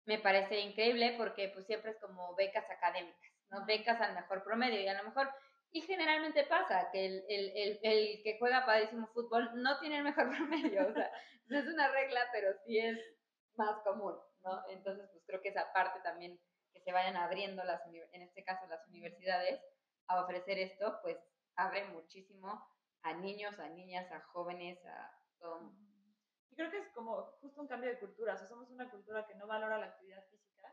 me 0.05 0.19
parece 0.19 0.61
increíble 0.61 1.15
porque 1.17 1.49
pues 1.49 1.67
siempre 1.67 1.93
es 1.93 1.99
como 1.99 2.35
becas 2.35 2.69
académicas, 2.71 3.33
¿no? 3.51 3.65
Becas 3.67 4.01
al 4.01 4.15
mejor 4.15 4.43
promedio 4.43 4.81
y 4.81 4.88
a 4.88 4.95
lo 4.95 5.05
mejor, 5.05 5.31
y 5.71 5.83
generalmente 5.83 6.45
pasa 6.45 6.91
que 6.91 7.07
el, 7.07 7.25
el, 7.29 7.53
el, 7.57 7.81
el 7.83 8.23
que 8.23 8.37
juega 8.38 8.67
padrísimo 8.67 9.07
fútbol 9.09 9.51
no 9.62 9.79
tiene 9.79 9.99
el 9.99 10.05
mejor 10.05 10.31
promedio, 10.37 10.88
o 10.88 10.93
sea, 10.93 11.11
no 11.47 11.59
es 11.59 11.67
una 11.67 11.88
regla, 11.88 12.21
pero 12.33 12.53
sí 12.65 12.79
es 12.79 12.99
más 13.55 13.79
común, 13.83 14.15
¿no? 14.43 14.62
Entonces, 14.71 15.09
pues 15.12 15.25
creo 15.27 15.41
que 15.41 15.51
esa 15.51 15.73
parte 15.73 16.01
también, 16.01 16.41
que 16.73 16.81
se 16.81 16.93
vayan 16.93 17.17
abriendo 17.17 17.62
las, 17.65 17.83
en 17.87 18.23
este 18.23 18.45
caso 18.45 18.67
las 18.67 18.87
universidades, 18.88 19.61
a 20.09 20.23
ofrecer 20.23 20.59
esto, 20.59 20.99
pues 21.03 21.17
abre 21.57 21.85
muchísimo 21.88 22.67
a 23.03 23.15
niños, 23.15 23.59
a 23.59 23.69
niñas, 23.69 24.11
a 24.11 24.21
jóvenes, 24.21 24.85
a 24.85 25.11
todo 25.38 25.73
y 26.53 26.55
creo 26.55 26.71
que 26.71 26.81
es 26.81 26.88
como 26.91 27.23
justo 27.41 27.62
un 27.62 27.67
cambio 27.67 27.88
de 27.88 27.99
cultura. 27.99 28.35
O 28.35 28.37
sea, 28.37 28.47
somos 28.47 28.69
una 28.71 28.91
cultura 28.91 29.27
que 29.27 29.35
no 29.37 29.47
valora 29.47 29.79
la 29.79 29.87
actividad 29.87 30.23
física, 30.27 30.71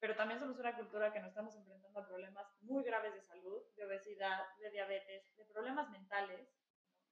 pero 0.00 0.16
también 0.16 0.40
somos 0.40 0.58
una 0.58 0.74
cultura 0.74 1.12
que 1.12 1.20
nos 1.20 1.28
estamos 1.28 1.54
enfrentando 1.54 2.00
a 2.00 2.08
problemas 2.08 2.52
muy 2.62 2.82
graves 2.82 3.14
de 3.14 3.22
salud, 3.22 3.62
de 3.76 3.84
obesidad, 3.84 4.42
de 4.58 4.70
diabetes, 4.70 5.36
de 5.36 5.44
problemas 5.44 5.88
mentales, 5.90 6.48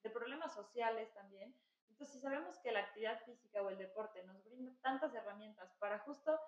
de 0.02 0.10
problemas 0.10 0.52
sociales 0.52 1.14
también. 1.14 1.54
Entonces, 1.90 2.12
si 2.16 2.20
sabemos 2.20 2.58
que 2.58 2.72
la 2.72 2.80
actividad 2.80 3.22
física 3.24 3.62
o 3.62 3.70
el 3.70 3.78
deporte 3.78 4.24
nos 4.24 4.44
brinda 4.44 4.72
tantas 4.82 5.14
herramientas 5.14 5.72
para 5.78 6.00
justo 6.00 6.40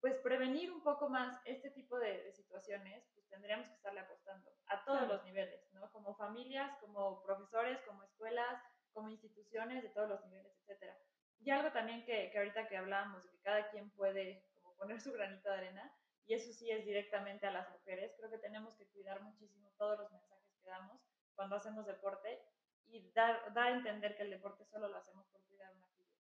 pues 0.00 0.16
prevenir 0.18 0.70
un 0.70 0.82
poco 0.82 1.08
más 1.08 1.40
este 1.46 1.70
tipo 1.70 1.98
de, 1.98 2.30
situaciones, 2.32 3.08
pues 3.14 3.26
tendríamos 3.28 3.66
que 3.68 3.74
estarle 3.74 4.00
apostando 4.00 4.50
a 4.66 4.84
todos 4.84 5.08
los 5.08 5.24
niveles, 5.24 5.66
¿no? 5.72 5.90
Como 5.92 6.14
familias, 6.14 6.76
como 6.80 7.22
profesores, 7.22 7.80
como 7.86 8.02
escuelas, 8.02 8.62
como 8.96 9.10
instituciones 9.10 9.82
de 9.82 9.90
todos 9.90 10.08
los 10.08 10.24
niveles, 10.24 10.50
etcétera. 10.62 10.96
Y 11.38 11.50
algo 11.50 11.70
también 11.70 12.06
que, 12.06 12.30
que 12.30 12.38
ahorita 12.38 12.66
que 12.66 12.78
hablábamos 12.78 13.22
de 13.22 13.30
que 13.30 13.42
cada 13.42 13.68
quien 13.68 13.90
puede 13.90 14.42
como 14.54 14.74
poner 14.74 14.98
su 15.02 15.12
granito 15.12 15.50
de 15.50 15.56
arena, 15.56 15.94
y 16.24 16.32
eso 16.32 16.50
sí 16.50 16.70
es 16.70 16.82
directamente 16.86 17.46
a 17.46 17.50
las 17.50 17.70
mujeres, 17.70 18.14
creo 18.16 18.30
que 18.30 18.38
tenemos 18.38 18.74
que 18.76 18.86
cuidar 18.86 19.20
muchísimo 19.20 19.70
todos 19.76 19.98
los 19.98 20.10
mensajes 20.10 20.50
que 20.58 20.70
damos 20.70 20.98
cuando 21.34 21.56
hacemos 21.56 21.86
deporte 21.86 22.42
y 22.86 23.12
dar, 23.12 23.52
dar 23.52 23.66
a 23.66 23.76
entender 23.76 24.16
que 24.16 24.22
el 24.22 24.30
deporte 24.30 24.64
solo 24.64 24.88
lo 24.88 24.96
hacemos 24.96 25.26
por 25.26 25.42
cuidar 25.44 25.70
una 25.74 25.86
figura. 25.88 26.18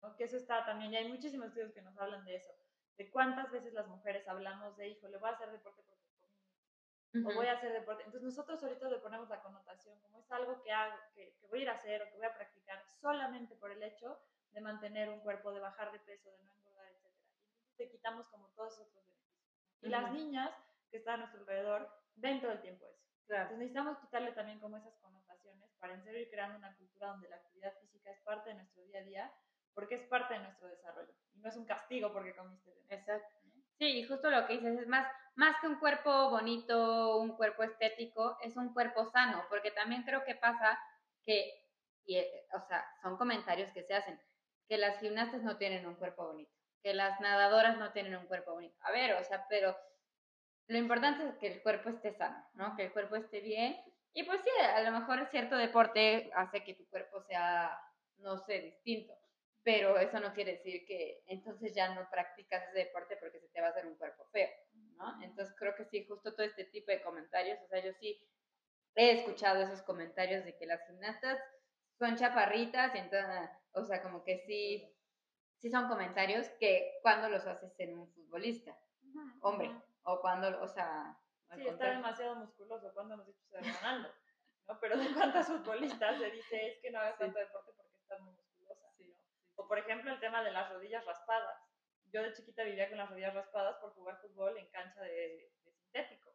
¿no? 0.00 0.16
Que 0.16 0.24
eso 0.24 0.38
está 0.38 0.64
también, 0.64 0.94
y 0.94 0.96
hay 0.96 1.08
muchísimos 1.10 1.48
estudios 1.48 1.74
que 1.74 1.82
nos 1.82 1.98
hablan 1.98 2.24
de 2.24 2.36
eso, 2.36 2.54
de 2.96 3.10
cuántas 3.10 3.50
veces 3.50 3.74
las 3.74 3.86
mujeres 3.86 4.26
hablamos 4.26 4.78
de, 4.78 4.88
hijo, 4.88 5.08
le 5.08 5.18
voy 5.18 5.28
a 5.28 5.34
hacer 5.34 5.50
deporte 5.50 5.82
porque 5.82 5.97
o 7.14 7.34
voy 7.34 7.46
a 7.46 7.52
hacer 7.52 7.72
deporte. 7.72 8.04
Entonces 8.04 8.24
nosotros 8.24 8.62
ahorita 8.62 8.88
le 8.88 8.98
ponemos 8.98 9.28
la 9.28 9.42
connotación 9.42 9.98
como 10.00 10.18
es 10.18 10.30
algo 10.30 10.60
que 10.62 10.72
hago, 10.72 10.96
que, 11.14 11.34
que, 11.40 11.46
voy 11.46 11.60
a 11.60 11.62
ir 11.62 11.68
a 11.70 11.74
hacer 11.74 12.02
o 12.02 12.10
que 12.10 12.16
voy 12.16 12.26
a 12.26 12.34
practicar 12.34 12.84
solamente 13.00 13.56
por 13.56 13.70
el 13.70 13.82
hecho 13.82 14.20
de 14.52 14.60
mantener 14.60 15.08
un 15.08 15.20
cuerpo, 15.20 15.52
de 15.52 15.60
bajar 15.60 15.92
de 15.92 16.00
peso, 16.00 16.30
de 16.30 16.42
no 16.42 16.52
engordar, 16.52 16.86
etc. 16.86 17.06
entonces 17.06 17.76
te 17.76 17.88
quitamos 17.88 18.28
como 18.28 18.48
todos 18.48 18.74
esos 18.74 18.88
otros 18.96 19.04
beneficios. 19.06 19.82
Y 19.82 19.88
las 19.88 20.12
niñas 20.12 20.50
que 20.90 20.98
están 20.98 21.14
a 21.14 21.18
nuestro 21.18 21.40
alrededor 21.40 21.88
ven 22.16 22.40
todo 22.40 22.52
el 22.52 22.60
tiempo 22.60 22.86
eso. 22.86 23.04
Entonces 23.28 23.58
necesitamos 23.58 23.98
quitarle 23.98 24.32
también 24.32 24.58
como 24.58 24.76
esas 24.76 24.96
connotaciones 24.96 25.70
para 25.78 25.94
en 25.94 26.02
serio 26.02 26.20
ir 26.20 26.30
creando 26.30 26.58
una 26.58 26.74
cultura 26.76 27.08
donde 27.08 27.28
la 27.28 27.36
actividad 27.36 27.74
física 27.78 28.10
es 28.10 28.20
parte 28.20 28.50
de 28.50 28.56
nuestro 28.56 28.82
día 28.84 29.00
a 29.00 29.02
día 29.02 29.32
porque 29.74 29.94
es 29.94 30.02
parte 30.04 30.34
de 30.34 30.40
nuestro 30.40 30.66
desarrollo 30.68 31.12
y 31.34 31.38
no 31.38 31.48
es 31.48 31.56
un 31.56 31.64
castigo 31.64 32.12
porque 32.12 32.34
comiste 32.34 32.72
bien. 32.72 32.86
Exacto. 32.88 33.37
Sí, 33.78 34.02
justo 34.04 34.30
lo 34.30 34.46
que 34.46 34.54
dices 34.54 34.80
es 34.80 34.88
más, 34.88 35.06
más 35.36 35.56
que 35.60 35.68
un 35.68 35.78
cuerpo 35.78 36.30
bonito, 36.30 37.18
un 37.18 37.36
cuerpo 37.36 37.62
estético, 37.62 38.36
es 38.42 38.56
un 38.56 38.72
cuerpo 38.74 39.04
sano, 39.06 39.44
porque 39.48 39.70
también 39.70 40.02
creo 40.02 40.24
que 40.24 40.34
pasa 40.34 40.78
que, 41.24 41.64
y, 42.04 42.16
eh, 42.16 42.46
o 42.54 42.60
sea, 42.66 42.84
son 43.02 43.16
comentarios 43.16 43.70
que 43.72 43.84
se 43.84 43.94
hacen, 43.94 44.20
que 44.68 44.78
las 44.78 44.98
gimnastas 44.98 45.42
no 45.42 45.56
tienen 45.58 45.86
un 45.86 45.94
cuerpo 45.94 46.26
bonito, 46.26 46.52
que 46.82 46.92
las 46.92 47.20
nadadoras 47.20 47.78
no 47.78 47.92
tienen 47.92 48.16
un 48.16 48.26
cuerpo 48.26 48.52
bonito. 48.54 48.76
A 48.80 48.90
ver, 48.90 49.14
o 49.14 49.24
sea, 49.24 49.46
pero 49.48 49.76
lo 50.68 50.78
importante 50.78 51.26
es 51.28 51.36
que 51.38 51.48
el 51.48 51.62
cuerpo 51.62 51.90
esté 51.90 52.12
sano, 52.14 52.44
¿no? 52.54 52.76
Que 52.76 52.84
el 52.86 52.92
cuerpo 52.92 53.16
esté 53.16 53.40
bien. 53.40 53.76
Y 54.14 54.24
pues 54.24 54.40
sí, 54.42 54.50
a 54.60 54.82
lo 54.82 54.92
mejor 54.92 55.26
cierto 55.30 55.56
deporte 55.56 56.30
hace 56.34 56.64
que 56.64 56.74
tu 56.74 56.86
cuerpo 56.88 57.22
sea, 57.22 57.78
no 58.18 58.38
sé, 58.38 58.60
distinto 58.60 59.14
pero 59.68 59.98
eso 59.98 60.18
no 60.18 60.32
quiere 60.32 60.52
decir 60.52 60.86
que 60.86 61.22
entonces 61.26 61.74
ya 61.74 61.94
no 61.94 62.08
practicas 62.08 62.66
ese 62.68 62.86
deporte 62.86 63.18
porque 63.18 63.38
se 63.38 63.48
te 63.48 63.60
va 63.60 63.66
a 63.66 63.70
hacer 63.70 63.84
un 63.84 63.96
cuerpo 63.96 64.24
feo, 64.32 64.48
¿no? 64.96 65.22
Entonces 65.22 65.54
creo 65.58 65.74
que 65.74 65.84
sí, 65.84 66.06
justo 66.06 66.34
todo 66.34 66.46
este 66.46 66.64
tipo 66.64 66.90
de 66.90 67.02
comentarios, 67.02 67.60
o 67.60 67.66
sea, 67.66 67.84
yo 67.84 67.92
sí 68.00 68.18
he 68.94 69.10
escuchado 69.10 69.60
esos 69.60 69.82
comentarios 69.82 70.42
de 70.46 70.56
que 70.56 70.64
las 70.64 70.80
gimnastas 70.86 71.38
son 71.98 72.16
chaparritas, 72.16 72.94
y 72.94 72.98
entonces, 72.98 73.50
o 73.72 73.84
sea, 73.84 74.02
como 74.02 74.24
que 74.24 74.38
sí, 74.46 74.90
sí 75.58 75.68
son 75.68 75.86
comentarios 75.86 76.48
que 76.58 77.00
cuando 77.02 77.28
los 77.28 77.46
haces 77.46 77.78
en 77.78 77.98
un 77.98 78.10
futbolista, 78.14 78.74
hombre, 79.42 79.70
o 80.04 80.18
cuando, 80.22 80.62
o 80.62 80.68
sea... 80.68 81.14
Sí, 81.54 81.68
está 81.68 81.90
demasiado 81.90 82.36
musculoso, 82.36 82.90
cuando 82.94 83.18
nos 83.18 83.26
dicho 83.26 83.44
de 83.50 83.70
Ronaldo, 83.70 84.14
¿no? 84.66 84.80
Pero 84.80 84.96
de 84.96 85.12
cuántas 85.12 85.46
futbolistas 85.48 86.18
se 86.18 86.30
dice 86.30 86.68
es 86.68 86.80
que 86.80 86.90
no 86.90 87.00
hagas 87.00 87.18
tanto 87.18 87.38
deporte 87.38 87.70
porque 87.76 87.98
estás 87.98 88.18
muy 88.20 88.34
o 89.58 89.66
por 89.66 89.78
ejemplo 89.78 90.10
el 90.10 90.20
tema 90.20 90.42
de 90.42 90.52
las 90.52 90.72
rodillas 90.72 91.04
raspadas. 91.04 91.58
Yo 92.12 92.22
de 92.22 92.32
chiquita 92.32 92.62
vivía 92.62 92.88
con 92.88 92.98
las 92.98 93.10
rodillas 93.10 93.34
raspadas 93.34 93.76
por 93.78 93.92
jugar 93.92 94.18
fútbol 94.20 94.56
en 94.56 94.70
cancha 94.70 95.02
de, 95.02 95.52
sintético. 95.74 96.32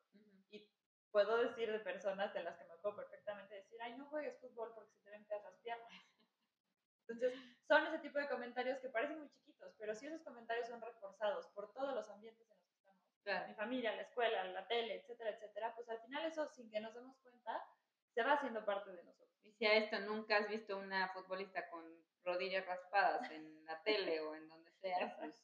Y 0.52 0.70
puedo 1.10 1.38
decir 1.38 1.72
de 1.72 1.80
personas 1.80 2.34
de 2.34 2.44
las 2.44 2.58
que 2.58 2.66
me 2.66 2.74
acuerdo 2.74 2.98
perfectamente 2.98 3.56
decir, 3.56 3.80
ay, 3.82 3.98
no 3.98 4.06
juegues 4.08 4.38
fútbol 4.40 4.74
porque 4.76 4.92
se 4.92 5.02
te 5.04 5.10
ven 5.10 5.26
las 5.30 5.58
piernas. 5.64 5.90
Entonces, 7.08 7.34
son 7.68 7.88
ese 7.88 8.00
tipo 8.00 8.20
de 8.20 8.30
comentarios 8.30 8.80
que 8.80 8.90
parecen 8.90 9.20
muy 9.20 9.30
chiquitos, 9.30 9.74
pero 9.80 9.96
si 9.96 10.06
esos 10.06 10.22
comentarios 10.22 10.68
son 10.68 10.82
reforzados 10.82 11.48
por 11.48 11.74
todos 11.74 11.96
los 11.96 12.10
ambientes 12.10 12.50
en 12.50 12.58
los 12.58 12.68
que 12.68 12.76
estamos, 12.76 13.48
mi 13.48 13.56
familia, 13.56 13.96
la 13.96 14.04
escuela, 14.04 14.44
la 14.46 14.68
tele, 14.68 14.96
etcétera, 14.96 15.32
etcétera, 15.32 15.74
pues 15.76 15.90
al 15.90 16.02
final 16.02 16.26
eso, 16.26 16.48
sin 16.48 16.70
que 16.70 16.80
nos 16.82 16.94
demos 16.94 17.18
cuenta, 17.20 17.66
se 18.13 18.23
va 18.23 18.34
haciendo 18.34 18.63
parte 18.65 18.91
de 18.91 19.04
nosotros. 19.04 19.39
Y 19.43 19.52
si 19.54 19.65
a 19.65 19.76
esto 19.76 19.99
nunca 19.99 20.38
has 20.38 20.49
visto 20.49 20.78
una 20.78 21.10
futbolista 21.10 21.69
con 21.69 21.84
rodillas 22.23 22.65
raspadas 22.65 23.30
en 23.32 23.65
la 23.65 23.82
tele 23.84 24.19
o 24.21 24.36
en 24.36 24.47
donde 24.47 24.71
sea, 24.82 25.15
pues 25.19 25.36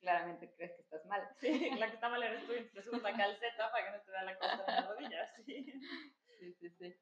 claramente 0.00 0.52
crees 0.56 0.72
que 0.74 0.82
estás 0.82 1.04
mal. 1.06 1.22
Sí, 1.40 1.70
la 1.78 1.88
que 1.88 1.94
está 1.94 2.08
mal 2.08 2.22
eres 2.22 2.46
tú 2.46 2.52
y 2.52 2.68
te 2.70 2.82
subes 2.82 3.02
la 3.02 3.16
calceta 3.16 3.70
para 3.70 3.84
que 3.84 3.90
no 3.98 4.02
te 4.02 4.10
vea 4.10 4.22
la 4.22 4.38
cosa 4.38 4.56
de 4.56 4.72
las 4.72 4.88
rodillas. 4.88 5.30
Sí. 6.38 6.54
sí, 6.60 6.70
sí, 6.78 6.94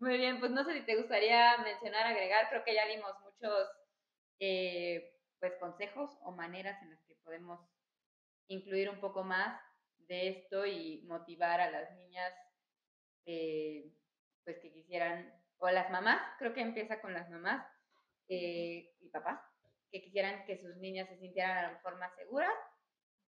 Muy 0.00 0.18
bien, 0.18 0.38
pues 0.38 0.50
no 0.50 0.64
sé 0.64 0.74
si 0.74 0.84
te 0.84 0.96
gustaría 0.96 1.56
mencionar, 1.58 2.06
agregar, 2.06 2.50
creo 2.50 2.62
que 2.62 2.74
ya 2.74 2.86
dimos 2.86 3.18
muchos 3.20 3.70
eh, 4.38 5.16
pues 5.40 5.54
consejos 5.58 6.10
o 6.24 6.32
maneras 6.32 6.82
en 6.82 6.90
las 6.90 7.02
que 7.06 7.14
podemos 7.24 7.58
incluir 8.48 8.90
un 8.90 9.00
poco 9.00 9.24
más 9.24 9.58
de 9.96 10.28
esto 10.28 10.66
y 10.66 11.02
motivar 11.06 11.60
a 11.62 11.70
las 11.70 11.90
niñas 11.94 12.34
eh, 13.24 13.90
pues 14.44 14.58
que 14.58 14.72
quisieran, 14.72 15.32
o 15.58 15.70
las 15.70 15.90
mamás, 15.90 16.20
creo 16.38 16.52
que 16.52 16.60
empieza 16.60 17.00
con 17.00 17.12
las 17.12 17.28
mamás, 17.30 17.66
eh, 18.28 18.94
y 19.00 19.08
papás 19.10 19.40
que 19.90 20.00
quisieran 20.00 20.44
que 20.46 20.56
sus 20.56 20.76
niñas 20.78 21.08
se 21.08 21.18
sintieran 21.18 21.58
a 21.58 21.68
lo 21.68 21.74
mejor 21.74 21.98
más 21.98 22.14
seguras. 22.14 22.54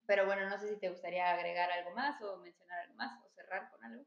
Pero 0.07 0.27
bueno, 0.27 0.49
no 0.49 0.59
sé 0.59 0.69
si 0.69 0.81
te 0.81 0.89
gustaría 0.89 1.31
agregar 1.31 1.71
algo 1.71 1.91
más 1.93 2.21
o 2.23 2.39
mencionar 2.39 2.81
algo 2.81 2.95
más 2.95 3.23
o 3.23 3.29
cerrar 3.31 3.71
con 3.71 3.85
algo. 3.85 4.05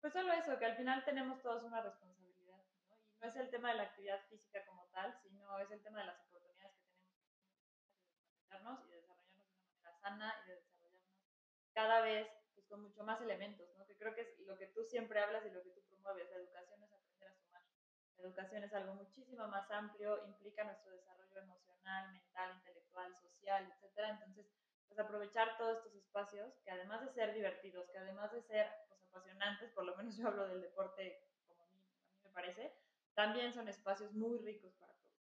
Pues 0.00 0.12
solo 0.12 0.32
eso, 0.32 0.58
que 0.58 0.64
al 0.64 0.76
final 0.76 1.04
tenemos 1.04 1.40
todos 1.42 1.62
una 1.64 1.82
responsabilidad, 1.82 2.62
¿no? 2.88 2.96
Y 3.08 3.16
no 3.18 3.28
es 3.28 3.36
el 3.36 3.50
tema 3.50 3.70
de 3.70 3.76
la 3.76 3.82
actividad 3.84 4.20
física 4.28 4.64
como 4.66 4.86
tal, 4.88 5.14
sino 5.22 5.58
es 5.58 5.70
el 5.70 5.82
tema 5.82 6.00
de 6.00 6.06
las 6.06 6.20
oportunidades 6.20 6.76
que 6.76 6.86
tenemos 6.88 7.18
de 7.18 7.36
desarrollarnos 8.30 8.86
y 8.86 8.90
de 8.90 8.96
desarrollarnos 8.96 9.44
de 9.44 9.48
una 9.48 9.64
manera 9.64 9.98
sana 10.00 10.34
y 10.44 10.48
de 10.48 10.54
desarrollarnos 10.54 10.76
cada 11.74 12.00
vez 12.00 12.26
pues, 12.54 12.66
con 12.68 12.82
mucho 12.82 13.04
más 13.04 13.20
elementos, 13.20 13.68
¿no? 13.76 13.86
Que 13.86 13.96
creo 13.98 14.14
que 14.14 14.22
es 14.22 14.38
lo 14.40 14.56
que 14.56 14.68
tú 14.68 14.82
siempre 14.84 15.20
hablas 15.20 15.44
y 15.44 15.50
lo 15.50 15.62
que 15.62 15.70
tú 15.70 15.80
promueves. 16.06 16.30
La 16.30 16.36
educación 16.36 16.82
es 16.82 16.90
la 18.16 18.22
educación 18.22 18.64
es 18.64 18.72
algo 18.72 18.94
muchísimo 18.94 19.46
más 19.48 19.70
amplio, 19.70 20.24
implica 20.26 20.64
nuestro 20.64 20.90
desarrollo 20.92 21.38
emocional, 21.38 22.12
mental, 22.12 22.56
intelectual, 22.56 23.14
social, 23.14 23.64
etc. 23.64 23.98
Entonces, 24.10 24.46
pues 24.88 24.98
aprovechar 24.98 25.56
todos 25.58 25.78
estos 25.78 25.94
espacios 25.94 26.54
que 26.64 26.70
además 26.70 27.02
de 27.02 27.12
ser 27.12 27.34
divertidos, 27.34 27.88
que 27.90 27.98
además 27.98 28.32
de 28.32 28.42
ser 28.42 28.70
pues, 28.88 29.02
apasionantes, 29.04 29.70
por 29.72 29.84
lo 29.84 29.96
menos 29.96 30.16
yo 30.16 30.28
hablo 30.28 30.48
del 30.48 30.62
deporte 30.62 31.28
como 31.46 31.62
a 31.62 31.66
mí, 31.68 31.78
a 31.78 32.14
mí 32.14 32.22
me 32.24 32.30
parece, 32.30 32.74
también 33.14 33.52
son 33.52 33.68
espacios 33.68 34.12
muy 34.12 34.38
ricos 34.38 34.72
para 34.74 34.94
todos. 34.94 35.20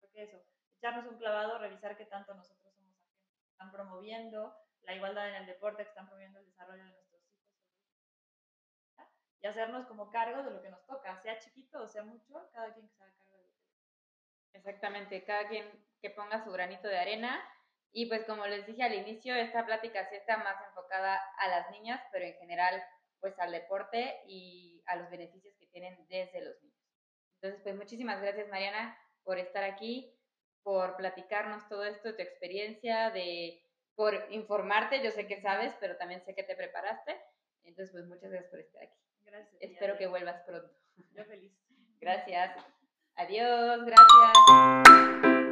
Porque 0.00 0.22
eso, 0.22 0.40
echarnos 0.78 1.06
un 1.06 1.18
clavado, 1.18 1.58
revisar 1.58 1.96
qué 1.96 2.06
tanto 2.06 2.34
nosotros 2.34 2.72
somos 2.74 2.96
que 3.42 3.50
están 3.50 3.72
promoviendo 3.72 4.56
la 4.82 4.94
igualdad 4.94 5.28
en 5.28 5.34
el 5.34 5.46
deporte, 5.46 5.82
que 5.82 5.88
están 5.88 6.06
promoviendo 6.06 6.38
el 6.38 6.46
desarrollo 6.46 6.84
de 6.84 6.92
nuestro 6.92 7.09
y 9.42 9.46
hacernos 9.46 9.86
como 9.86 10.10
cargo 10.10 10.42
de 10.42 10.50
lo 10.50 10.62
que 10.62 10.70
nos 10.70 10.84
toca, 10.86 11.20
sea 11.22 11.38
chiquito 11.38 11.82
o 11.82 11.88
sea 11.88 12.02
mucho, 12.02 12.50
cada 12.52 12.72
quien 12.74 12.86
que 12.88 12.94
se 12.94 13.02
haga 13.02 13.12
cargo 13.12 13.36
de 13.36 13.42
lo 13.42 13.48
que 13.50 14.58
Exactamente, 14.58 15.24
cada 15.24 15.48
quien 15.48 15.66
que 16.00 16.10
ponga 16.10 16.42
su 16.44 16.50
granito 16.50 16.88
de 16.88 16.98
arena. 16.98 17.40
Y 17.92 18.06
pues 18.06 18.24
como 18.24 18.46
les 18.46 18.66
dije 18.66 18.82
al 18.82 18.94
inicio, 18.94 19.34
esta 19.34 19.66
plática 19.66 20.08
sí 20.08 20.16
está 20.16 20.36
más 20.38 20.56
enfocada 20.68 21.20
a 21.38 21.48
las 21.48 21.70
niñas, 21.70 22.00
pero 22.12 22.24
en 22.24 22.34
general 22.34 22.82
pues 23.20 23.38
al 23.38 23.52
deporte 23.52 24.22
y 24.26 24.82
a 24.86 24.96
los 24.96 25.10
beneficios 25.10 25.54
que 25.58 25.66
tienen 25.66 26.06
desde 26.08 26.40
los 26.42 26.60
niños. 26.62 26.78
Entonces 27.34 27.60
pues 27.62 27.74
muchísimas 27.76 28.20
gracias 28.20 28.48
Mariana 28.48 28.96
por 29.24 29.38
estar 29.38 29.64
aquí, 29.64 30.16
por 30.62 30.96
platicarnos 30.96 31.68
todo 31.68 31.84
esto, 31.84 32.14
tu 32.14 32.22
experiencia, 32.22 33.10
de 33.10 33.62
por 33.94 34.26
informarte, 34.30 35.02
yo 35.02 35.10
sé 35.10 35.26
que 35.26 35.40
sabes, 35.40 35.74
pero 35.80 35.96
también 35.96 36.22
sé 36.24 36.34
que 36.34 36.42
te 36.42 36.56
preparaste. 36.56 37.20
Entonces 37.64 37.92
pues 37.92 38.06
muchas 38.06 38.30
gracias 38.30 38.50
por 38.50 38.60
estar 38.60 38.82
aquí. 38.82 39.09
Gracias. 39.30 39.56
Espero 39.60 39.96
que 39.96 40.06
vuelvas 40.06 40.42
pronto. 40.42 40.70
Yo 41.14 41.24
feliz. 41.24 41.52
Gracias. 42.00 42.56
Adiós, 43.16 43.84
gracias. 43.84 45.49